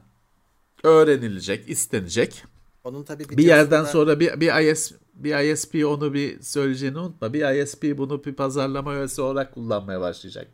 [0.84, 2.44] öğrenilecek, istenecek.
[2.84, 4.92] Onun tabii bir yerden sonra bir bir IS
[5.24, 7.34] bir ISP onu bir söyleyeceğini unutma.
[7.34, 10.48] Bir ISP bunu bir pazarlama öğesi olarak kullanmaya başlayacak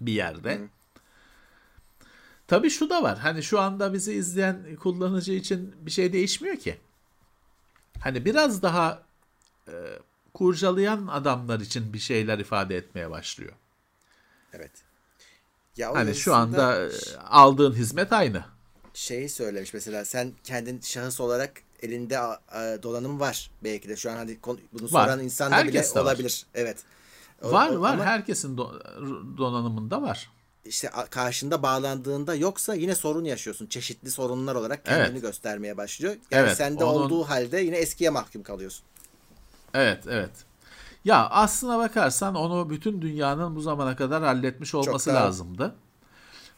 [0.00, 0.54] bir yerde.
[0.54, 0.68] Hı.
[2.46, 3.18] Tabii şu da var.
[3.18, 6.76] Hani şu anda bizi izleyen kullanıcı için bir şey değişmiyor ki.
[8.00, 9.02] Hani biraz daha
[9.68, 9.72] e,
[10.34, 13.52] kurcalayan adamlar için bir şeyler ifade etmeye başlıyor.
[14.52, 14.72] Evet.
[15.76, 18.44] Ya hani şu anda e, aldığın hizmet aynı.
[18.94, 22.18] Şeyi söylemiş mesela sen kendin şahıs olarak elinde
[22.82, 24.38] donanım var belki de şu an hani
[24.72, 25.24] bunu soran var.
[25.24, 26.46] insan da bile olabilir.
[26.54, 26.60] Var.
[26.62, 26.78] Evet.
[27.42, 28.04] Var o, var ama...
[28.04, 28.72] herkesin do,
[29.38, 30.30] donanımında var
[30.64, 33.66] işte karşında bağlandığında yoksa yine sorun yaşıyorsun.
[33.66, 35.22] Çeşitli sorunlar olarak kendini evet.
[35.22, 36.16] göstermeye başlıyor.
[36.30, 37.04] Yani evet, sende onun...
[37.04, 38.84] olduğu halde yine eskiye mahkum kalıyorsun.
[39.74, 40.30] Evet, evet.
[41.04, 45.74] Ya aslına bakarsan onu bütün dünyanın bu zamana kadar halletmiş olması Çok lazımdı.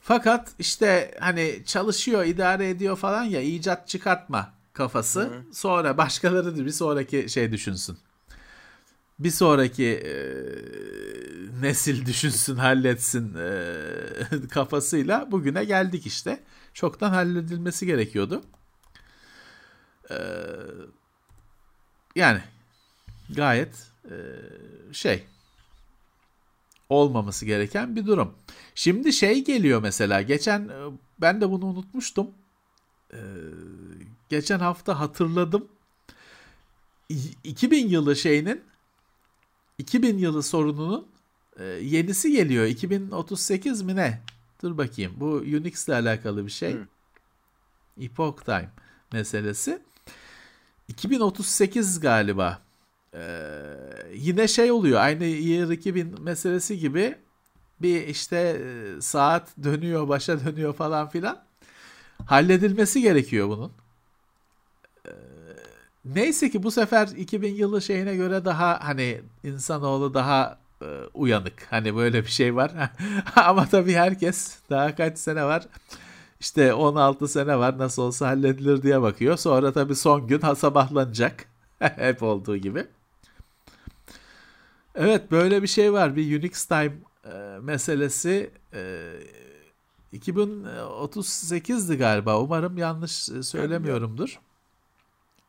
[0.01, 5.21] Fakat işte hani çalışıyor, idare ediyor falan ya icat çıkartma kafası.
[5.21, 5.43] Hı-hı.
[5.53, 7.99] Sonra başkaları bir sonraki şey düşünsün
[9.19, 10.15] bir sonraki e,
[11.61, 16.41] nesil düşünsün, halletsin e, kafasıyla bugüne geldik işte.
[16.75, 18.43] Çoktan halledilmesi gerekiyordu.
[20.11, 20.17] E,
[22.17, 22.41] yani
[23.31, 24.15] gayet e,
[24.93, 25.25] şey
[26.89, 28.35] olmaması gereken bir durum.
[28.75, 30.71] Şimdi şey geliyor mesela geçen
[31.21, 32.31] ben de bunu unutmuştum.
[33.13, 33.19] E,
[34.29, 35.69] geçen hafta hatırladım.
[37.45, 38.63] 2000 yılı şeyinin
[39.79, 41.07] 2000 yılı sorununun
[41.59, 42.67] e, yenisi geliyor.
[42.67, 44.23] 2038 mi ne?
[44.63, 45.13] Dur bakayım.
[45.17, 46.75] Bu Unix ile alakalı bir şey.
[46.75, 46.87] Hmm.
[48.05, 48.71] Epoch Time
[49.13, 49.83] meselesi.
[50.89, 52.63] 2038 galiba.
[53.15, 53.77] Ee,
[54.15, 55.01] yine şey oluyor.
[55.01, 57.17] Aynı Year 2000 meselesi gibi
[57.83, 61.45] bir işte e, saat dönüyor, başa dönüyor falan filan.
[62.27, 63.73] Halledilmesi gerekiyor bunun.
[66.05, 71.67] Neyse ki bu sefer 2000 yılı şeyine göre daha hani insanoğlu daha e, uyanık.
[71.71, 72.73] Hani böyle bir şey var.
[73.37, 75.67] Ama tabii herkes daha kaç sene var.
[76.41, 79.37] İşte 16 sene var nasıl olsa halledilir diye bakıyor.
[79.37, 81.45] Sonra tabii son gün sabahlanacak.
[81.79, 82.87] Hep olduğu gibi.
[84.95, 86.17] Evet böyle bir şey var.
[86.17, 86.93] Bir Unix time
[87.25, 89.13] e, meselesi e,
[90.19, 92.41] 2038'di galiba.
[92.41, 94.39] Umarım yanlış e, söylemiyorumdur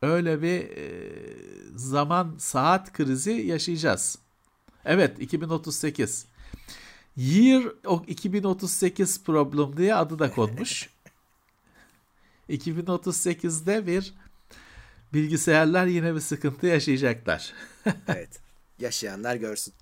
[0.02, 1.12] öyle bir e,
[1.74, 4.18] zaman saat krizi yaşayacağız.
[4.84, 6.26] Evet 2038.
[7.16, 7.62] Year
[8.06, 10.90] 2038 problem diye adı da konmuş.
[12.50, 14.14] 2038'de bir
[15.12, 17.52] bilgisayarlar yine bir sıkıntı yaşayacaklar.
[18.08, 18.40] evet.
[18.78, 19.74] Yaşayanlar görsün.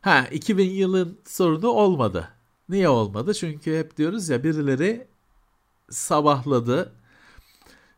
[0.00, 2.28] Ha 2000 yılın sorunu olmadı.
[2.70, 3.34] Niye olmadı?
[3.34, 5.06] Çünkü hep diyoruz ya birileri
[5.90, 6.92] sabahladı,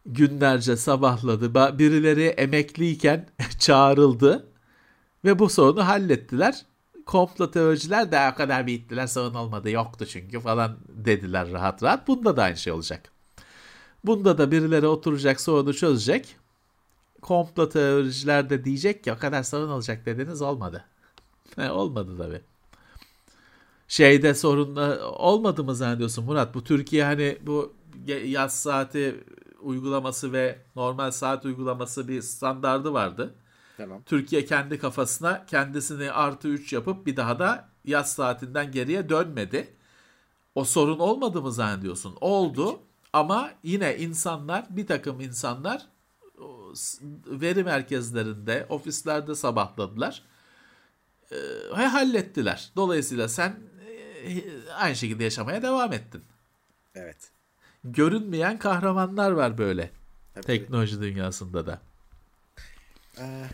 [0.07, 1.55] günlerce sabahladı.
[1.79, 3.29] Birileri emekliyken
[3.59, 4.47] çağrıldı
[5.25, 6.67] ve bu sorunu hallettiler.
[7.07, 12.09] Komplo teoriciler de o kadar bittiler sorun olmadı yoktu çünkü falan dediler rahat rahat.
[12.09, 13.13] Bunda da aynı şey olacak.
[14.05, 16.37] Bunda da birileri oturacak sorunu çözecek.
[17.23, 20.85] Komplo teoriciler de diyecek ki o kadar sorun olacak dediniz olmadı.
[21.71, 22.52] olmadı tabi.
[23.93, 26.55] Şeyde sorun olmadı mı zannediyorsun Murat?
[26.55, 27.73] Bu Türkiye hani bu
[28.25, 29.25] yaz saati
[29.61, 33.35] uygulaması ve normal saat uygulaması bir standardı vardı.
[33.77, 34.03] Tamam.
[34.07, 39.75] Türkiye kendi kafasına kendisini artı 3 yapıp bir daha da yaz saatinden geriye dönmedi.
[40.55, 42.15] O sorun olmadı mı zannediyorsun?
[42.21, 42.81] Oldu
[43.13, 45.87] ama yine insanlar bir takım insanlar
[47.27, 50.23] veri merkezlerinde ofislerde sabahladılar.
[51.33, 52.71] E, hallettiler.
[52.77, 53.72] Dolayısıyla sen
[54.75, 56.25] aynı şekilde yaşamaya devam ettin.
[56.95, 57.31] Evet
[57.85, 59.91] görünmeyen kahramanlar var böyle.
[60.35, 61.81] Tabii, teknoloji dünyasında da.
[63.19, 63.45] Ee,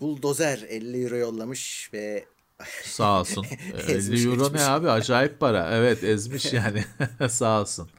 [0.00, 2.24] Buldozer 50 euro yollamış ve
[2.84, 3.46] Sağ olsun.
[3.88, 4.60] 50 euro geçmiş.
[4.60, 4.90] ne abi?
[4.90, 5.70] Acayip para.
[5.70, 6.84] Evet ezmiş yani.
[7.28, 7.90] Sağ olsun.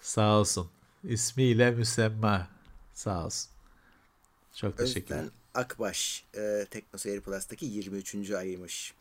[0.00, 0.70] Sağ olsun.
[1.04, 2.48] İsmiyle müsemma.
[2.94, 3.50] Sağ olsun.
[4.54, 5.30] Çok teşekkür ederim.
[5.54, 8.30] Akbaş e, Teknoseyir Plus'taki 23.
[8.30, 8.94] ayıymış.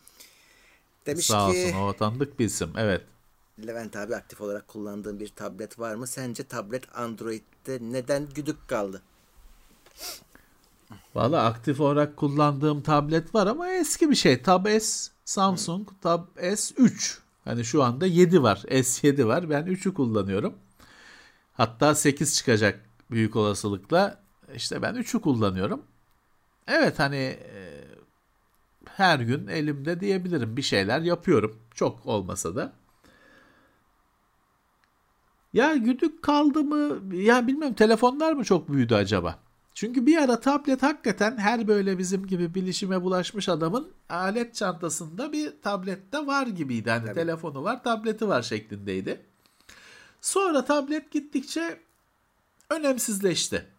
[1.05, 2.73] Demiş Sağ ki, olsun o tanıdık bir isim.
[2.77, 3.01] Evet.
[3.67, 6.07] Levent abi aktif olarak kullandığın bir tablet var mı?
[6.07, 9.01] Sence tablet Android'de neden güdük kaldı?
[11.15, 14.41] Valla aktif olarak kullandığım tablet var ama eski bir şey.
[14.41, 18.63] Tab S Samsung Tab S3 Hani şu anda 7 var.
[18.67, 19.49] S7 var.
[19.49, 20.55] Ben 3'ü kullanıyorum.
[21.53, 22.79] Hatta 8 çıkacak
[23.11, 24.21] büyük olasılıkla.
[24.55, 25.81] İşte ben 3'ü kullanıyorum.
[26.67, 27.83] Evet hani e,
[28.97, 31.59] her gün elimde diyebilirim bir şeyler yapıyorum.
[31.73, 32.73] Çok olmasa da.
[35.53, 37.15] Ya güdük kaldı mı?
[37.15, 39.39] Ya bilmiyorum telefonlar mı çok büyüdü acaba?
[39.73, 45.53] Çünkü bir ara tablet hakikaten her böyle bizim gibi bilişime bulaşmış adamın alet çantasında bir
[45.61, 46.89] tablette var gibiydi.
[46.89, 47.15] Hani evet.
[47.15, 49.21] telefonu var, tableti var şeklindeydi.
[50.21, 51.79] Sonra tablet gittikçe
[52.69, 53.74] önemsizleşti.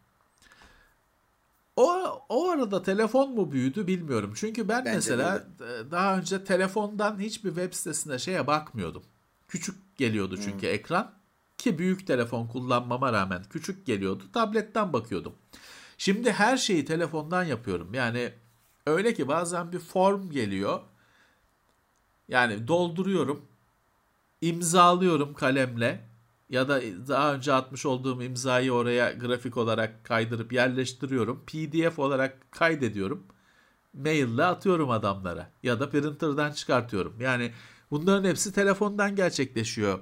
[1.76, 4.32] O, o arada telefon mu büyüdü bilmiyorum.
[4.36, 5.90] Çünkü ben Bence mesela de.
[5.90, 9.02] daha önce telefondan hiçbir web sitesinde şeye bakmıyordum.
[9.48, 10.74] Küçük geliyordu çünkü hmm.
[10.74, 11.12] ekran.
[11.58, 14.24] Ki büyük telefon kullanmama rağmen küçük geliyordu.
[14.32, 15.34] Tabletten bakıyordum.
[15.98, 17.94] Şimdi her şeyi telefondan yapıyorum.
[17.94, 18.32] Yani
[18.86, 20.80] öyle ki bazen bir form geliyor.
[22.28, 23.46] Yani dolduruyorum.
[24.40, 26.15] imzalıyorum kalemle
[26.50, 31.42] ya da daha önce atmış olduğum imzayı oraya grafik olarak kaydırıp yerleştiriyorum.
[31.46, 33.26] PDF olarak kaydediyorum.
[33.94, 37.20] Maille atıyorum adamlara ya da printer'dan çıkartıyorum.
[37.20, 37.52] Yani
[37.90, 40.00] bunların hepsi telefondan gerçekleşiyor.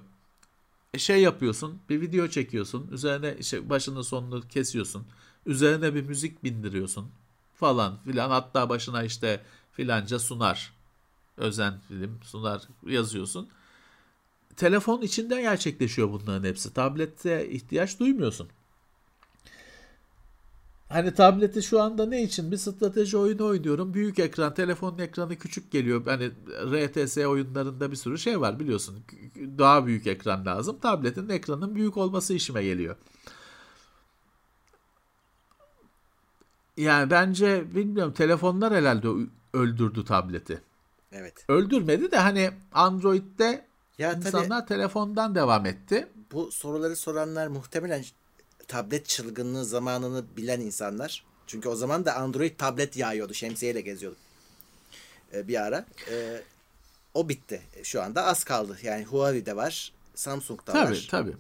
[0.95, 5.07] E şey yapıyorsun, bir video çekiyorsun, üzerine işte başını sonunu kesiyorsun,
[5.47, 7.11] üzerine bir müzik bindiriyorsun
[7.55, 8.31] falan filan.
[8.31, 9.43] Hatta başına işte
[9.73, 10.73] filanca sunar,
[11.37, 13.49] özen film sunar yazıyorsun
[14.57, 16.75] telefon içinde gerçekleşiyor bunların hepsi.
[16.75, 18.49] Tablette ihtiyaç duymuyorsun.
[20.89, 22.53] Hani tableti şu anda ne için?
[22.53, 23.95] Bir strateji oyunu oynuyorum.
[23.95, 26.05] Büyük ekran, telefonun ekranı küçük geliyor.
[26.07, 26.31] Hani
[26.87, 29.05] RTS oyunlarında bir sürü şey var biliyorsun.
[29.59, 30.79] Daha büyük ekran lazım.
[30.79, 32.97] Tabletin ekranın büyük olması işime geliyor.
[36.77, 39.09] Yani bence bilmiyorum telefonlar herhalde
[39.53, 40.63] öldürdü tableti.
[41.13, 41.45] Evet.
[41.49, 43.67] Öldürmedi de hani Android'de
[43.99, 46.09] ya İnsanlar tabii, telefondan devam etti.
[46.33, 48.05] Bu soruları soranlar muhtemelen
[48.69, 51.25] tablet çılgınlığı zamanını bilen insanlar.
[51.47, 53.35] Çünkü o zaman da Android tablet yağıyordu.
[53.35, 54.17] Şemsiyeyle geziyordu.
[55.35, 55.87] Ee, bir ara.
[56.11, 56.43] Ee,
[57.15, 57.63] o bitti.
[57.83, 58.79] Şu anda az kaldı.
[58.83, 59.93] Yani Huawei'de var.
[60.15, 61.07] Samsung'da tabii, var.
[61.11, 61.37] Tabii tabii.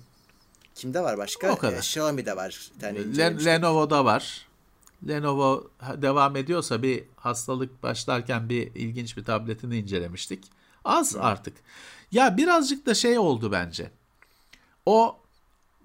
[0.75, 1.53] Kimde var başka?
[1.53, 1.77] O kadar.
[1.77, 2.71] Ee, Xiaomi'de var.
[2.83, 4.47] Yani Len- Lenovo'da var.
[5.09, 10.45] Lenovo devam ediyorsa bir hastalık başlarken bir ilginç bir tabletini incelemiştik.
[10.85, 11.21] Az Hı.
[11.23, 11.57] artık.
[12.15, 13.91] Ya birazcık da şey oldu bence.
[14.87, 15.17] O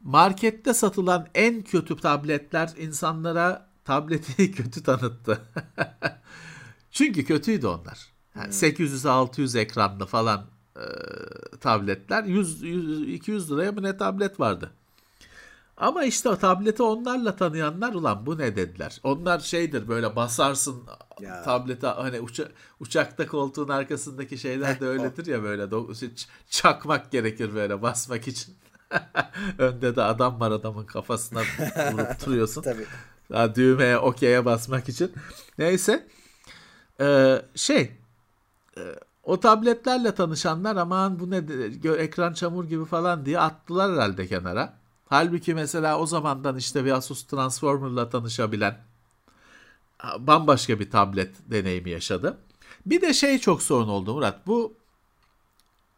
[0.04, 5.42] markette satılan en kötü tabletler insanlara tableti kötü tanıttı.
[6.92, 8.08] Çünkü kötüydü onlar.
[8.36, 8.54] Yani hmm.
[8.54, 10.46] 800-600 ekranlı falan
[10.76, 10.86] e,
[11.58, 14.72] tabletler 100, 100 200 liraya mı ne tablet vardı.
[15.80, 19.00] Ama işte o tableti onlarla tanıyanlar ulan bu ne dediler.
[19.04, 20.84] Onlar şeydir böyle basarsın
[21.20, 21.44] ya.
[21.44, 22.48] tablete hani uça,
[22.80, 25.72] uçakta koltuğun arkasındaki şeyler de öyledir ya böyle
[26.50, 28.56] çakmak gerekir böyle basmak için.
[29.58, 31.40] Önde de adam var adamın kafasına
[31.94, 32.62] vurup duruyorsun.
[32.62, 32.86] Tabii.
[33.32, 35.12] Daha düğmeye okey'e basmak için.
[35.58, 36.08] Neyse.
[37.02, 37.92] Ee, şey
[38.78, 38.82] e,
[39.24, 41.38] o tabletlerle tanışanlar aman bu ne
[41.98, 44.79] ekran çamur gibi falan diye attılar herhalde kenara.
[45.10, 48.78] Halbuki mesela o zamandan işte bir Asus Transformer'la tanışabilen
[50.20, 52.38] bambaşka bir tablet deneyimi yaşadı.
[52.86, 54.48] Bir de şey çok sorun oldu Murat.
[54.48, 54.74] Bu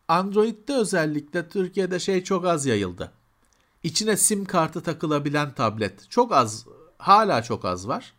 [0.07, 3.11] Android'de özellikle Türkiye'de şey çok az yayıldı.
[3.83, 6.65] İçine sim kartı takılabilen tablet çok az,
[6.97, 8.13] hala çok az var.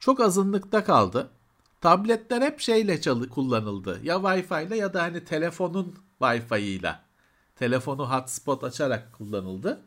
[0.00, 1.30] Çok azınlıkta kaldı.
[1.80, 4.00] Tabletler hep şeyle çalı kullanıldı.
[4.02, 7.07] Ya Wi-Fi ile ya da hani telefonun Wi-Fi ile.
[7.58, 9.80] Telefonu hotspot açarak kullanıldı.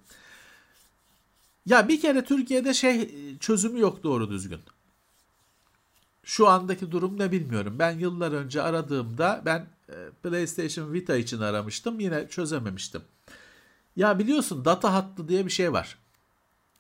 [1.66, 4.60] Ya bir kere Türkiye'de şey çözümü yok doğru düzgün.
[6.24, 7.76] Şu andaki durum ne bilmiyorum.
[7.80, 12.00] Ben yıllar önce aradığımda ben e, PlayStation Vita için aramıştım.
[12.00, 13.02] Yine çözememiştim.
[13.96, 15.98] Ya biliyorsun data hattı diye bir şey var.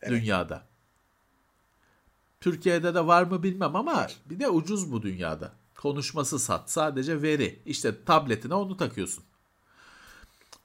[0.02, 0.22] Evet.
[0.22, 0.64] Dünyada.
[2.42, 5.52] Türkiye'de de var mı bilmem ama bir de ucuz bu dünyada.
[5.76, 6.72] Konuşması sat.
[6.72, 7.60] Sadece veri.
[7.66, 9.24] İşte tabletine onu takıyorsun.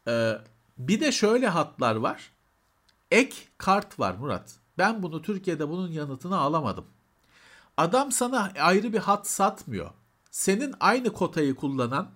[0.08, 0.38] Ee,
[0.78, 2.30] bir de şöyle hatlar var.
[3.10, 4.56] Ek kart var Murat.
[4.78, 6.86] Ben bunu Türkiye'de bunun yanıtını alamadım.
[7.76, 9.90] Adam sana ayrı bir hat satmıyor.
[10.30, 12.10] Senin aynı kotayı kullanan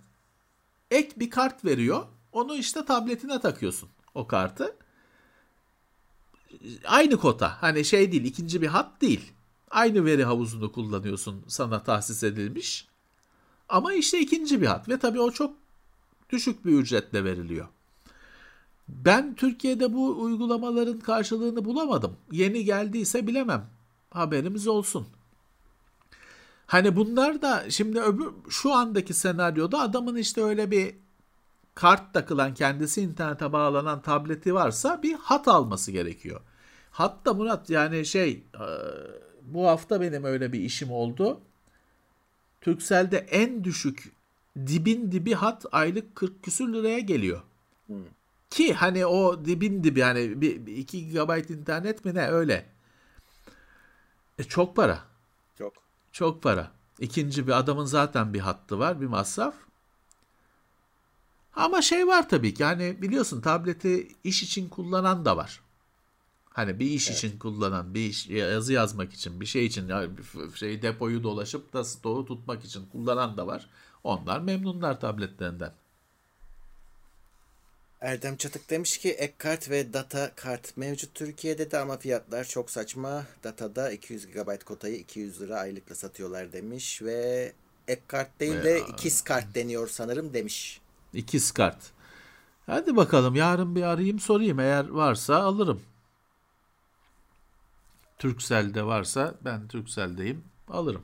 [0.91, 2.07] ek bir kart veriyor.
[2.33, 4.77] Onu işte tabletine takıyorsun o kartı.
[6.85, 7.63] Aynı kota.
[7.63, 9.33] Hani şey değil, ikinci bir hat değil.
[9.71, 12.87] Aynı veri havuzunu kullanıyorsun sana tahsis edilmiş.
[13.69, 15.55] Ama işte ikinci bir hat ve tabii o çok
[16.31, 17.69] düşük bir ücretle veriliyor.
[18.91, 22.17] Ben Türkiye'de bu uygulamaların karşılığını bulamadım.
[22.33, 23.67] Yeni geldiyse bilemem.
[24.11, 25.07] Haberimiz olsun.
[26.67, 30.95] Hani bunlar da şimdi öbür şu andaki senaryoda adamın işte öyle bir
[31.75, 36.41] kart takılan kendisi internete bağlanan tableti varsa bir hat alması gerekiyor.
[36.91, 38.65] Hatta Murat yani şey e,
[39.43, 41.41] bu hafta benim öyle bir işim oldu.
[42.61, 44.13] Turkcell'de en düşük
[44.67, 47.41] dibin dibi hat aylık 40 küsür liraya geliyor.
[48.51, 52.67] Ki hani o dibin dibi hani bir, 2 GB internet mi ne öyle.
[54.39, 55.05] E çok para.
[55.59, 55.73] Çok.
[56.13, 56.71] Çok para.
[56.99, 59.55] İkinci bir adamın zaten bir hattı var, bir masraf.
[61.57, 65.61] Ama şey var tabii ki hani biliyorsun tableti iş için kullanan da var.
[66.51, 67.19] Hani bir iş evet.
[67.19, 69.91] için kullanan, bir iş, yazı yazmak için, bir şey için,
[70.55, 73.71] şey depoyu dolaşıp da stoğu tutmak için kullanan da var.
[74.05, 75.73] Onlar memnunlar tabletlerinden.
[78.01, 82.71] Erdem Çatık demiş ki ek kart ve data kart mevcut Türkiye'de de ama fiyatlar çok
[82.71, 83.27] saçma.
[83.45, 87.53] Datada 200 GB kotayı 200 lira aylıkla satıyorlar demiş ve
[87.89, 90.81] ek kart değil de ikiz kart deniyor sanırım demiş.
[91.15, 91.91] İkiz kart.
[92.67, 95.83] Hadi bakalım yarın bir arayayım sorayım eğer varsa alırım.
[98.19, 101.03] Turkcell'de varsa ben Turkcell'deyim alırım.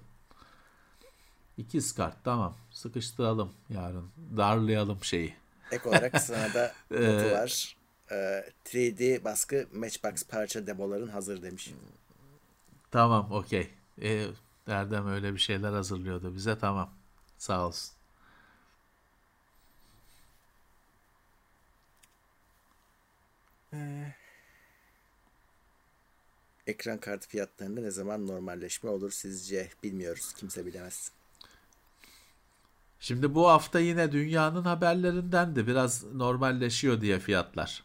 [1.58, 5.34] İkiz kart tamam sıkıştıralım yarın darlayalım şeyi.
[5.72, 7.76] Ek olarak sana da notu var.
[8.64, 11.74] 3D baskı Matchbox parça demoların hazır demiş.
[12.90, 13.70] Tamam okey.
[14.02, 14.26] E,
[14.66, 16.90] Erdem öyle bir şeyler hazırlıyordu bize tamam.
[17.38, 17.96] Sağ olsun.
[23.72, 24.14] Ee,
[26.66, 30.32] ekran kartı fiyatlarında ne zaman normalleşme olur sizce bilmiyoruz.
[30.32, 31.12] Kimse bilemez.
[33.06, 37.82] Şimdi bu hafta yine dünyanın haberlerinden de biraz normalleşiyor diye fiyatlar.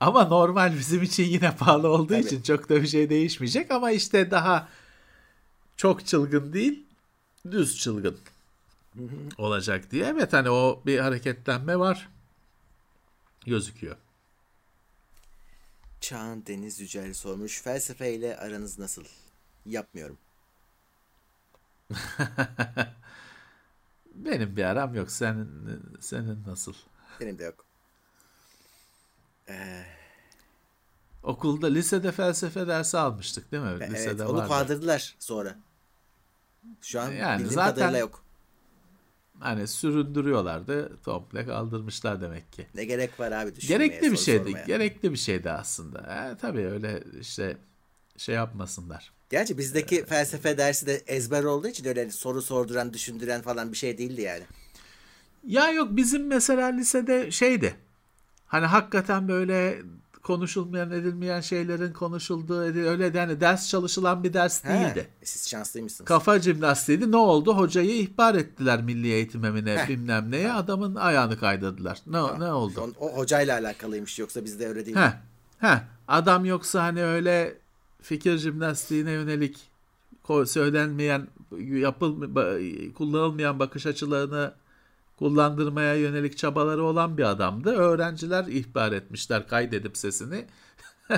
[0.00, 2.20] Ama normal bizim için yine pahalı olduğu Tabii.
[2.20, 4.68] için çok da bir şey değişmeyecek ama işte daha
[5.76, 6.86] çok çılgın değil,
[7.50, 8.18] düz çılgın
[9.38, 10.04] olacak diye.
[10.04, 12.08] Evet hani o bir hareketlenme var.
[13.46, 13.96] Gözüküyor.
[16.00, 17.62] Çağan Deniz Yücel sormuş.
[17.62, 19.04] Felsefeyle aranız nasıl?
[19.66, 20.18] Yapmıyorum.
[24.14, 25.10] Benim bir aram yok.
[25.10, 25.48] Senin
[26.00, 26.74] senin nasıl?
[27.20, 27.64] Benim de yok.
[29.48, 29.84] Ee...
[31.22, 33.70] Okulda, lisede felsefe dersi almıştık değil mi?
[33.76, 34.48] Evet, lisede onu vardı.
[34.48, 35.56] kaldırdılar sonra.
[36.80, 38.24] Şu an yani bildiğim zaten, kadarıyla yok.
[39.40, 41.02] Hani süründürüyorlardı.
[41.02, 42.66] Komple kaldırmışlar demek ki.
[42.74, 44.44] Ne gerek var abi düşünmeye, Gerekli bir şeydi.
[44.44, 44.64] Sormaya.
[44.64, 45.98] Gerekli bir şeydi aslında.
[45.98, 47.56] E, tabii öyle işte
[48.16, 49.12] şey yapmasınlar.
[49.30, 53.76] Gerçi bizdeki ee, felsefe dersi de ezber olduğu için öyle soru sorduran, düşündüren falan bir
[53.76, 54.42] şey değildi yani.
[55.46, 57.74] Ya yok bizim mesela lisede şeydi.
[58.46, 59.82] Hani hakikaten böyle
[60.22, 65.08] konuşulmayan edilmeyen şeylerin konuşulduğu öyle yani ders çalışılan bir ders He, değildi.
[65.22, 66.08] E siz şanslıymışsınız.
[66.08, 67.12] Kafa jimnastiğiydi.
[67.12, 67.56] Ne oldu?
[67.56, 69.88] Hocayı ihbar ettiler milli eğitim emine Heh.
[69.88, 70.52] bilmem neye.
[70.52, 71.98] Adamın ayağını kaydırdılar.
[72.06, 72.36] Ne ha.
[72.38, 72.94] ne oldu?
[73.00, 74.96] O, o hocayla alakalıymış yoksa bizde öyle değil.
[74.96, 75.12] He.
[75.58, 75.80] He.
[76.08, 77.58] Adam yoksa hani öyle
[78.02, 79.70] fikir jimnastiğine yönelik
[80.46, 81.28] söylenmeyen,
[81.58, 82.34] yapıl
[82.94, 84.54] kullanılmayan bakış açılarını
[85.18, 87.70] kullandırmaya yönelik çabaları olan bir adamdı.
[87.70, 90.46] Öğrenciler ihbar etmişler kaydedip sesini.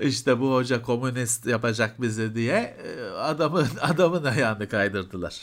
[0.00, 5.42] İşte bu hoca komünist yapacak bizi diye e, adamın adamın ayağını kaydırdılar.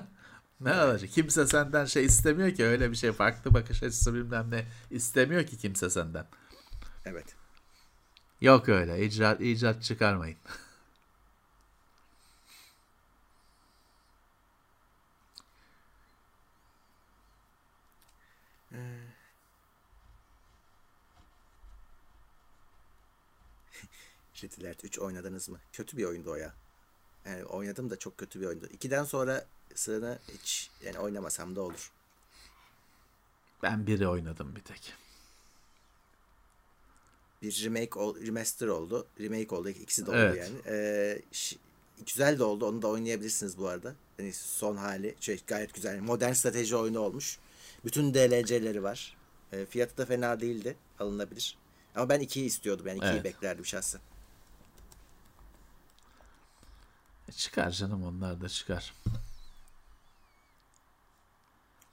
[0.60, 1.10] ne olacak?
[1.10, 5.58] Kimse senden şey istemiyor ki öyle bir şey farklı bakış açısı bilmem ne istemiyor ki
[5.58, 6.26] kimse senden.
[7.04, 7.39] Evet.
[8.40, 10.38] Yok öyle icat, icat çıkarmayın.
[24.44, 25.58] Little Earth 3 oynadınız mı?
[25.72, 26.54] Kötü bir oyundu o ya.
[27.26, 28.66] Yani oynadım da çok kötü bir oyundu.
[28.66, 29.44] 2'den sonra
[29.74, 31.92] sıranı hiç yani oynamasam da olur.
[33.62, 34.94] Ben biri oynadım bir tek.
[37.42, 39.06] Bir remake, remaster oldu.
[39.20, 39.68] Remake oldu.
[39.68, 40.38] İkisi de oldu evet.
[40.38, 40.56] yani.
[40.66, 41.22] Ee,
[42.06, 42.66] güzel de oldu.
[42.66, 43.94] Onu da oynayabilirsiniz bu arada.
[44.18, 46.00] Yani son hali şey, gayet güzel.
[46.00, 47.38] Modern strateji oyunu olmuş.
[47.84, 49.16] Bütün DLC'leri var.
[49.52, 50.76] E, fiyatı da fena değildi.
[50.98, 51.58] Alınabilir.
[51.94, 52.86] Ama ben 2'yi istiyordum.
[52.86, 53.24] Yani 2'yi evet.
[53.24, 54.00] beklerdim şahsen.
[57.28, 58.94] E, çıkar canım onlar da çıkar.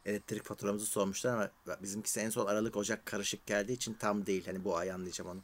[0.08, 1.50] Elektrik faturamızı sormuşlar ama
[1.82, 4.46] bizimkisi en son Aralık Ocak karışık geldiği için tam değil.
[4.46, 5.42] Hani bu ay anlayacağım onu.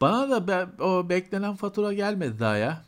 [0.00, 2.84] Bana da be, o beklenen fatura gelmedi daha ya.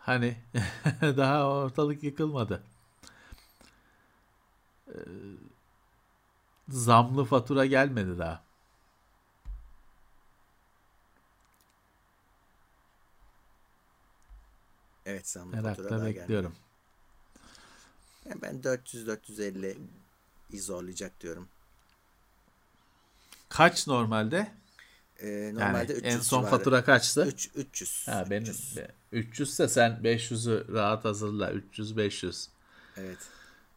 [0.00, 0.36] Hani
[1.02, 2.62] daha ortalık yıkılmadı.
[4.88, 4.92] Ee,
[6.68, 8.42] zamlı fatura gelmedi daha.
[15.06, 16.54] Evet zamlı Merakla fatura bekliyorum.
[18.28, 19.76] Yani ben 400-450
[20.52, 21.48] zorlayacak diyorum.
[23.48, 24.52] Kaç normalde?
[25.20, 26.50] Ee, normalde yani 300 en son civarı.
[26.56, 27.26] fatura kaçtı?
[27.26, 28.08] 3, 300.
[28.08, 28.78] Ha, benim 300.
[29.12, 31.52] 300 ise sen 500'ü rahat hazırla.
[31.52, 32.48] 300 500.
[32.96, 33.18] Evet.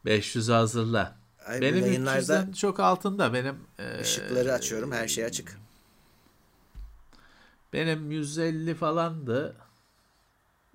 [0.06, 1.16] 500'ü hazırla.
[1.46, 3.34] Ay, benim yayınlarda 300'den çok altında.
[3.34, 4.92] Benim e, ışıkları açıyorum.
[4.92, 5.58] Her şey açık.
[7.74, 9.56] Benim 150 falandı.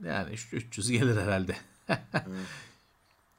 [0.04, 1.56] Yani 300 gelir herhalde.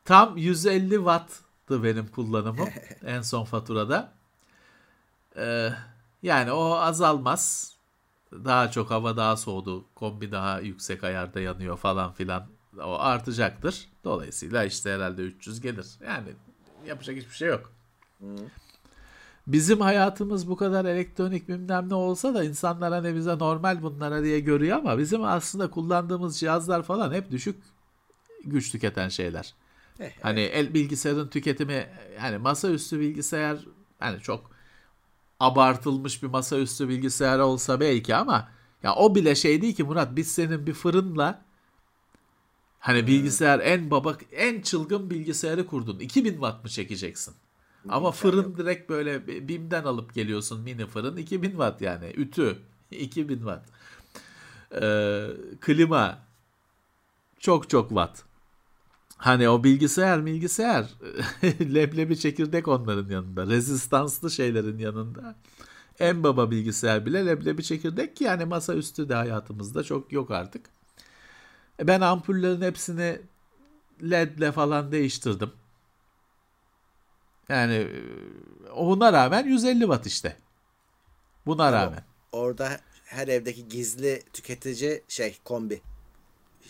[0.06, 2.70] Tam 150 watt'tı benim kullanımım
[3.06, 4.12] en son faturada.
[5.38, 5.70] Ee,
[6.24, 7.74] yani o azalmaz.
[8.32, 9.86] Daha çok hava daha soğudu.
[9.96, 12.48] Kombi daha yüksek ayarda yanıyor falan filan.
[12.78, 13.88] O artacaktır.
[14.04, 15.88] Dolayısıyla işte herhalde 300 gelir.
[16.06, 16.28] Yani
[16.88, 17.72] yapacak hiçbir şey yok.
[19.48, 24.40] Bizim hayatımız bu kadar elektronik bilmem ne olsa da insanlar hani bize normal bunlara diye
[24.40, 27.64] görüyor ama bizim aslında kullandığımız cihazlar falan hep düşük
[28.46, 29.54] güç tüketen şeyler.
[30.00, 31.90] Eh, Hani el bilgisayarın tüketimi
[32.20, 33.58] hani masaüstü bilgisayar
[34.00, 34.52] hani çok
[35.40, 38.50] abartılmış bir masaüstü bilgisayar olsa belki ama
[38.84, 41.42] ya o bile şey değil ki Murat biz senin bir fırınla
[42.80, 47.34] hani bilgisayar en baba en çılgın bilgisayarı kurdun 2000 watt mı çekeceksin?
[47.90, 52.58] Ama fırın direkt böyle BİM'den alıp geliyorsun mini fırın 2000 watt yani ütü
[52.92, 53.66] 2000 watt.
[54.82, 55.28] Ee,
[55.62, 56.20] klima
[57.40, 58.24] çok çok watt.
[59.24, 60.86] Hani o bilgisayar bilgisayar
[61.44, 63.48] leblebi çekirdek onların yanında.
[63.48, 65.36] Rezistanslı şeylerin yanında.
[66.00, 70.66] En baba bilgisayar bile leblebi çekirdek ki yani masaüstü de hayatımızda çok yok artık.
[71.80, 73.22] E, Ben ampullerin hepsini
[74.02, 75.52] ledle falan değiştirdim.
[77.50, 80.38] Yani e, ona rağmen 150 watt işte.
[81.46, 82.04] Buna rağmen.
[82.32, 85.82] Orada her evdeki gizli tüketici şey kombi.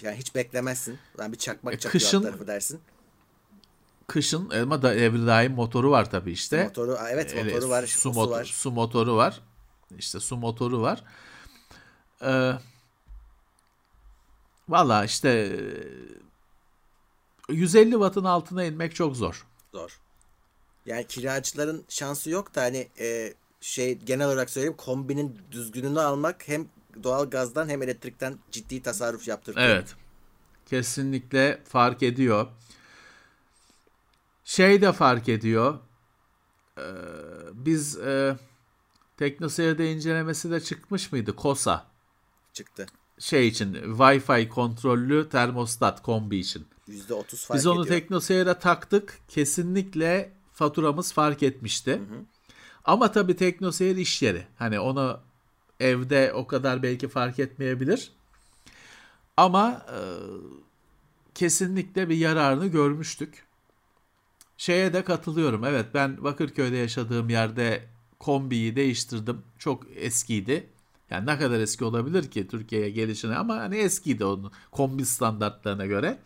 [0.01, 0.99] Yani hiç beklemezsin.
[1.19, 2.81] Lan bir çakmak E, çakıyor kışın- alt tarafı dersin.
[4.07, 6.63] Kışın ama da devri daim motoru var tabii işte.
[6.63, 8.45] Motoru evet Öyle motoru var, su, motor- var.
[8.45, 9.41] su motoru var.
[9.97, 11.03] İşte su motoru var.
[12.21, 12.51] Ee,
[14.69, 15.29] Valla işte
[17.49, 19.45] e, 150 wattın altına inmek çok zor.
[19.73, 19.99] Zor.
[20.85, 26.67] Yani kiracıların şansı yok da hani e, şey genel olarak söyleyeyim kombinin düzgününü almak hem
[27.03, 29.67] doğal gazdan hem elektrikten ciddi tasarruf yaptırtıyor.
[29.67, 29.95] Evet.
[30.65, 32.47] Kesinlikle fark ediyor.
[34.43, 35.79] Şey de fark ediyor.
[36.77, 36.81] Ee,
[37.53, 38.37] biz e,
[39.17, 41.35] teknoseyirde incelemesi de çıkmış mıydı?
[41.35, 41.85] KOSA.
[42.53, 42.85] Çıktı.
[43.19, 46.67] Şey için Wi-Fi kontrollü termostat kombi için.
[46.87, 47.99] %30 fark Biz onu ediyor.
[47.99, 49.19] teknoseyre taktık.
[49.27, 52.01] Kesinlikle faturamız fark etmişti.
[52.85, 54.47] Ama tabii teknoseyir iş yeri.
[54.55, 55.19] Hani onu
[55.83, 58.11] evde o kadar belki fark etmeyebilir.
[59.37, 59.99] Ama e,
[61.35, 63.45] kesinlikle bir yararını görmüştük.
[64.57, 65.65] Şeye de katılıyorum.
[65.65, 67.83] Evet ben Bakırköy'de yaşadığım yerde
[68.19, 69.41] kombiyi değiştirdim.
[69.59, 70.69] Çok eskiydi.
[71.09, 76.19] Yani ne kadar eski olabilir ki Türkiye'ye gelişine ama hani eskiydi onun kombi standartlarına göre.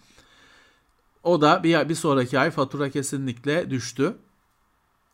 [1.23, 4.17] O da bir, bir sonraki ay fatura kesinlikle düştü.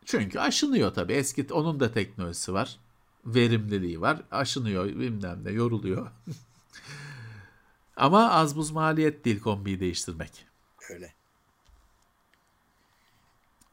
[0.06, 1.14] Çünkü aşınıyor tabii.
[1.14, 2.80] Eski onun da teknolojisi var.
[3.26, 4.22] Verimliliği var.
[4.32, 6.12] Aşınıyor bilmem ne yoruluyor.
[7.96, 10.46] Ama az buz maliyet değil kombiyi değiştirmek.
[10.90, 11.14] Öyle.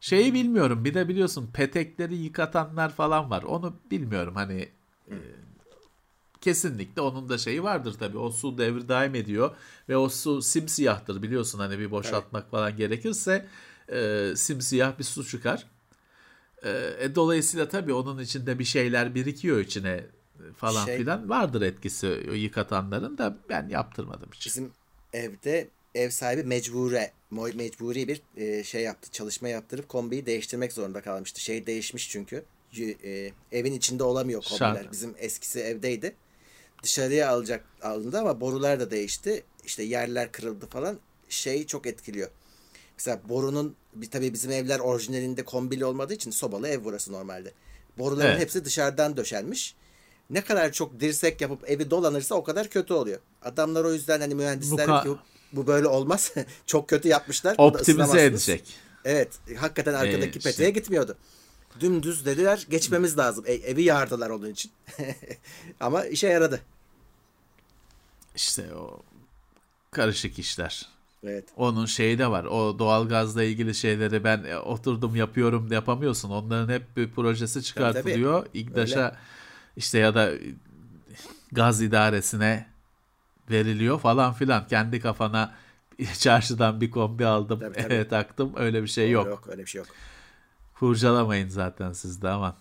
[0.00, 0.84] Şeyi bilmiyorum.
[0.84, 3.42] Bir de biliyorsun petekleri yıkatanlar falan var.
[3.42, 4.68] Onu bilmiyorum hani
[5.08, 5.16] e,
[6.40, 8.18] kesinlikle onun da şeyi vardır tabii.
[8.18, 9.56] O su devir daim ediyor
[9.88, 13.48] ve o su simsiyahtır biliyorsun hani bir boşaltmak falan gerekirse
[13.88, 15.66] e, simsiyah bir su çıkar.
[16.64, 16.70] E,
[17.00, 20.04] e, dolayısıyla tabii onun içinde bir şeyler birikiyor içine
[20.56, 21.28] falan Şey- filan.
[21.28, 24.46] Vardır etkisi yıkatanların da ben yaptırmadım hiç.
[24.46, 24.70] Bizim
[25.12, 29.10] evde ev sahibi mecbure mecburi bir e, şey yaptı.
[29.10, 31.40] Çalışma yaptırıp kombiyi değiştirmek zorunda kalmıştı.
[31.40, 32.44] Şey değişmiş çünkü.
[32.78, 34.82] E, evin içinde olamıyor kombiler.
[34.82, 34.92] Şart.
[34.92, 36.14] Bizim eskisi evdeydi.
[36.82, 39.42] Dışarıya alacak alındı ama borular da değişti.
[39.64, 40.98] İşte yerler kırıldı falan.
[41.28, 42.30] Şey çok etkiliyor.
[43.00, 43.76] Mesela borunun
[44.10, 47.52] tabii bizim evler orijinalinde kombili olmadığı için sobalı ev burası normalde.
[47.98, 48.40] Boruların Evet.
[48.40, 49.74] hepsi dışarıdan döşenmiş.
[50.30, 53.20] Ne kadar çok dirsek yapıp evi dolanırsa o kadar kötü oluyor.
[53.42, 55.18] Adamlar o yüzden hani mühendisler Muka- ki bu,
[55.52, 56.32] bu böyle olmaz.
[56.66, 57.54] çok kötü yapmışlar.
[57.58, 58.74] Optimize edecek.
[59.04, 59.28] Evet.
[59.56, 61.16] Hakikaten arkadaki Ee, peteğe işte- gitmiyordu.
[61.80, 63.44] Dümdüz dediler geçmemiz lazım.
[63.46, 64.72] E, evi yardılar onun için.
[65.80, 66.60] Ama işe yaradı.
[68.36, 69.02] İşte o
[69.90, 70.88] karışık işler.
[71.24, 71.48] Evet.
[71.56, 72.44] Onun şeyi de var.
[72.44, 76.30] O doğalgazla ilgili şeyleri ben e, oturdum yapıyorum yapamıyorsun.
[76.30, 78.46] Onların hep bir projesi çıkartılıyor.
[78.54, 79.16] İGDAŞ'a
[79.76, 80.40] işte ya da e,
[81.52, 82.66] gaz idaresine
[83.50, 84.66] veriliyor falan filan.
[84.66, 85.54] Kendi kafana
[86.18, 88.08] çarşıdan bir kombi aldım Tabii, tabii.
[88.08, 89.26] taktım öyle bir şey yok.
[89.26, 89.88] Yok öyle bir şey yok.
[90.74, 92.54] Kurcalamayın zaten siz de aman.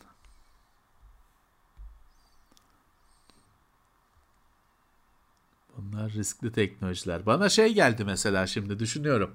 [5.82, 7.26] Bunlar riskli teknolojiler.
[7.26, 9.32] Bana şey geldi mesela şimdi düşünüyorum.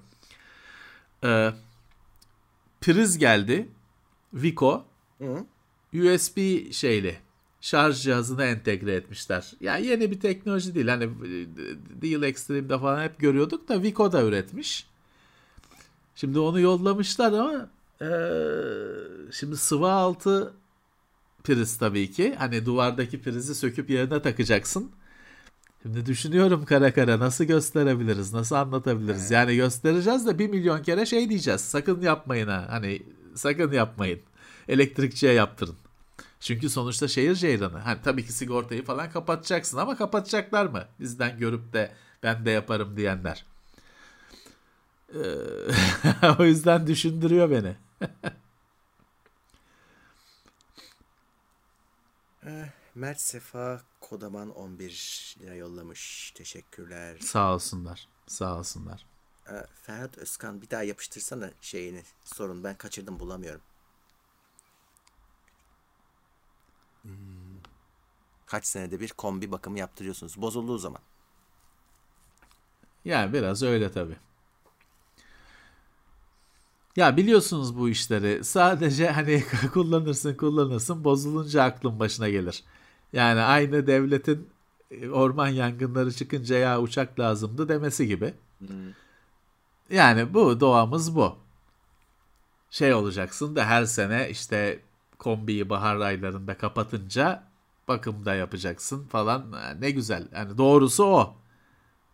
[1.24, 1.52] Ee,
[2.80, 3.68] priz geldi.
[4.34, 4.84] Vico.
[5.18, 5.44] Hı.
[5.94, 7.18] USB şeyli
[7.60, 9.52] şarj cihazına entegre etmişler.
[9.60, 10.88] Yani yeni bir teknoloji değil.
[10.88, 11.10] Hani
[12.02, 14.86] Deal Extreme'de falan hep görüyorduk da Vico da üretmiş.
[16.14, 17.68] Şimdi onu yollamışlar ama
[18.00, 18.06] ee,
[19.32, 20.54] şimdi sıvı altı
[21.44, 22.34] priz tabii ki.
[22.38, 24.90] Hani duvardaki prizi söküp yerine takacaksın.
[25.84, 29.30] Şimdi düşünüyorum kara kara nasıl gösterebiliriz, nasıl anlatabiliriz?
[29.30, 31.60] Yani göstereceğiz de bir milyon kere şey diyeceğiz.
[31.60, 32.66] Sakın yapmayın ha.
[32.70, 33.02] Hani
[33.34, 34.20] sakın yapmayın.
[34.68, 35.76] Elektrikçiye yaptırın.
[36.40, 37.78] Çünkü sonuçta şehir ceyranı.
[37.78, 40.84] Hani tabii ki sigortayı falan kapatacaksın ama kapatacaklar mı?
[41.00, 41.92] Bizden görüp de
[42.22, 43.44] ben de yaparım diyenler.
[45.14, 45.18] Ee,
[46.38, 47.76] o yüzden düşündürüyor beni.
[52.94, 56.32] Mert Sefa Kodaman 11 lira yollamış.
[56.34, 57.18] Teşekkürler.
[57.20, 58.08] Sağ olsunlar.
[58.26, 59.06] Sağ olsunlar.
[59.50, 62.02] Ee, Ferhat Özkan bir daha yapıştırsana şeyini.
[62.24, 63.60] Sorun ben kaçırdım bulamıyorum.
[67.02, 67.12] Hmm.
[68.46, 70.40] Kaç senede bir kombi bakımı yaptırıyorsunuz?
[70.40, 71.00] Bozulduğu zaman.
[73.04, 74.16] Yani biraz öyle tabii.
[76.96, 78.44] Ya biliyorsunuz bu işleri.
[78.44, 82.64] Sadece hani kullanırsın kullanırsın bozulunca aklın başına gelir.
[83.14, 84.48] Yani aynı devletin
[84.90, 88.34] e, orman yangınları çıkınca ya uçak lazımdı demesi gibi.
[88.58, 88.68] Hmm.
[89.90, 91.36] Yani bu doğamız bu.
[92.70, 94.80] Şey olacaksın da her sene işte
[95.18, 97.44] kombiyi bahar aylarında kapatınca
[97.88, 99.54] bakımda yapacaksın falan.
[99.80, 100.28] Ne güzel.
[100.34, 101.34] Yani doğrusu o.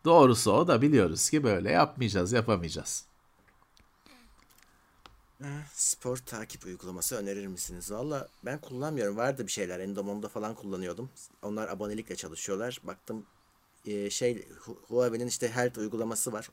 [0.04, 3.09] Doğrusu o da biliyoruz ki böyle yapmayacağız, yapamayacağız.
[5.74, 7.92] Spor takip uygulaması önerir misiniz?
[7.92, 9.16] Valla ben kullanmıyorum.
[9.16, 9.80] Vardı bir şeyler.
[9.80, 11.10] Endomondo falan kullanıyordum.
[11.42, 12.80] Onlar abonelikle çalışıyorlar.
[12.84, 13.26] Baktım
[13.86, 14.48] e, şey
[14.88, 16.50] Huawei'nin işte Health uygulaması var.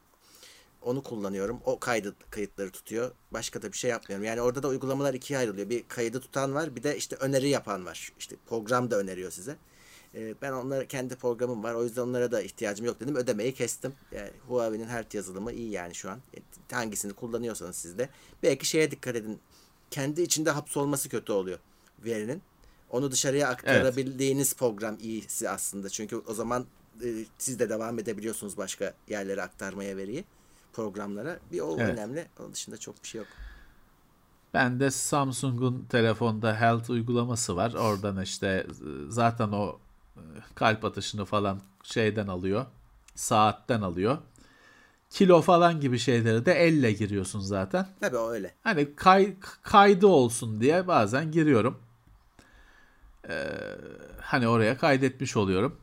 [0.81, 1.61] Onu kullanıyorum.
[1.65, 3.11] O kaydı kayıtları tutuyor.
[3.31, 4.25] Başka da bir şey yapmıyorum.
[4.25, 5.69] Yani orada da uygulamalar ikiye ayrılıyor.
[5.69, 8.13] Bir kaydı tutan var, bir de işte öneri yapan var.
[8.19, 9.55] İşte program da öneriyor size.
[10.15, 11.73] Ee, ben onlara kendi programım var.
[11.73, 13.15] O yüzden onlara da ihtiyacım yok dedim.
[13.15, 13.93] Ödemeyi kestim.
[14.11, 16.19] Yani Huawei'nin her yazılımı iyi yani şu an.
[16.37, 16.39] E,
[16.75, 18.09] hangisini kullanıyorsanız siz de.
[18.43, 19.39] Belki şeye dikkat edin.
[19.91, 21.59] Kendi içinde hapsolması kötü oluyor
[22.05, 22.41] verinin.
[22.89, 24.59] Onu dışarıya aktarabildiğiniz evet.
[24.59, 25.89] program iyisi aslında.
[25.89, 26.65] Çünkü o zaman
[27.03, 30.25] e, siz de devam edebiliyorsunuz başka yerlere aktarmaya veriyi
[30.73, 31.39] programlara.
[31.51, 31.89] Bir o evet.
[31.89, 32.27] önemli.
[32.39, 33.27] Onun dışında çok bir şey yok.
[34.53, 37.73] Ben de Samsung'un telefonda Health uygulaması var.
[37.73, 38.67] Oradan işte
[39.09, 39.86] zaten o e,
[40.55, 42.65] kalp atışını falan şeyden alıyor.
[43.15, 44.17] Saatten alıyor.
[45.09, 47.87] Kilo falan gibi şeyleri de elle giriyorsun zaten.
[48.01, 48.53] Tabii öyle.
[48.63, 49.33] Hani kay,
[49.63, 51.79] kaydı olsun diye bazen giriyorum.
[53.29, 53.47] Ee,
[54.21, 55.79] hani oraya kaydetmiş oluyorum.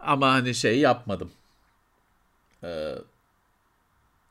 [0.00, 1.30] Ama hani şey yapmadım.
[2.64, 2.94] Ee,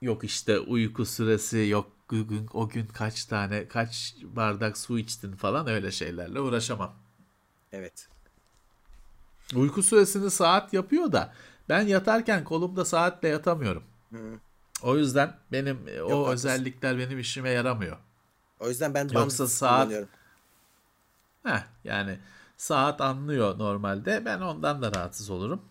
[0.02, 5.68] yok işte uyku süresi yok gün, o gün kaç tane kaç bardak su içtin falan
[5.68, 6.93] öyle şeylerle uğraşamam.
[7.72, 8.07] Evet.
[9.56, 11.34] Uyku süresini saat yapıyor da
[11.69, 13.84] ben yatarken kolumda saatle yatamıyorum.
[14.11, 14.39] Hı.
[14.84, 16.49] O yüzden benim e, Yok, o haklısın.
[16.49, 17.98] özellikler benim işime yaramıyor.
[18.60, 19.91] O yüzden ben Yoksa saat.
[21.43, 22.19] Heh, yani
[22.57, 24.26] saat anlıyor normalde.
[24.26, 25.61] Ben ondan da rahatsız olurum.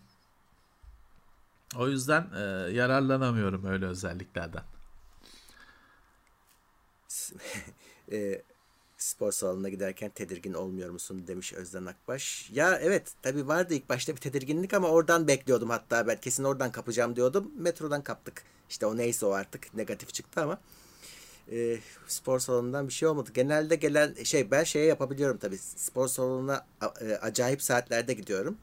[1.75, 2.39] O yüzden e,
[2.71, 4.63] yararlanamıyorum öyle özelliklerden.
[8.11, 8.41] e,
[9.03, 12.49] spor salonuna giderken tedirgin olmuyor musun demiş Özden Akbaş.
[12.53, 16.71] Ya evet tabii vardı ilk başta bir tedirginlik ama oradan bekliyordum hatta ben kesin oradan
[16.71, 17.51] kapacağım diyordum.
[17.57, 18.43] Metrodan kaptık.
[18.69, 20.59] İşte o neyse o artık negatif çıktı ama
[21.51, 23.29] e, spor salonundan bir şey olmadı.
[23.33, 25.57] Genelde gelen şey ben şeye yapabiliyorum tabii.
[25.57, 26.65] Spor salonuna
[27.01, 28.57] e, acayip saatlerde gidiyorum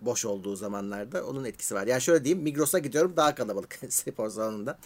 [0.00, 1.86] boş olduğu zamanlarda onun etkisi var.
[1.86, 4.78] Yani şöyle diyeyim Migros'a gidiyorum daha kalabalık spor salonunda.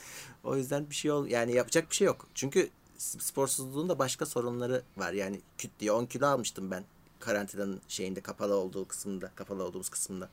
[0.44, 2.26] O yüzden bir şey ol yani yapacak bir şey yok.
[2.34, 2.68] Çünkü
[2.98, 5.12] sporsuzluğun da başka sorunları var.
[5.12, 6.84] Yani küt diye 10 kilo almıştım ben
[7.20, 10.30] karantinanın şeyinde kapalı olduğu kısmında, kapalı olduğumuz kısmında.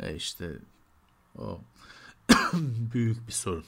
[0.00, 0.58] E işte
[1.38, 1.60] o
[2.92, 3.66] büyük bir sorun.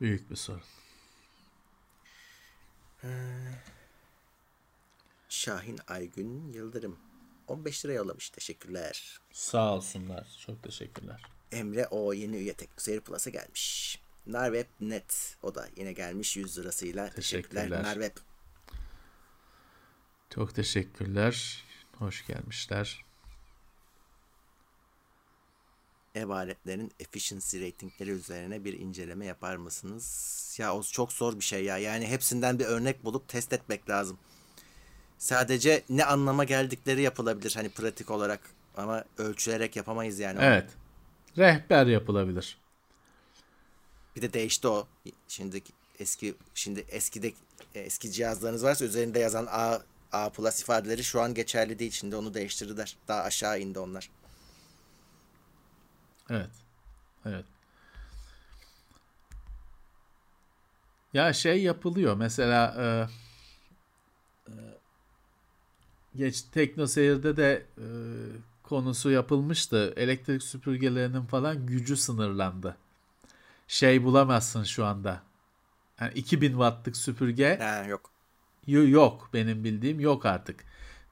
[0.00, 0.62] Büyük bir sorun.
[5.28, 6.98] Şahin Aygün Yıldırım
[7.48, 8.30] 15 lira yollamış.
[8.30, 9.20] Teşekkürler.
[9.32, 10.38] Sağ olsunlar.
[10.46, 11.22] Çok teşekkürler.
[11.52, 13.98] Emre o yeni üye Teknoseyir Plus'a gelmiş.
[14.26, 17.10] Narweb Net o da yine gelmiş 100 lirasıyla.
[17.10, 17.82] Teşekkürler, teşekkürler.
[17.82, 18.16] Narweb.
[20.30, 21.64] Çok teşekkürler.
[21.98, 23.04] Hoş gelmişler.
[26.14, 30.56] ev aletlerinin efficiency ratingleri üzerine bir inceleme yapar mısınız?
[30.58, 31.78] Ya o çok zor bir şey ya.
[31.78, 34.18] Yani hepsinden bir örnek bulup test etmek lazım.
[35.18, 38.40] Sadece ne anlama geldikleri yapılabilir hani pratik olarak
[38.76, 40.38] ama ölçülerek yapamayız yani.
[40.42, 40.70] Evet.
[41.38, 42.58] Rehber yapılabilir.
[44.16, 44.86] Bir de değişti o.
[45.28, 45.62] Şimdi
[45.98, 47.32] eski şimdi eskide
[47.74, 49.78] eski cihazlarınız varsa üzerinde yazan A
[50.12, 51.90] A plus ifadeleri şu an geçerli değil.
[51.90, 52.96] Şimdi onu değiştirdiler.
[53.08, 54.10] Daha aşağı indi onlar.
[56.30, 56.50] Evet.
[57.26, 57.44] Evet.
[61.14, 62.16] Ya şey yapılıyor.
[62.16, 62.84] Mesela e,
[64.48, 64.54] e,
[66.16, 67.86] geç Tekno Seyir'de de e,
[68.62, 69.92] konusu yapılmıştı.
[69.96, 72.76] Elektrik süpürgelerinin falan gücü sınırlandı.
[73.68, 75.22] Şey bulamazsın şu anda.
[76.00, 78.10] Yani 2000 wattlık süpürge ha, yok.
[78.66, 80.64] Yok benim bildiğim yok artık.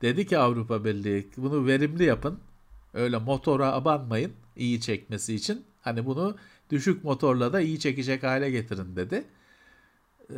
[0.02, 2.38] Dedi ki Avrupa Birliği bunu verimli yapın.
[2.94, 5.64] Öyle motora abanmayın iyi çekmesi için.
[5.82, 6.36] Hani bunu
[6.70, 9.24] düşük motorla da iyi çekecek hale getirin dedi.
[10.30, 10.34] Ee,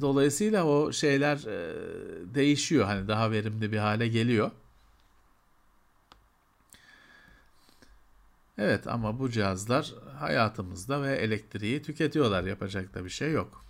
[0.00, 1.74] dolayısıyla o şeyler e,
[2.34, 2.84] değişiyor.
[2.84, 4.50] Hani daha verimli bir hale geliyor.
[8.58, 12.44] Evet ama bu cihazlar hayatımızda ve elektriği tüketiyorlar.
[12.44, 13.64] Yapacak da bir şey yok.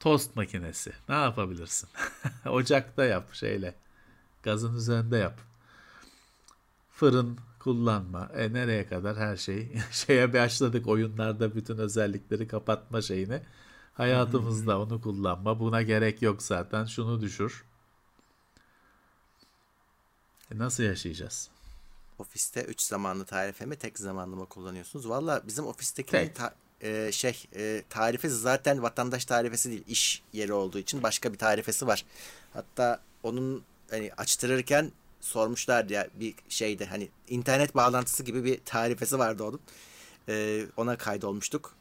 [0.00, 0.92] Tost makinesi.
[1.08, 1.88] Ne yapabilirsin?
[2.46, 3.74] Ocakta yap şeyle.
[4.42, 5.38] Gazın üzerinde yap.
[6.90, 8.30] Fırın kullanma.
[8.34, 9.72] E nereye kadar her şey?
[9.90, 13.42] Şeye başladık oyunlarda bütün özellikleri kapatma şeyini.
[13.94, 15.60] Hayatımızda onu kullanma.
[15.60, 16.84] Buna gerek yok zaten.
[16.84, 17.64] Şunu düşür.
[20.54, 21.50] E nasıl yaşayacağız?
[22.26, 25.08] Ofiste 3 zamanlı tarife mi tek zamanlı mı kullanıyorsunuz?
[25.08, 30.78] Valla bizim ofisteki ta- e, şey e, tarifesi zaten vatandaş tarifesi değil iş yeri olduğu
[30.78, 32.04] için başka bir tarifesi var.
[32.52, 39.44] Hatta onun hani açtırırken sormuşlar ya bir şeyde hani internet bağlantısı gibi bir tarifesi vardı
[39.44, 39.60] onun.
[40.28, 41.74] E, ona kaydolmuştuk.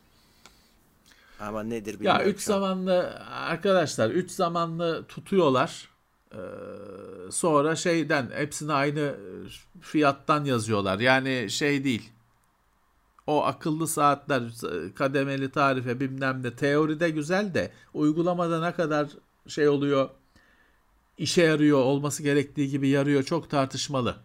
[1.39, 2.22] Ama nedir bilmiyorum.
[2.22, 5.89] Ya 3 zamanlı arkadaşlar 3 zamanlı tutuyorlar.
[6.33, 6.37] Ee,
[7.31, 9.15] sonra şeyden hepsini aynı
[9.81, 10.99] fiyattan yazıyorlar.
[10.99, 12.11] Yani şey değil
[13.27, 14.43] o akıllı saatler,
[14.95, 19.07] kademeli tarife bilmem ne teoride güzel de uygulamada ne kadar
[19.47, 20.09] şey oluyor,
[21.17, 24.15] işe yarıyor, olması gerektiği gibi yarıyor çok tartışmalı.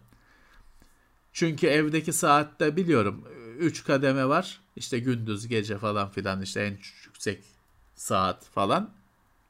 [1.33, 3.25] Çünkü evdeki saatte biliyorum
[3.59, 4.61] 3 kademe var.
[4.75, 7.43] İşte gündüz, gece falan filan işte en yüksek
[7.95, 8.89] saat falan.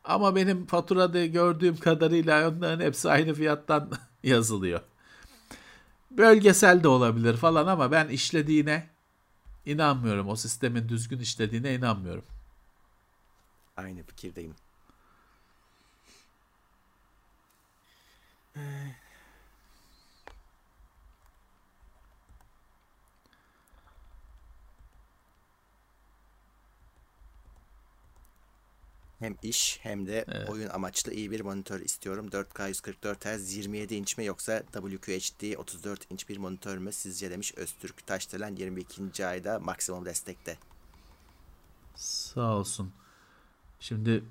[0.07, 3.91] Ama benim faturada gördüğüm kadarıyla onların hepsi aynı fiyattan
[4.23, 4.81] yazılıyor.
[6.11, 8.89] Bölgesel de olabilir falan ama ben işlediğine
[9.67, 10.29] İnanmıyorum.
[10.29, 12.25] O sistemin düzgün işlediğine inanmıyorum.
[13.77, 14.55] Aynı fikirdeyim.
[29.19, 30.49] Hem iş hem de evet.
[30.49, 32.27] oyun amaçlı iyi bir monitör istiyorum.
[32.27, 37.53] 4K 144 Hz 27 inç mi yoksa WQHD 34 inç bir monitör mü sizce demiş
[37.55, 39.27] Öztürk Taşdelen 22.
[39.27, 40.57] ayda maksimum destekte.
[41.95, 42.91] Sağ olsun.
[43.79, 44.23] Şimdi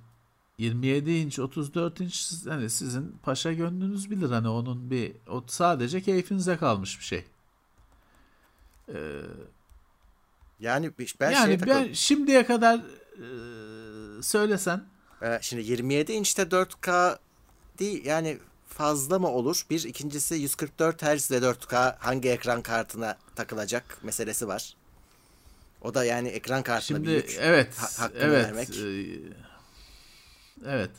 [0.58, 6.56] 27 inç 34 inç hani sizin paşa gönlünüz bilir hani onun bir o sadece keyfinize
[6.56, 7.24] kalmış bir şey.
[8.88, 9.22] Ee,
[10.60, 13.26] yani ben yani ben şimdiye kadar e,
[14.22, 14.84] söylesen.
[15.22, 17.18] Ee, şimdi 27 inçte 4K
[17.78, 18.38] değil yani
[18.68, 19.66] fazla mı olur?
[19.70, 24.76] Bir ikincisi 144 Hz ile 4K hangi ekran kartına takılacak meselesi var.
[25.82, 27.36] O da yani ekran kartına Şimdi, bir yük.
[27.40, 27.76] Evet.
[27.76, 28.44] Ha, hakkını evet.
[28.44, 28.70] Vermek.
[28.70, 29.18] E,
[30.66, 30.90] evet.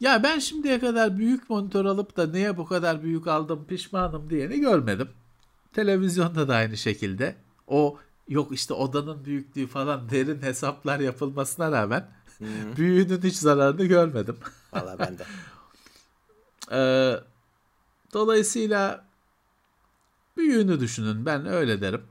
[0.00, 4.60] Ya ben şimdiye kadar büyük monitör alıp da niye bu kadar büyük aldım pişmanım diyeni
[4.60, 5.08] görmedim.
[5.72, 7.34] Televizyonda da aynı şekilde.
[7.66, 12.76] O yok işte odanın büyüklüğü falan derin hesaplar yapılmasına rağmen Hı-hı.
[12.76, 14.36] büyüğünün hiç zararını görmedim.
[14.72, 15.24] Valla ben de.
[16.72, 17.20] ee,
[18.12, 19.04] dolayısıyla
[20.36, 22.02] büyüğünü düşünün ben öyle derim.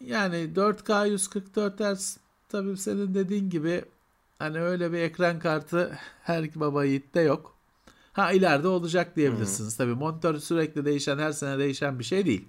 [0.00, 2.16] Yani 4K 144 Hz
[2.48, 3.84] tabii senin dediğin gibi
[4.38, 7.54] hani öyle bir ekran kartı her baba yiğitte yok.
[8.12, 9.70] Ha ileride olacak diyebilirsiniz.
[9.70, 9.78] Hı-hı.
[9.78, 12.48] Tabii monitör sürekli değişen her sene değişen bir şey değil.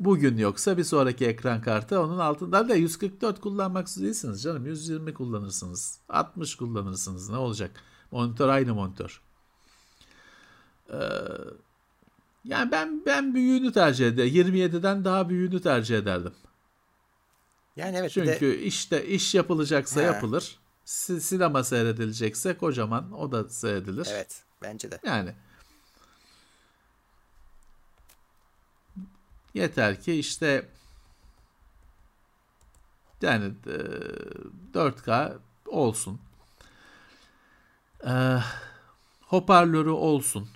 [0.00, 4.66] Bugün yoksa bir sonraki ekran kartı onun altında da 144 kullanmak değilsiniz canım.
[4.66, 6.00] 120 kullanırsınız.
[6.08, 7.30] 60 kullanırsınız.
[7.30, 7.70] Ne olacak?
[8.10, 9.22] Monitör aynı monitör.
[10.92, 10.96] Ee,
[12.44, 14.54] yani ben ben büyüğünü tercih ederim.
[14.54, 16.32] 27'den daha büyüğünü tercih ederdim.
[17.76, 18.10] Yani evet.
[18.10, 18.62] Çünkü de...
[18.62, 20.04] işte iş yapılacaksa He.
[20.04, 20.58] yapılır.
[20.84, 24.08] Sinema seyredilecekse kocaman o da seyredilir.
[24.10, 25.00] Evet bence de.
[25.06, 25.34] Yani
[29.54, 30.68] Yeter ki işte
[33.22, 33.76] yani e,
[34.74, 36.20] 4K olsun.
[38.06, 38.38] E,
[39.20, 40.48] hoparlörü olsun.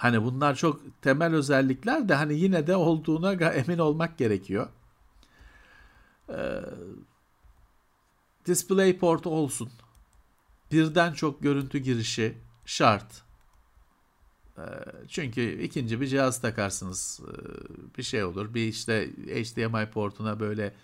[0.00, 4.68] Hani bunlar çok temel özellikler de hani yine de olduğuna emin olmak gerekiyor.
[6.28, 6.60] Ee,
[8.46, 9.70] DisplayPort olsun.
[10.72, 13.22] Birden çok görüntü girişi şart.
[14.60, 14.64] Ee,
[15.08, 17.20] çünkü ikinci bir cihaz takarsınız.
[17.22, 18.54] Ee, bir şey olur.
[18.54, 20.74] Bir işte HDMI portuna böyle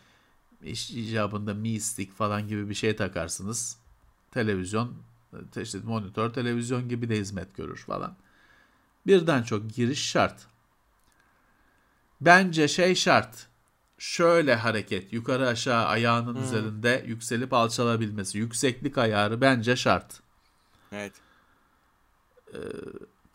[0.63, 3.79] iş icabında Mi Stick falan gibi bir şey takarsınız.
[4.31, 4.95] Televizyon,
[5.57, 8.17] işte monitör televizyon gibi de hizmet görür falan.
[9.07, 10.47] Birden çok giriş şart.
[12.21, 13.47] Bence şey şart.
[13.99, 16.43] Şöyle hareket yukarı aşağı ayağının hmm.
[16.43, 18.39] üzerinde yükselip alçalabilmesi.
[18.39, 20.21] Yükseklik ayarı bence şart.
[20.93, 21.13] Evet.
[22.55, 22.59] Ee,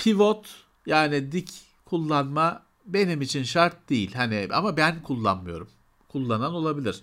[0.02, 0.46] pivot
[0.86, 1.50] yani dik
[1.86, 4.14] kullanma benim için şart değil.
[4.14, 5.70] Hani ama ben kullanmıyorum.
[6.08, 7.02] Kullanan olabilir.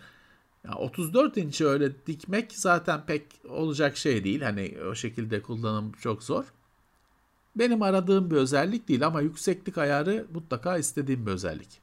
[0.64, 4.42] Ya 34 inç'i öyle dikmek zaten pek olacak şey değil.
[4.42, 6.44] Hani o şekilde kullanım çok zor.
[7.56, 11.80] Benim aradığım bir özellik değil ama yükseklik ayarı mutlaka istediğim bir özellik.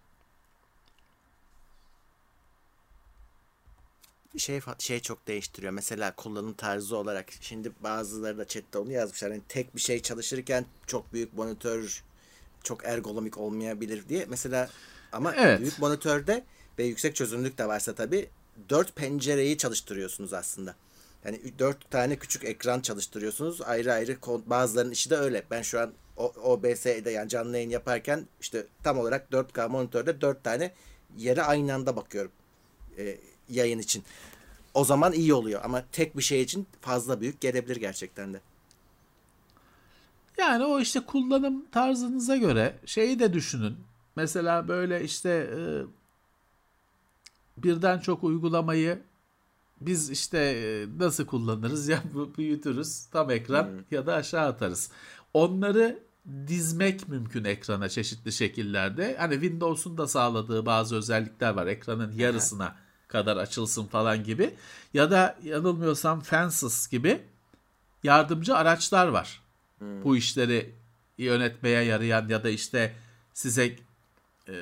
[4.39, 5.73] Şey şey çok değiştiriyor.
[5.73, 9.31] Mesela kullanım tarzı olarak şimdi bazıları da chatte onu yazmışlar.
[9.31, 12.03] Yani tek bir şey çalışırken çok büyük monitör
[12.63, 14.25] çok ergonomik olmayabilir diye.
[14.29, 14.69] Mesela
[15.11, 15.59] ama evet.
[15.59, 16.43] büyük monitörde
[16.79, 18.29] ve yüksek çözünürlük de varsa tabii
[18.69, 20.75] dört pencereyi çalıştırıyorsunuz aslında.
[21.25, 23.61] Yani dört tane küçük ekran çalıştırıyorsunuz.
[23.61, 25.43] Ayrı ayrı bazılarının işi de öyle.
[25.51, 25.93] Ben şu an
[26.43, 30.71] OBS'de yani canlı yayın yaparken işte tam olarak 4K monitörde dört tane
[31.17, 32.31] yere aynı anda bakıyorum.
[32.97, 33.17] Ee,
[33.49, 34.03] yayın için.
[34.73, 38.41] O zaman iyi oluyor ama tek bir şey için fazla büyük gelebilir gerçekten de.
[40.38, 43.77] Yani o işte kullanım tarzınıza göre şeyi de düşünün.
[44.15, 45.59] Mesela böyle işte e,
[47.57, 49.01] birden çok uygulamayı
[49.81, 52.03] biz işte e, nasıl kullanırız ya
[52.38, 53.80] büyütürüz tam ekran hmm.
[53.91, 54.91] ya da aşağı atarız.
[55.34, 55.99] Onları
[56.47, 59.15] dizmek mümkün ekrana çeşitli şekillerde.
[59.19, 61.67] Hani Windows'un da sağladığı bazı özellikler var.
[61.67, 62.76] Ekranın yarısına
[63.15, 64.55] kadar açılsın falan gibi.
[64.93, 67.21] Ya da yanılmıyorsam Fences gibi
[68.03, 69.41] yardımcı araçlar var.
[69.79, 70.03] Hmm.
[70.03, 70.71] Bu işleri
[71.17, 72.95] yönetmeye yarayan ya da işte
[73.33, 73.75] size
[74.47, 74.53] e,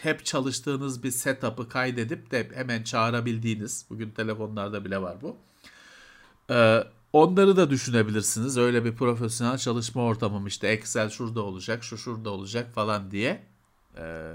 [0.00, 5.36] hep çalıştığınız bir setup'ı kaydedip de hemen çağırabildiğiniz, bugün telefonlarda bile var bu.
[6.50, 8.58] Ee, onları da düşünebilirsiniz.
[8.58, 13.42] Öyle bir profesyonel çalışma ortamım işte Excel şurada olacak, şu şurada olacak falan diye.
[13.98, 14.32] Ee,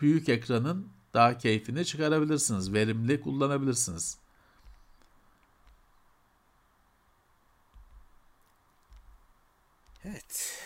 [0.00, 2.72] büyük ekranın daha keyfini çıkarabilirsiniz.
[2.72, 4.18] Verimli kullanabilirsiniz.
[10.04, 10.60] Evet.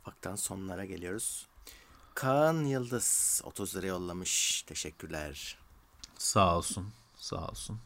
[0.00, 1.46] Ufaktan sonlara geliyoruz.
[2.14, 4.62] Kaan Yıldız 30 lira yollamış.
[4.62, 5.58] Teşekkürler.
[6.18, 6.92] Sağ olsun.
[7.16, 7.80] Sağ olsun.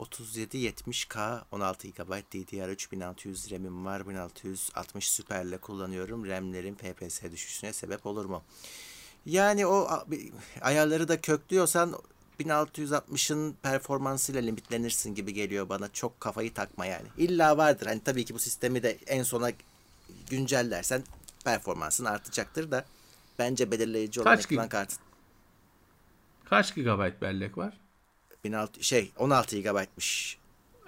[0.00, 4.08] 3770K 16 GB DDR3 1600 RAM'im var.
[4.08, 6.26] 1660 Super'le kullanıyorum.
[6.26, 8.42] RAM'lerin FPS düşüşüne sebep olur mu?
[9.26, 9.88] Yani o
[10.60, 11.94] ayarları da köklüyorsan
[12.40, 15.92] 1660'ın performansıyla limitlenirsin gibi geliyor bana.
[15.92, 17.06] Çok kafayı takma yani.
[17.18, 17.86] İlla vardır.
[17.86, 19.50] Hani tabii ki bu sistemi de en sona
[20.30, 21.02] güncellersen
[21.44, 22.84] performansın artacaktır da
[23.38, 24.96] bence belirleyici olan Kaç ekran kartı.
[26.44, 27.85] Kaç GB bellek var?
[28.48, 30.38] 16 şey 16 GB'mış.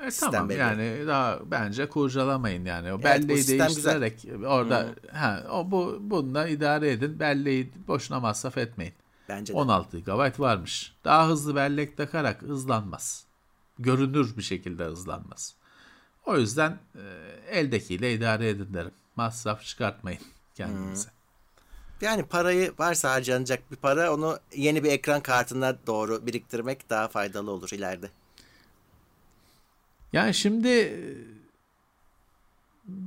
[0.06, 0.58] E, tamam belli.
[0.58, 2.92] yani daha bence kurcalamayın yani.
[2.92, 4.44] O evet, belleği değiştirerek güzel.
[4.44, 5.18] orada hmm.
[5.18, 7.20] ha, o bu bununla idare edin.
[7.20, 8.94] Belleği boşuna masraf etmeyin.
[9.28, 9.56] Bence de.
[9.56, 10.92] 16 GB varmış.
[11.04, 13.24] Daha hızlı bellek takarak hızlanmaz.
[13.78, 15.54] Görünür bir şekilde hızlanmaz.
[16.26, 17.02] O yüzden e,
[17.58, 18.92] eldekiyle idare edin derim.
[19.16, 20.20] Masraf çıkartmayın
[20.54, 21.08] kendinize.
[21.08, 21.17] Hmm.
[22.00, 27.50] Yani parayı varsa harcanacak bir para onu yeni bir ekran kartına doğru biriktirmek daha faydalı
[27.50, 28.10] olur ileride.
[30.12, 30.68] Yani şimdi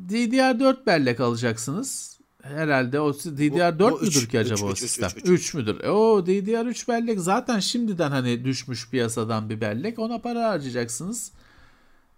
[0.10, 2.20] DDR4 bellek alacaksınız.
[2.42, 5.10] Herhalde o DDR4 bu, bu müdür üç, ki acaba üç, o sistem?
[5.16, 5.84] 3 üç, müdür?
[5.84, 10.00] E, o DDR3 bellek zaten şimdiden hani düşmüş piyasadan bir bellek.
[10.00, 11.32] Ona para harcayacaksınız.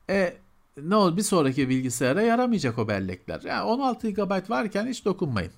[0.09, 0.37] E
[0.77, 3.41] ne olur bir sonraki bilgisayara yaramayacak o bellekler.
[3.41, 5.51] Yani 16 GB varken hiç dokunmayın.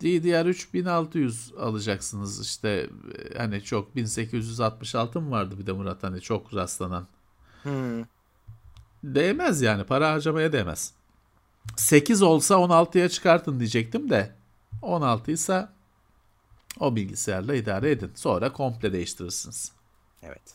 [0.00, 2.90] DDR3 1600 alacaksınız işte
[3.34, 7.06] e, hani çok 1866 mı vardı bir de Murat hani çok rastlanan.
[7.62, 8.04] Hmm.
[9.04, 10.92] Değmez yani para harcamaya değmez.
[11.76, 14.32] 8 olsa 16'ya çıkartın diyecektim de
[14.82, 15.68] 16 ise
[16.80, 18.12] o bilgisayarla idare edin.
[18.14, 19.72] Sonra komple değiştirirsiniz.
[20.22, 20.54] Evet.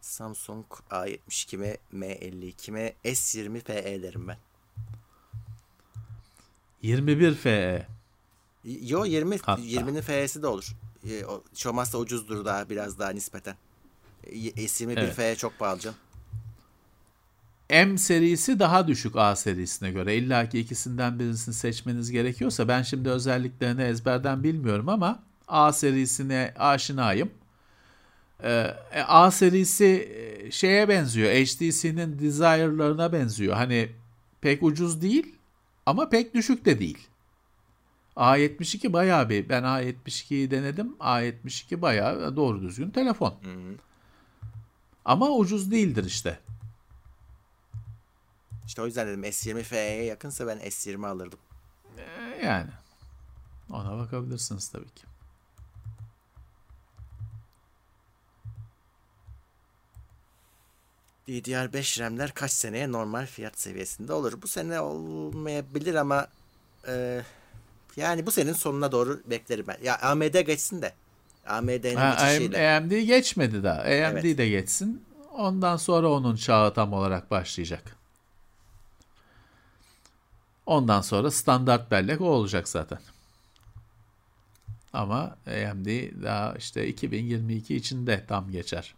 [0.00, 4.38] Samsung A72 mi M52 mi S20 FE derim ben.
[6.82, 7.86] 21 FE.
[8.64, 9.62] Yo 20 Hatta.
[9.62, 10.76] 20'nin FE'si de olur.
[11.10, 13.56] E, o, hiç olmazsa ucuzdur daha biraz daha nispeten.
[14.26, 15.14] S21 evet.
[15.14, 15.96] FE çok pahalı canım.
[17.70, 20.16] M serisi daha düşük A serisine göre.
[20.16, 27.30] İlla ki ikisinden birisini seçmeniz gerekiyorsa ben şimdi özelliklerini ezberden bilmiyorum ama A serisine aşinayım.
[28.42, 28.74] Ee,
[29.06, 31.30] A serisi e, şeye benziyor.
[31.30, 33.54] HTC'nin Desire'larına benziyor.
[33.54, 33.88] Hani
[34.40, 35.34] pek ucuz değil
[35.86, 37.08] ama pek düşük de değil.
[38.16, 40.96] A72 bayağı bir ben A72'yi denedim.
[41.00, 43.30] A72 bayağı doğru düzgün telefon.
[43.42, 43.74] Hı hı.
[45.04, 46.38] Ama ucuz değildir işte.
[48.66, 51.38] İşte o yüzden dedim S20 FE'ye yakınsa ben S20 alırdım.
[51.98, 52.70] Ee, yani
[53.70, 55.02] ona bakabilirsiniz tabii ki.
[61.28, 64.42] DDR5 RAM'ler kaç seneye normal fiyat seviyesinde olur?
[64.42, 66.26] Bu sene olmayabilir ama
[66.88, 67.22] e,
[67.96, 69.76] yani bu senin sonuna doğru beklerim ben.
[69.82, 70.92] Ya AMD geçsin de.
[71.46, 72.76] AMD'nin geçişiyle.
[72.76, 73.80] AMD geçmedi daha.
[73.80, 73.86] AMD
[74.24, 74.38] evet.
[74.38, 75.04] de geçsin.
[75.32, 77.96] Ondan sonra onun çağı tam olarak başlayacak.
[80.66, 82.98] Ondan sonra standart bellek o olacak zaten.
[84.92, 85.86] Ama AMD
[86.22, 88.94] daha işte 2022 içinde tam geçer.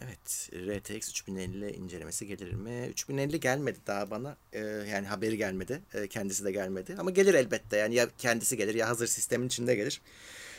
[0.00, 2.86] Evet, RTX 3050 incelemesi gelir mi?
[2.90, 4.36] 3050 gelmedi daha bana.
[4.52, 5.82] Ee, yani haberi gelmedi.
[5.94, 6.96] Ee, kendisi de gelmedi.
[6.98, 7.76] Ama gelir elbette.
[7.76, 10.00] Yani ya kendisi gelir ya hazır sistemin içinde gelir.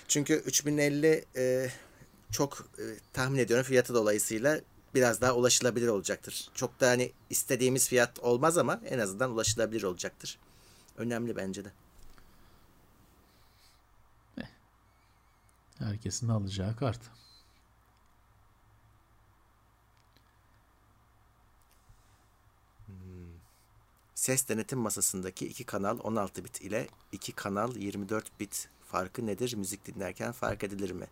[0.08, 1.70] Çünkü 3050 e,
[2.32, 2.84] çok e,
[3.14, 4.62] tahmin ediyorum fiyatı dolayısıyla
[4.96, 6.50] biraz daha ulaşılabilir olacaktır.
[6.56, 10.40] Çok da hani istediğimiz fiyat olmaz ama en azından ulaşılabilir olacaktır.
[10.98, 11.72] Önemli bence de.
[14.38, 14.48] Eh.
[15.80, 17.00] Herkesin alacağı kart.
[24.20, 29.56] Ses denetim masasındaki iki kanal 16 bit ile iki kanal 24 bit farkı nedir?
[29.56, 31.06] Müzik dinlerken fark edilir mi?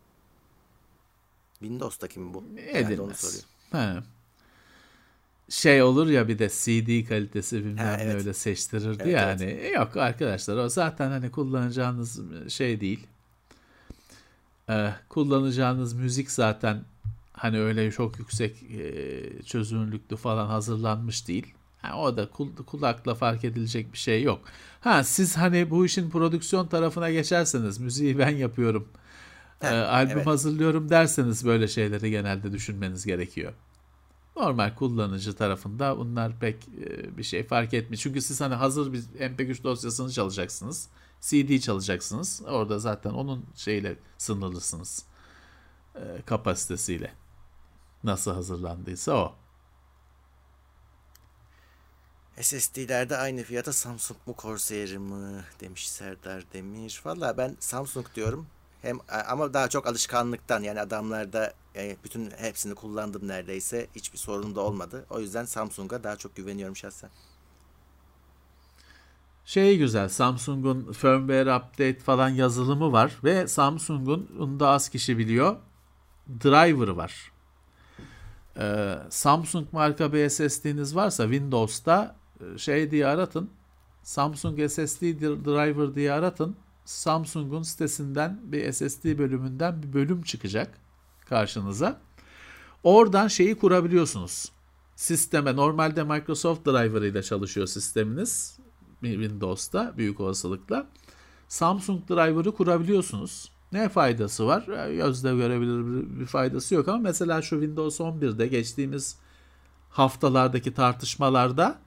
[1.59, 2.43] Windows'taki mi bu?
[2.57, 2.99] Edilmez.
[2.99, 3.43] Onu soruyor.
[3.71, 4.03] He.
[5.49, 8.13] Şey olur ya bir de CD kalitesi bilmem ha, evet.
[8.13, 9.43] ne öyle seçtirirdi evet, yani.
[9.43, 9.75] Evet.
[9.75, 12.21] Yok arkadaşlar o zaten hani kullanacağınız
[12.53, 13.07] şey değil.
[14.69, 16.83] Ee, kullanacağınız müzik zaten
[17.33, 21.56] hani öyle çok yüksek e, çözünürlüklü falan hazırlanmış değil.
[21.83, 24.41] Yani o da kul, kulakla fark edilecek bir şey yok.
[24.79, 28.87] Ha siz hani bu işin prodüksiyon tarafına geçerseniz müziği ben yapıyorum
[29.61, 30.27] e, albüm evet.
[30.27, 33.53] hazırlıyorum derseniz böyle şeyleri genelde düşünmeniz gerekiyor.
[34.35, 37.99] Normal kullanıcı tarafında bunlar pek e, bir şey fark etmiyor.
[38.01, 40.89] Çünkü siz hani hazır bir MP3 dosyasını çalacaksınız.
[41.21, 42.41] CD çalacaksınız.
[42.47, 45.05] Orada zaten onun şeyle sınırlısınız.
[45.95, 47.11] E, kapasitesiyle.
[48.03, 49.35] Nasıl hazırlandıysa o.
[52.41, 57.01] SSD'lerde aynı fiyata Samsung mu Corsair mı demiş Serdar Demir.
[57.05, 58.47] Valla ben Samsung diyorum.
[58.81, 63.87] Hem ama daha çok alışkanlıktan yani adamlarda yani bütün hepsini kullandım neredeyse.
[63.95, 65.05] Hiçbir sorun da olmadı.
[65.09, 67.09] O yüzden Samsung'a daha çok güveniyorum şahsen.
[69.45, 75.57] Şey güzel Samsung'un firmware update falan yazılımı var ve Samsung'un bunu da az kişi biliyor.
[76.43, 77.31] Driver'ı var.
[78.59, 82.26] Ee, Samsung marka bir SSD'niz varsa Windows'ta e,
[82.57, 83.49] şey diye aratın.
[84.03, 86.55] Samsung SSD driver diye aratın.
[86.85, 90.79] Samsung'un sitesinden bir SSD bölümünden bir bölüm çıkacak
[91.25, 92.01] karşınıza.
[92.83, 94.51] Oradan şeyi kurabiliyorsunuz.
[94.95, 98.59] Sisteme normalde Microsoft Driver ile çalışıyor sisteminiz
[99.01, 100.87] Windows'ta büyük olasılıkla.
[101.47, 103.51] Samsung Driver'ı kurabiliyorsunuz.
[103.71, 104.63] Ne faydası var?
[104.91, 109.17] Gözle görebilir bir faydası yok ama mesela şu Windows 11'de geçtiğimiz
[109.89, 111.79] haftalardaki tartışmalarda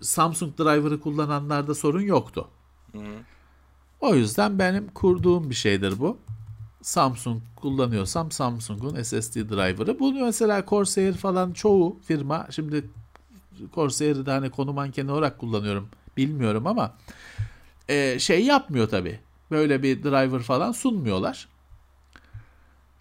[0.00, 2.48] Samsung Driver'ı kullananlarda sorun yoktu.
[2.92, 2.98] Hı.
[4.00, 6.18] O yüzden benim kurduğum bir şeydir bu.
[6.82, 9.98] Samsung kullanıyorsam Samsung'un SSD driver'ı.
[9.98, 12.84] Bunu mesela Corsair falan çoğu firma şimdi
[13.74, 16.94] Corsair'i de hani konu mankeni olarak kullanıyorum bilmiyorum ama
[17.88, 19.20] e, şey yapmıyor tabi.
[19.50, 21.48] Böyle bir driver falan sunmuyorlar.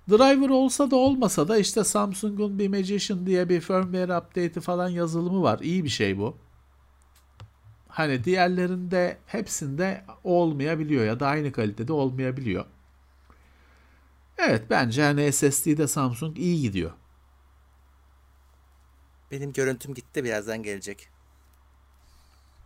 [0.09, 5.41] Driver olsa da olmasa da işte Samsung'un bir Magician diye bir firmware update'i falan yazılımı
[5.41, 5.59] var.
[5.59, 6.37] İyi bir şey bu.
[7.93, 12.65] Hani diğerlerinde hepsinde olmayabiliyor ya da aynı kalitede olmayabiliyor.
[14.37, 16.91] Evet bence hani SSD'de Samsung iyi gidiyor.
[19.31, 21.09] Benim görüntüm gitti birazdan gelecek.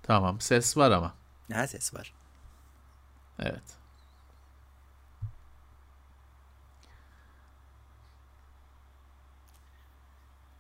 [0.04, 1.14] Tamam ses var ama.
[1.50, 2.14] Ne ses var?
[3.40, 3.64] Evet.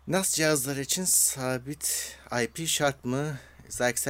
[0.07, 3.37] NAS cihazları için sabit IP şart mı?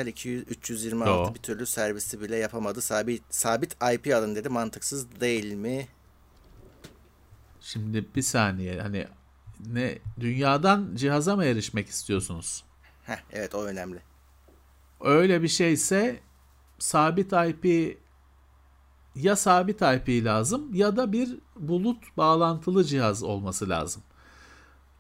[0.07, 1.33] 200 326 Yo.
[1.35, 2.81] bir türlü servisi bile yapamadı.
[2.81, 4.49] Sabit sabit IP alın dedi.
[4.49, 5.87] Mantıksız değil mi?
[7.61, 9.07] Şimdi bir saniye hani
[9.65, 12.63] ne dünyadan cihaza mı erişmek istiyorsunuz?
[13.03, 13.99] Heh, evet o önemli.
[15.01, 16.19] Öyle bir şeyse
[16.79, 17.97] sabit IP
[19.15, 24.03] ya sabit IP lazım ya da bir bulut bağlantılı cihaz olması lazım.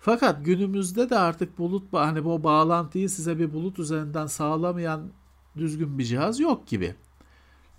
[0.07, 5.11] Fakat günümüzde de artık bulut hani bu bağlantıyı size bir bulut üzerinden sağlamayan
[5.57, 6.95] düzgün bir cihaz yok gibi.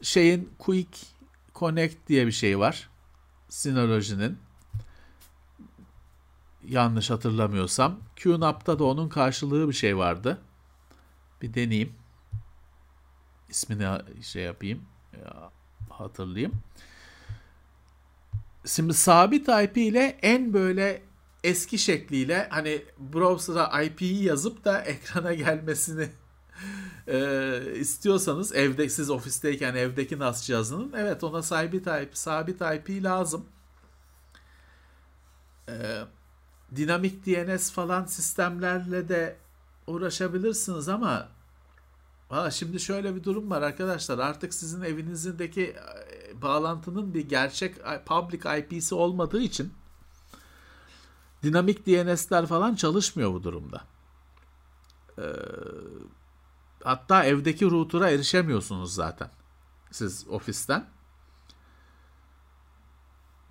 [0.02, 1.06] Şeyin Quick
[1.54, 2.90] Connect diye bir şey var.
[3.48, 4.38] Synology'nin.
[6.64, 8.00] Yanlış hatırlamıyorsam.
[8.16, 10.38] QNAP'ta da onun karşılığı bir şey vardı.
[11.42, 11.92] Bir deneyeyim.
[13.48, 13.86] İsmini
[14.22, 14.82] şey yapayım.
[15.90, 16.52] Hatırlayayım.
[18.66, 21.07] Şimdi sabit IP ile en böyle
[21.44, 26.08] eski şekliyle hani browser'a IP'yi yazıp da ekrana gelmesini
[27.08, 33.46] e, istiyorsanız evde siz ofisteyken evdeki NAS cihazının evet ona sabit IP, sabit IP lazım.
[35.68, 36.00] E,
[36.76, 39.36] dinamik DNS falan sistemlerle de
[39.86, 41.28] uğraşabilirsiniz ama
[42.30, 44.18] Valla şimdi şöyle bir durum var arkadaşlar.
[44.18, 47.74] Artık sizin evinizdeki e, bağlantının bir gerçek
[48.06, 49.72] public IP'si olmadığı için
[51.42, 53.84] dinamik DNS'ler falan çalışmıyor bu durumda.
[55.18, 55.22] Ee,
[56.84, 59.30] hatta evdeki router'a erişemiyorsunuz zaten.
[59.90, 60.86] Siz ofisten.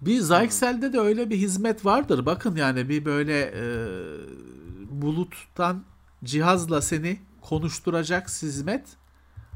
[0.02, 2.26] Bir Zyxel'de de öyle bir hizmet vardır.
[2.26, 3.66] Bakın yani bir böyle e,
[5.02, 5.84] buluttan
[6.24, 8.88] cihazla seni konuşturacak hizmet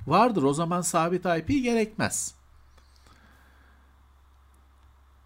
[0.08, 0.44] vardır.
[0.44, 2.36] O zaman sabit IP gerekmez.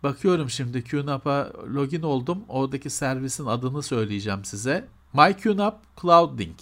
[0.06, 2.45] Bakıyorum şimdi QNAP'a login oldum.
[2.48, 4.88] Oradaki servisin adını söyleyeceğim size.
[5.14, 6.57] MyQNAP CloudLink.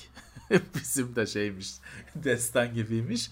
[0.75, 1.73] Bizim de şeymiş,
[2.15, 3.29] destan gibiymiş.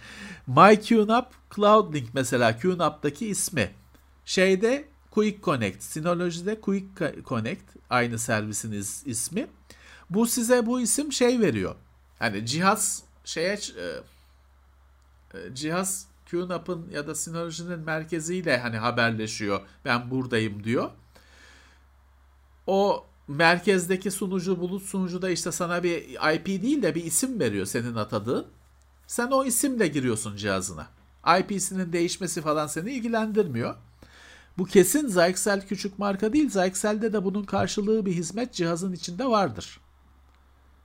[0.47, 3.71] MyQNAP CloudLink mesela QNAP'taki ismi.
[4.25, 6.88] Şeyde Quick Connect, Synology'de Quick
[7.25, 9.47] Connect aynı servisin is, ismi.
[10.09, 11.75] Bu size bu isim şey veriyor.
[12.19, 13.85] Hani cihaz şeye e,
[15.38, 19.61] e cihaz QNAP'ın ya da Synology'nin merkeziyle hani haberleşiyor.
[19.85, 20.89] Ben buradayım diyor.
[22.67, 25.95] O merkezdeki sunucu bulut sunucu da işte sana bir
[26.35, 28.47] IP değil de bir isim veriyor senin atadığın.
[29.07, 30.87] Sen o isimle giriyorsun cihazına.
[31.39, 33.75] IP'sinin değişmesi falan seni ilgilendirmiyor.
[34.57, 36.49] Bu kesin Zyxel küçük marka değil.
[36.49, 39.79] Zyxel'de de bunun karşılığı bir hizmet cihazın içinde vardır.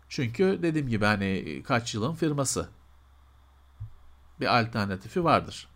[0.09, 2.69] Çünkü dediğim gibi hani kaç yılın firması
[4.41, 5.69] bir alternatifi vardır.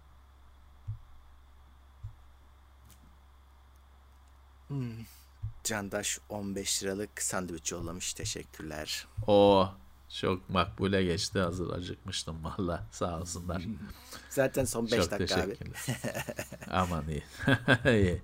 [4.69, 5.05] Hmm.
[5.65, 8.15] Candaş 15 liralık sandviç yollamış.
[8.15, 9.07] Teşekkürler.
[9.27, 9.69] O
[10.21, 11.39] çok makbule geçti.
[11.39, 12.87] Hazır acıkmıştım valla.
[12.91, 13.63] Sağ olsunlar.
[14.31, 15.59] Zaten son 5 dakika abi.
[16.71, 17.25] Aman iyi.
[17.85, 18.23] iyi.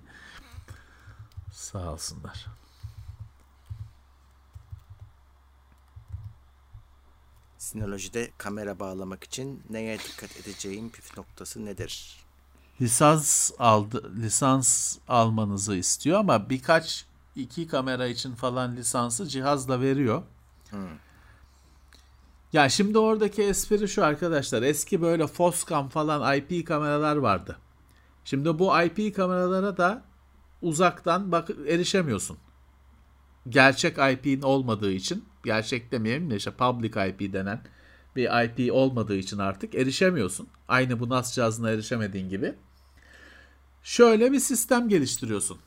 [1.51, 2.45] Sağ olsunlar.
[7.67, 12.17] Sinolojide kamera bağlamak için neye dikkat edeceğim püf noktası nedir?
[12.81, 20.23] Lisans aldı, lisans almanızı istiyor ama birkaç iki kamera için falan lisansı cihazla veriyor.
[20.69, 20.79] Hmm.
[22.53, 24.61] Ya şimdi oradaki espri şu arkadaşlar.
[24.61, 27.57] Eski böyle Foscam falan IP kameralar vardı.
[28.25, 30.03] Şimdi bu IP kameralara da
[30.61, 32.37] uzaktan bak erişemiyorsun.
[33.49, 37.61] Gerçek IP'nin olmadığı için gerçek demeyelim de işte public IP denen
[38.15, 40.47] bir IP olmadığı için artık erişemiyorsun.
[40.67, 42.55] Aynı bu NAS cihazına erişemediğin gibi.
[43.83, 45.57] Şöyle bir sistem geliştiriyorsun.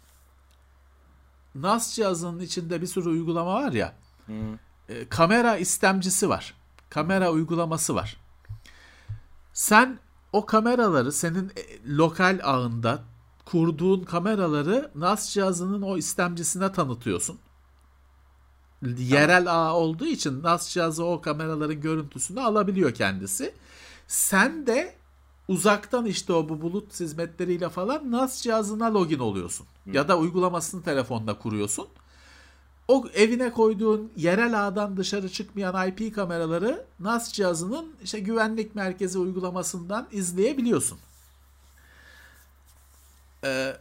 [1.55, 3.95] NAS cihazının içinde bir sürü uygulama var ya.
[4.27, 4.55] Hmm.
[4.89, 6.55] E, kamera istemcisi var.
[6.91, 8.17] Kamera uygulaması var.
[9.53, 9.99] Sen
[10.33, 11.63] o kameraları senin e,
[11.97, 13.03] lokal ağında
[13.45, 17.39] kurduğun kameraları NAS cihazının o istemcisine tanıtıyorsun
[18.83, 23.55] yerel ağ olduğu için NAS cihazı o kameraların görüntüsünü alabiliyor kendisi.
[24.07, 24.95] Sen de
[25.49, 29.67] uzaktan işte o bu bulut hizmetleriyle falan NAS cihazına login oluyorsun.
[29.85, 29.91] Hı.
[29.91, 31.89] Ya da uygulamasını telefonda kuruyorsun.
[32.89, 40.09] O evine koyduğun yerel ağdan dışarı çıkmayan IP kameraları NAS cihazının işte güvenlik merkezi uygulamasından
[40.13, 40.99] izleyebiliyorsun.
[43.45, 43.77] Ee,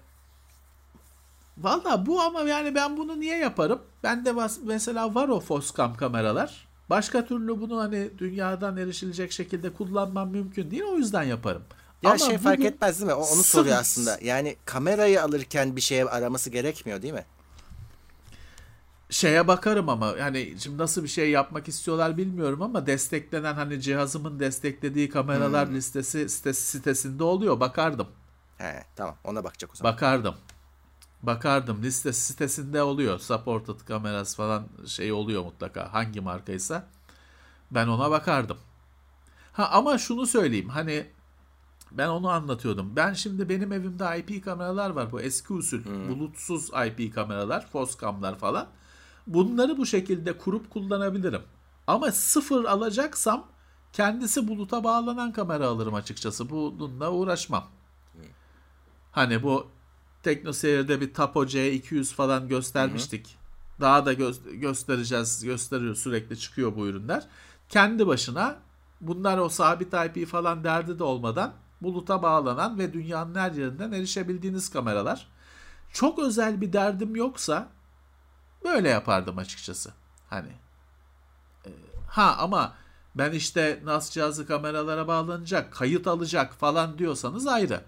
[1.60, 3.82] Valla bu ama yani ben bunu niye yaparım?
[4.04, 4.34] Ben de
[4.64, 6.68] mesela var o Foscam kameralar.
[6.90, 10.84] Başka türlü bunu hani dünyadan erişilecek şekilde kullanmam mümkün değil.
[10.84, 11.64] O yüzden yaparım.
[12.02, 13.14] Ya Ama şey fark etmez değil mi?
[13.14, 14.18] O, onu soruyor aslında.
[14.22, 17.26] Yani kamerayı alırken bir şeye araması gerekmiyor değil mi?
[19.10, 24.40] şeye bakarım ama yani şimdi nasıl bir şey yapmak istiyorlar bilmiyorum ama desteklenen hani cihazımın
[24.40, 25.76] desteklediği kameralar hmm.
[25.76, 28.08] listesi sitesi, sitesinde oluyor bakardım.
[28.58, 29.94] He tamam ona bakacak o zaman.
[29.94, 30.36] Bakardım.
[31.24, 33.20] Bakardım liste sitesinde oluyor.
[33.20, 36.88] Supported kameras falan şey oluyor mutlaka hangi markaysa.
[37.72, 38.58] Ben ona bakardım.
[39.54, 41.08] Ha ama şunu söyleyeyim hani
[41.92, 42.96] ben onu anlatıyordum.
[42.96, 45.12] Ben şimdi benim evimde IP kameralar var.
[45.12, 46.10] Bu eski usul hmm.
[46.10, 48.68] bulutsuz IP kameralar, Foscam'lar falan.
[49.28, 51.42] Bunları bu şekilde kurup kullanabilirim.
[51.88, 53.48] Ama sıfır alacaksam
[53.94, 56.50] kendisi buluta bağlanan kamera alırım açıkçası.
[56.50, 57.68] Bununla uğraşmam.
[59.12, 59.68] Hani bu
[60.24, 63.28] TeknoSeyir'de bir Tapo C200 falan göstermiştik.
[63.28, 63.82] Hı hı.
[63.82, 67.28] Daha da gö- göstereceğiz, gösteriyor sürekli çıkıyor bu ürünler.
[67.70, 68.58] Kendi başına
[69.02, 74.70] bunlar o sabit IP falan derdi de olmadan buluta bağlanan ve dünyanın her yerinden erişebildiğiniz
[74.70, 75.28] kameralar.
[75.94, 77.70] Çok özel bir derdim yoksa
[78.64, 79.92] böyle yapardım açıkçası.
[80.30, 80.50] Hani
[81.66, 81.70] e,
[82.08, 82.74] ha ama
[83.16, 87.82] ben işte NAS cihazı kameralara bağlanacak, kayıt alacak falan diyorsanız ayrı.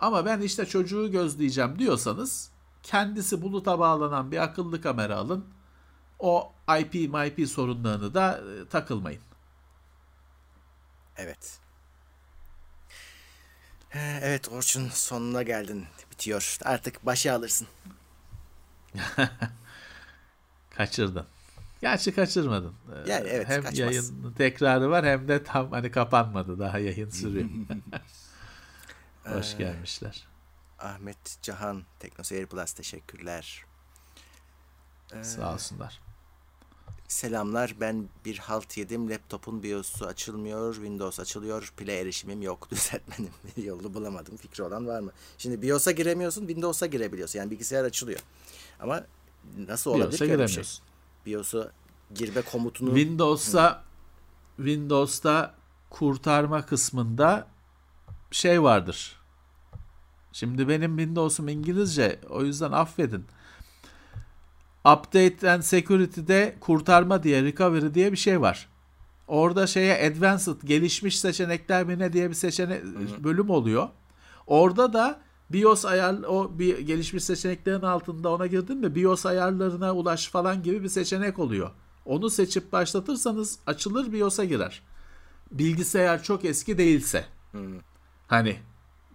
[0.00, 2.50] Ama ben işte çocuğu gözleyeceğim diyorsanız
[2.82, 5.44] kendisi buluta bağlanan bir akıllı kamera alın.
[6.18, 9.20] O IP, IP sorunlarını da e, takılmayın.
[11.16, 11.58] Evet.
[13.94, 15.84] Evet Orçun sonuna geldin.
[16.10, 16.58] Bitiyor.
[16.64, 17.68] Artık başa alırsın.
[20.70, 21.26] Kaçırdın.
[21.80, 22.74] Gerçi kaçırmadın.
[23.06, 23.78] Yani evet hem kaçmaz.
[23.78, 26.58] yayın tekrarı var hem de tam hani kapanmadı.
[26.58, 27.48] Daha yayın sürüyor.
[29.34, 30.26] Hoş ee, gelmişler.
[30.78, 33.64] Ahmet Cahan Teknoseyir Plus teşekkürler.
[35.12, 36.00] Ee, Sağ olsunlar.
[37.08, 43.94] Selamlar ben bir halt yedim laptopun BIOS'u açılmıyor Windows açılıyor pile erişimim yok düzeltmenin yolunu
[43.94, 45.12] bulamadım fikri olan var mı?
[45.38, 48.20] Şimdi BIOS'a giremiyorsun Windows'a girebiliyorsun yani bilgisayar açılıyor
[48.80, 49.04] ama
[49.68, 50.64] nasıl olabilir BIOS'a ki şey?
[51.26, 51.72] BIOS'a
[52.14, 53.84] girme komutunu Windows'a
[54.56, 55.54] Windows'ta
[55.90, 57.46] kurtarma kısmında
[58.30, 59.17] şey vardır.
[60.32, 63.24] Şimdi benim Windows'um İngilizce o yüzden affedin.
[64.84, 68.68] Update and Security'de kurtarma diye, recovery diye bir şey var.
[69.28, 72.82] Orada şeye advanced, gelişmiş seçenekler mi ne diye bir seçenek
[73.24, 73.88] bölüm oluyor.
[74.46, 80.28] Orada da BIOS ayar o bir gelişmiş seçeneklerin altında ona girdin mi BIOS ayarlarına ulaş
[80.28, 81.70] falan gibi bir seçenek oluyor.
[82.04, 84.82] Onu seçip başlatırsanız açılır BIOS'a girer.
[85.50, 87.24] Bilgisayar çok eski değilse.
[87.52, 87.58] Hı.
[88.26, 88.56] Hani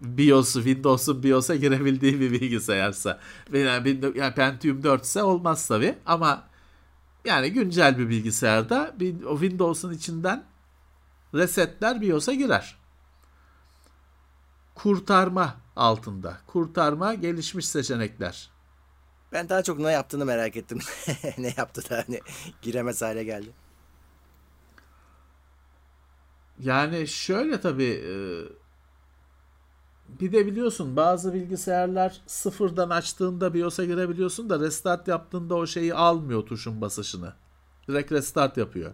[0.03, 3.19] BIOS'u Windows'un BIOS'a girebildiği bir bilgisayarsa.
[3.53, 6.47] Yani, yani Pentium 4 ise olmaz tabi ama
[7.25, 10.43] yani güncel bir bilgisayarda bir, o Windows'un içinden
[11.33, 12.77] resetler BIOS'a girer.
[14.75, 16.37] Kurtarma altında.
[16.47, 18.49] Kurtarma gelişmiş seçenekler.
[19.31, 20.79] Ben daha çok ne yaptığını merak ettim.
[21.37, 22.21] ne yaptı da hani
[22.61, 23.49] giremez hale geldi.
[26.59, 28.13] Yani şöyle tabii e,
[30.07, 36.45] bir de biliyorsun bazı bilgisayarlar sıfırdan açtığında BIOS'a girebiliyorsun da restart yaptığında o şeyi almıyor
[36.45, 37.33] tuşun basışını.
[37.87, 38.93] Direkt restart yapıyor.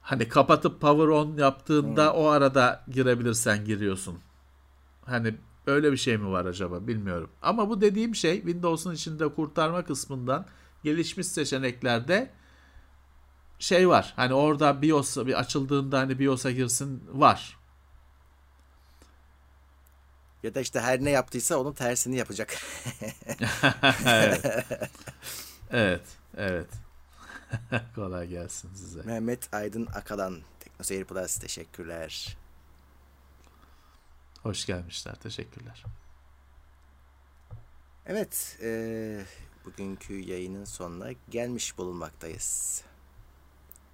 [0.00, 2.20] Hani kapatıp power on yaptığında hmm.
[2.20, 4.18] o arada girebilirsen giriyorsun.
[5.04, 5.34] Hani
[5.66, 7.30] öyle bir şey mi var acaba bilmiyorum.
[7.42, 10.46] Ama bu dediğim şey Windows'un içinde kurtarma kısmından
[10.84, 12.30] gelişmiş seçeneklerde
[13.58, 14.12] şey var.
[14.16, 17.59] Hani orada BIOS bir açıldığında hani BIOS'a girsin var.
[20.42, 22.56] Ya da işte her ne yaptıysa onun tersini yapacak.
[24.06, 24.64] evet.
[25.70, 26.02] Evet.
[26.36, 26.68] Evet.
[27.94, 29.02] Kolay gelsin size.
[29.02, 32.36] Mehmet Aydın Akalan Teknoseyir Plus teşekkürler.
[34.42, 35.14] Hoş gelmişler.
[35.14, 35.84] Teşekkürler.
[38.06, 38.58] Evet.
[38.62, 39.20] E,
[39.64, 42.82] bugünkü yayının sonuna gelmiş bulunmaktayız.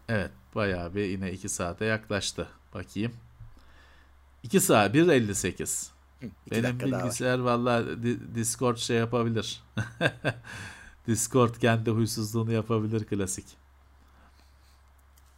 [0.09, 0.31] Evet.
[0.55, 2.49] Bayağı bir yine 2 saate yaklaştı.
[2.75, 3.17] Bakayım.
[4.43, 5.96] 2 saat 1.58.
[6.51, 7.85] Benim bilgisayar valla
[8.35, 9.63] Discord şey yapabilir.
[11.07, 13.47] Discord kendi huysuzluğunu yapabilir klasik.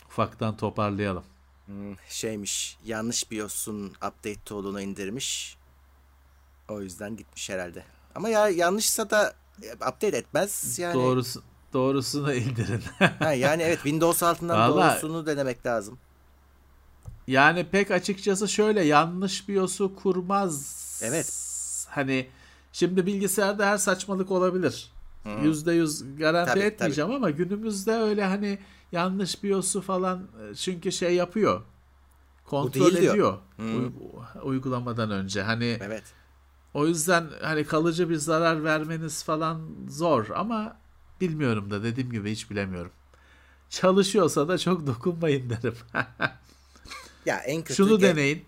[0.09, 1.25] Ufaktan toparlayalım.
[1.67, 5.57] Hmm, şeymiş yanlış BIOS'un update tool'unu indirmiş.
[6.69, 7.85] O yüzden gitmiş herhalde.
[8.15, 10.95] Ama ya yanlışsa da e, update etmez yani.
[10.95, 11.43] Doğrusu,
[11.73, 12.83] doğrusunu indirin.
[13.19, 15.99] ha, yani evet Windows altından Vallahi, doğrusunu denemek lazım.
[17.29, 21.01] Yani pek açıkçası şöyle yanlış BIOS'u kurmaz.
[21.05, 21.33] Evet.
[21.89, 22.29] Hani
[22.73, 24.93] şimdi bilgisayarda her saçmalık olabilir.
[25.43, 27.17] Yüzde yüz garanti tabii, etmeyeceğim tabii.
[27.17, 28.59] ama günümüzde öyle hani
[28.93, 31.63] yanlış BIOS'u falan e, çünkü şey yapıyor.
[32.45, 33.93] Kontrol ediyor hmm.
[34.43, 35.43] uygulamadan önce.
[35.43, 36.05] Hani evet.
[36.75, 40.77] O yüzden hani kalıcı bir zarar vermeniz falan zor ama
[41.21, 42.93] bilmiyorum da dediğim gibi hiç bilemiyorum.
[43.71, 45.75] Çalışıyorsa da çok dokunmayın derim.
[47.29, 48.45] ya en kötü Şunu deneyin.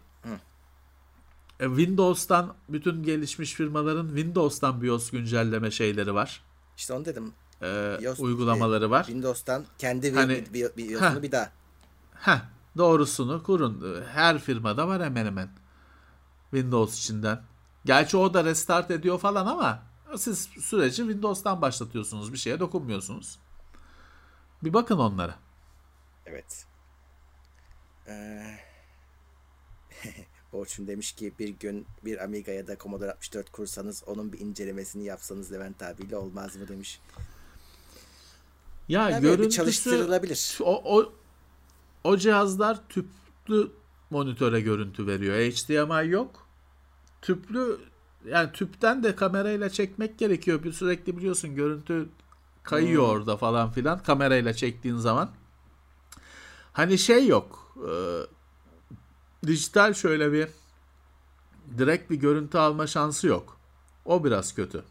[1.60, 6.42] E, Windows'tan bütün gelişmiş firmaların Windows'tan BIOS güncelleme şeyleri var.
[6.76, 7.32] İşte onu dedim.
[7.62, 9.04] Ee, BIOS, uygulamaları var.
[9.04, 11.52] Windows'tan kendi hani, BIOS'unu bir daha.
[12.14, 12.40] Heh,
[12.76, 14.04] doğrusunu kurun.
[14.12, 15.50] Her firmada var hemen hemen.
[16.50, 17.42] Windows içinden.
[17.84, 19.82] Gerçi o da restart ediyor falan ama
[20.16, 22.32] siz süreci Windows'tan başlatıyorsunuz.
[22.32, 23.38] Bir şeye dokunmuyorsunuz.
[24.62, 25.34] Bir bakın onlara.
[26.26, 26.66] Evet.
[28.08, 28.69] Ee,
[30.52, 35.04] Orçun demiş ki bir gün bir Amiga ya da Commodore 64 kursanız onun bir incelemesini
[35.04, 37.00] yapsanız Levent abiyle olmaz mı demiş.
[38.88, 40.58] Ya yani görüntüsü çalıştırılabilir.
[40.60, 41.12] O, o,
[42.04, 43.70] o cihazlar tüplü
[44.10, 45.36] monitöre görüntü veriyor.
[45.36, 46.46] HDMI yok.
[47.22, 47.78] Tüplü
[48.28, 50.62] yani tüpten de kamerayla çekmek gerekiyor.
[50.62, 52.08] Bir sürekli biliyorsun görüntü
[52.62, 53.10] kayıyor hmm.
[53.10, 55.30] orada falan filan kamerayla çektiğin zaman.
[56.72, 57.76] Hani şey yok.
[57.76, 57.92] E,
[59.46, 60.48] dijital şöyle bir
[61.78, 63.60] direkt bir görüntü alma şansı yok.
[64.04, 64.84] O biraz kötü.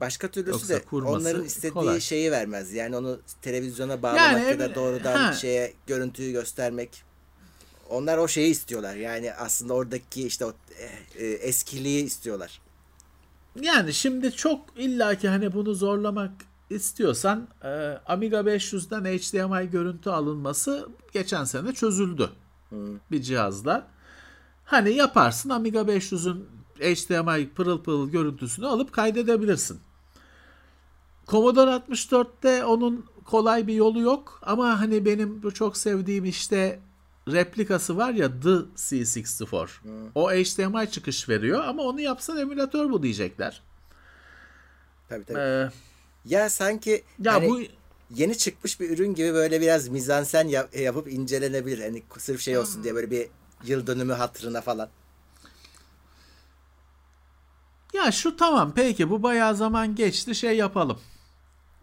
[0.00, 2.00] Başka türlüsü de onların istediği kolay.
[2.00, 2.72] şeyi vermez.
[2.72, 5.32] Yani onu televizyona bağlamak yani, ya da doğrudan ha.
[5.32, 7.02] şeye görüntüyü göstermek.
[7.88, 8.94] Onlar o şeyi istiyorlar.
[8.94, 12.60] Yani aslında oradaki işte o e, e, eskiliği istiyorlar.
[13.60, 16.32] Yani şimdi çok illaki hani bunu zorlamak
[16.70, 17.68] istiyorsan e,
[18.06, 22.30] Amiga 500'den HDMI görüntü alınması geçen sene çözüldü.
[22.68, 22.98] Hmm.
[23.10, 23.86] Bir cihazla.
[24.64, 26.46] Hani yaparsın Amiga 500'ün
[26.80, 29.80] HDMI pırıl pırıl görüntüsünü alıp kaydedebilirsin.
[31.28, 36.80] Commodore 64'te onun kolay bir yolu yok ama hani benim bu çok sevdiğim işte
[37.28, 39.82] replikası var ya The C64.
[39.82, 39.92] Hmm.
[40.14, 43.62] O HDMI çıkış veriyor ama onu yapsan emülatör bu diyecekler.
[45.08, 45.38] Tabii tabii.
[45.38, 45.70] Ee,
[46.28, 47.60] ya sanki ya hani bu
[48.14, 51.82] yeni çıkmış bir ürün gibi böyle biraz mizansen yap, yapıp incelenebilir.
[51.82, 52.84] Hani sırf şey olsun hmm.
[52.84, 53.28] diye böyle bir
[53.64, 54.88] yıl dönümü hatırına falan.
[57.92, 60.98] Ya şu tamam peki bu bayağı zaman geçti şey yapalım.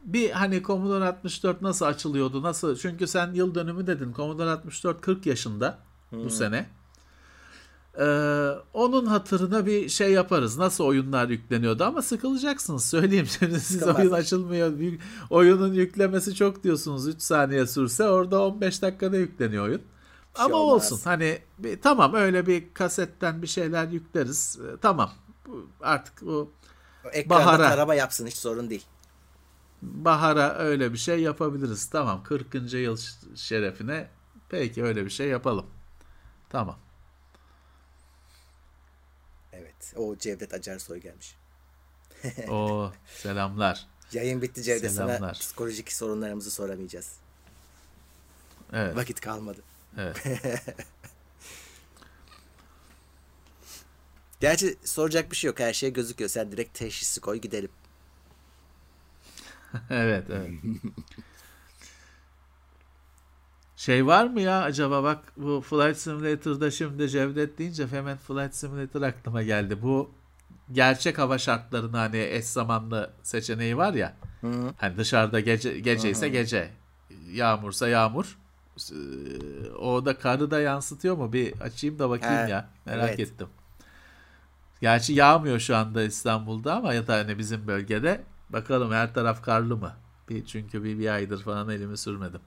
[0.04, 5.26] Bir hani Commodore 64 nasıl açılıyordu nasıl çünkü sen yıl dönümü dedin Commodore 64 40
[5.26, 6.26] yaşında hmm.
[6.26, 6.70] bu sene.
[8.00, 10.58] Ee, onun hatırına bir şey yaparız.
[10.58, 12.86] Nasıl oyunlar yükleniyordu ama sıkılacaksınız.
[12.90, 14.00] Söyleyeyim şimdi siz Sıkılmaz.
[14.00, 14.74] oyun açılmıyor.
[15.30, 17.08] Oyunun yüklemesi çok diyorsunuz.
[17.08, 19.82] 3 saniye sürse orada 15 dakikada yükleniyor oyun.
[20.36, 20.92] Şey ama olmaz.
[20.92, 24.60] olsun hani bir, tamam öyle bir kasetten bir şeyler yükleriz.
[24.62, 25.12] Ee, tamam
[25.82, 26.52] artık bu
[27.14, 28.86] Ekranda bahara, tarama yapsın hiç sorun değil.
[29.82, 31.90] Bahara öyle bir şey yapabiliriz.
[31.90, 32.74] Tamam 40.
[32.74, 32.98] yıl
[33.36, 34.08] şerefine
[34.50, 35.66] peki öyle bir şey yapalım.
[36.50, 36.76] Tamam.
[39.94, 40.00] Evet.
[40.00, 41.36] O Cevdet Acarsoy gelmiş.
[42.50, 43.88] o selamlar.
[44.12, 45.18] Yayın bitti Cevdet selamlar.
[45.18, 47.12] sana psikolojik sorunlarımızı soramayacağız.
[48.74, 48.96] Evet.
[48.96, 49.62] Vakit kalmadı.
[49.98, 50.24] Evet.
[54.40, 55.60] Gerçi soracak bir şey yok.
[55.60, 56.30] Her şey gözüküyor.
[56.30, 57.70] Sen direkt teşhisi koy gidelim.
[59.90, 60.52] evet, evet.
[63.76, 69.02] Şey var mı ya acaba bak bu Flight Simulator'da şimdi Cevdet deyince hemen Flight Simulator
[69.02, 69.82] aklıma geldi.
[69.82, 70.12] Bu
[70.72, 74.14] gerçek hava şartlarının hani eş zamanlı seçeneği var ya.
[74.42, 74.74] Hı.
[74.78, 76.70] Hani dışarıda gece gece ise gece,
[77.32, 78.38] yağmursa yağmur.
[79.80, 81.34] O da karı da yansıtıyor mu?
[81.34, 82.70] Bir açayım da bakayım He, ya.
[82.86, 83.20] Merak evet.
[83.20, 83.48] ettim.
[84.82, 88.24] Gerçi yağmıyor şu anda İstanbul'da ama ya da hani bizim bölgede.
[88.50, 89.94] Bakalım her taraf karlı mı?
[90.30, 92.42] Bir, çünkü bir, bir aydır falan elimi sürmedim.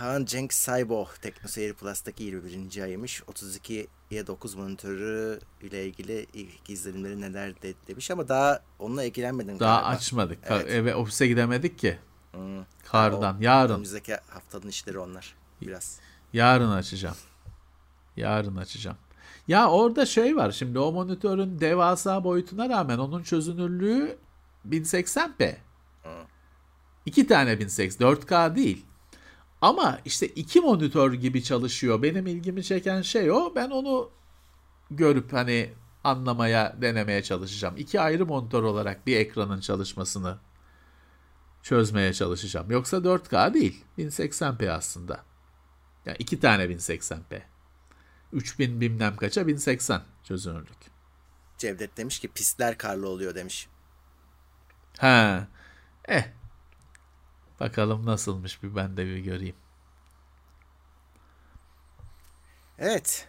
[0.00, 2.82] Kaan Cenk Saybo TeknoSeyir Plus'taki 21.
[2.82, 3.20] ayıymış.
[3.20, 9.80] 32'ye 9 monitörü ile ilgili ilk izlenimleri neler de, demiş ama daha onunla ilgilenmedim Daha
[9.80, 9.96] galiba.
[9.96, 10.38] açmadık.
[10.44, 10.70] Evet.
[10.70, 11.98] Eve ofise gidemedik ki.
[12.32, 12.64] Hmm.
[12.84, 13.36] Kardan.
[13.36, 13.72] O, Yarın.
[13.72, 15.34] Önümüzdeki haftanın işleri onlar.
[15.60, 15.98] Biraz.
[16.32, 17.16] Yarın açacağım.
[18.16, 18.96] Yarın açacağım.
[19.48, 20.50] Ya orada şey var.
[20.50, 24.18] Şimdi o monitörün devasa boyutuna rağmen onun çözünürlüğü
[24.68, 25.56] 1080p.
[26.02, 26.10] Hmm.
[27.06, 28.06] İki tane 1080.
[28.08, 28.86] 4K değil.
[29.60, 32.02] Ama işte iki monitör gibi çalışıyor.
[32.02, 33.52] Benim ilgimi çeken şey o.
[33.54, 34.10] Ben onu
[34.90, 35.72] görüp hani
[36.04, 37.74] anlamaya, denemeye çalışacağım.
[37.76, 40.38] İki ayrı monitör olarak bir ekranın çalışmasını
[41.62, 42.70] çözmeye çalışacağım.
[42.70, 43.84] Yoksa 4K değil.
[43.98, 45.24] 1080p aslında.
[46.06, 47.42] Yani iki tane 1080p.
[48.32, 50.90] 3000 bilmem kaça 1080 çözünürlük.
[51.58, 53.68] Cevdet demiş ki pistler karlı oluyor demiş.
[54.98, 55.48] Ha.
[56.04, 56.39] Eh
[57.60, 59.56] Bakalım nasılmış bir ben de bir göreyim.
[62.78, 63.28] Evet.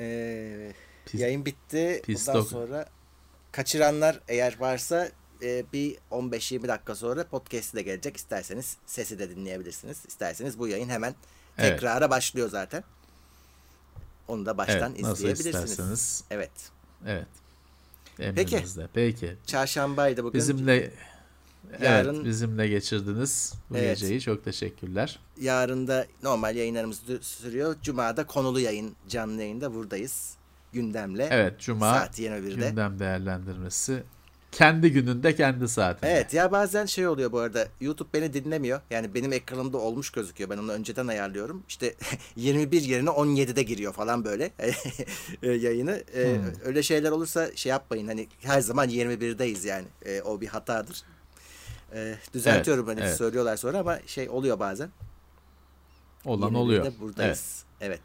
[0.00, 0.72] Ee,
[1.06, 2.02] Pis, yayın bitti.
[2.04, 2.34] Pistok.
[2.34, 2.88] Ondan sonra
[3.52, 5.08] kaçıranlar eğer varsa
[5.42, 8.16] e, bir 15-20 dakika sonra podcast'i de gelecek.
[8.16, 10.02] İsterseniz sesi de dinleyebilirsiniz.
[10.08, 11.14] İsterseniz bu yayın hemen
[11.58, 11.70] Evet.
[11.72, 12.84] tekrara başlıyor zaten.
[14.28, 16.24] Onu da baştan Evet, nasıl izleyebilirsiniz.
[16.30, 16.50] Evet.
[17.06, 17.26] Evet.
[18.18, 18.88] Emrinizde.
[18.94, 19.36] Peki.
[19.46, 20.38] Çarşambaydı bugün.
[20.38, 20.92] Bizimle
[21.82, 23.98] Yarın- evet, bizimle geçirdiniz bu Evet.
[24.00, 24.20] geceyi.
[24.20, 25.18] Çok teşekkürler.
[25.40, 27.76] Yarın da normal yayınlarımız sürüyor.
[27.82, 30.34] Cuma'da konulu yayın, canlı yayında buradayız.
[30.72, 31.28] Gündemle.
[31.30, 32.68] Evet, cuma Saat 21'de.
[32.68, 34.02] gündem değerlendirmesi.
[34.52, 36.10] Kendi gününde kendi saatinde.
[36.10, 38.80] Evet ya bazen şey oluyor bu arada YouTube beni dinlemiyor.
[38.90, 40.50] Yani benim ekranımda olmuş gözüküyor.
[40.50, 41.62] Ben onu önceden ayarlıyorum.
[41.68, 41.94] İşte
[42.36, 44.50] 21 yerine 17'de giriyor falan böyle
[45.42, 46.02] e, yayını.
[46.14, 46.42] E, Hmm.
[46.64, 48.06] Öyle şeyler olursa şey yapmayın.
[48.06, 49.86] Hani her zaman 21'deyiz yani.
[50.04, 51.02] E, o bir hatadır.
[51.94, 53.18] E, düzeltiyorum Evet, hani evet.
[53.18, 54.90] söylüyorlar sonra ama şey oluyor bazen.
[56.24, 56.92] Olan 21'de oluyor.
[57.00, 57.64] buradayız.
[57.80, 58.00] Evet.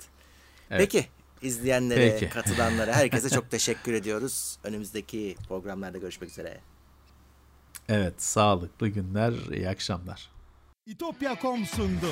[0.69, 0.79] Evet.
[0.81, 1.07] Peki
[1.41, 2.29] izleyenlere, Peki.
[2.29, 4.57] katılanlara herkese çok teşekkür ediyoruz.
[4.63, 6.49] Önümüzdeki programlarda görüşmek üzere.
[6.49, 6.61] Evet.
[7.89, 10.29] evet, sağlıklı günler, iyi akşamlar.
[10.85, 12.09] İtopya.com sundu.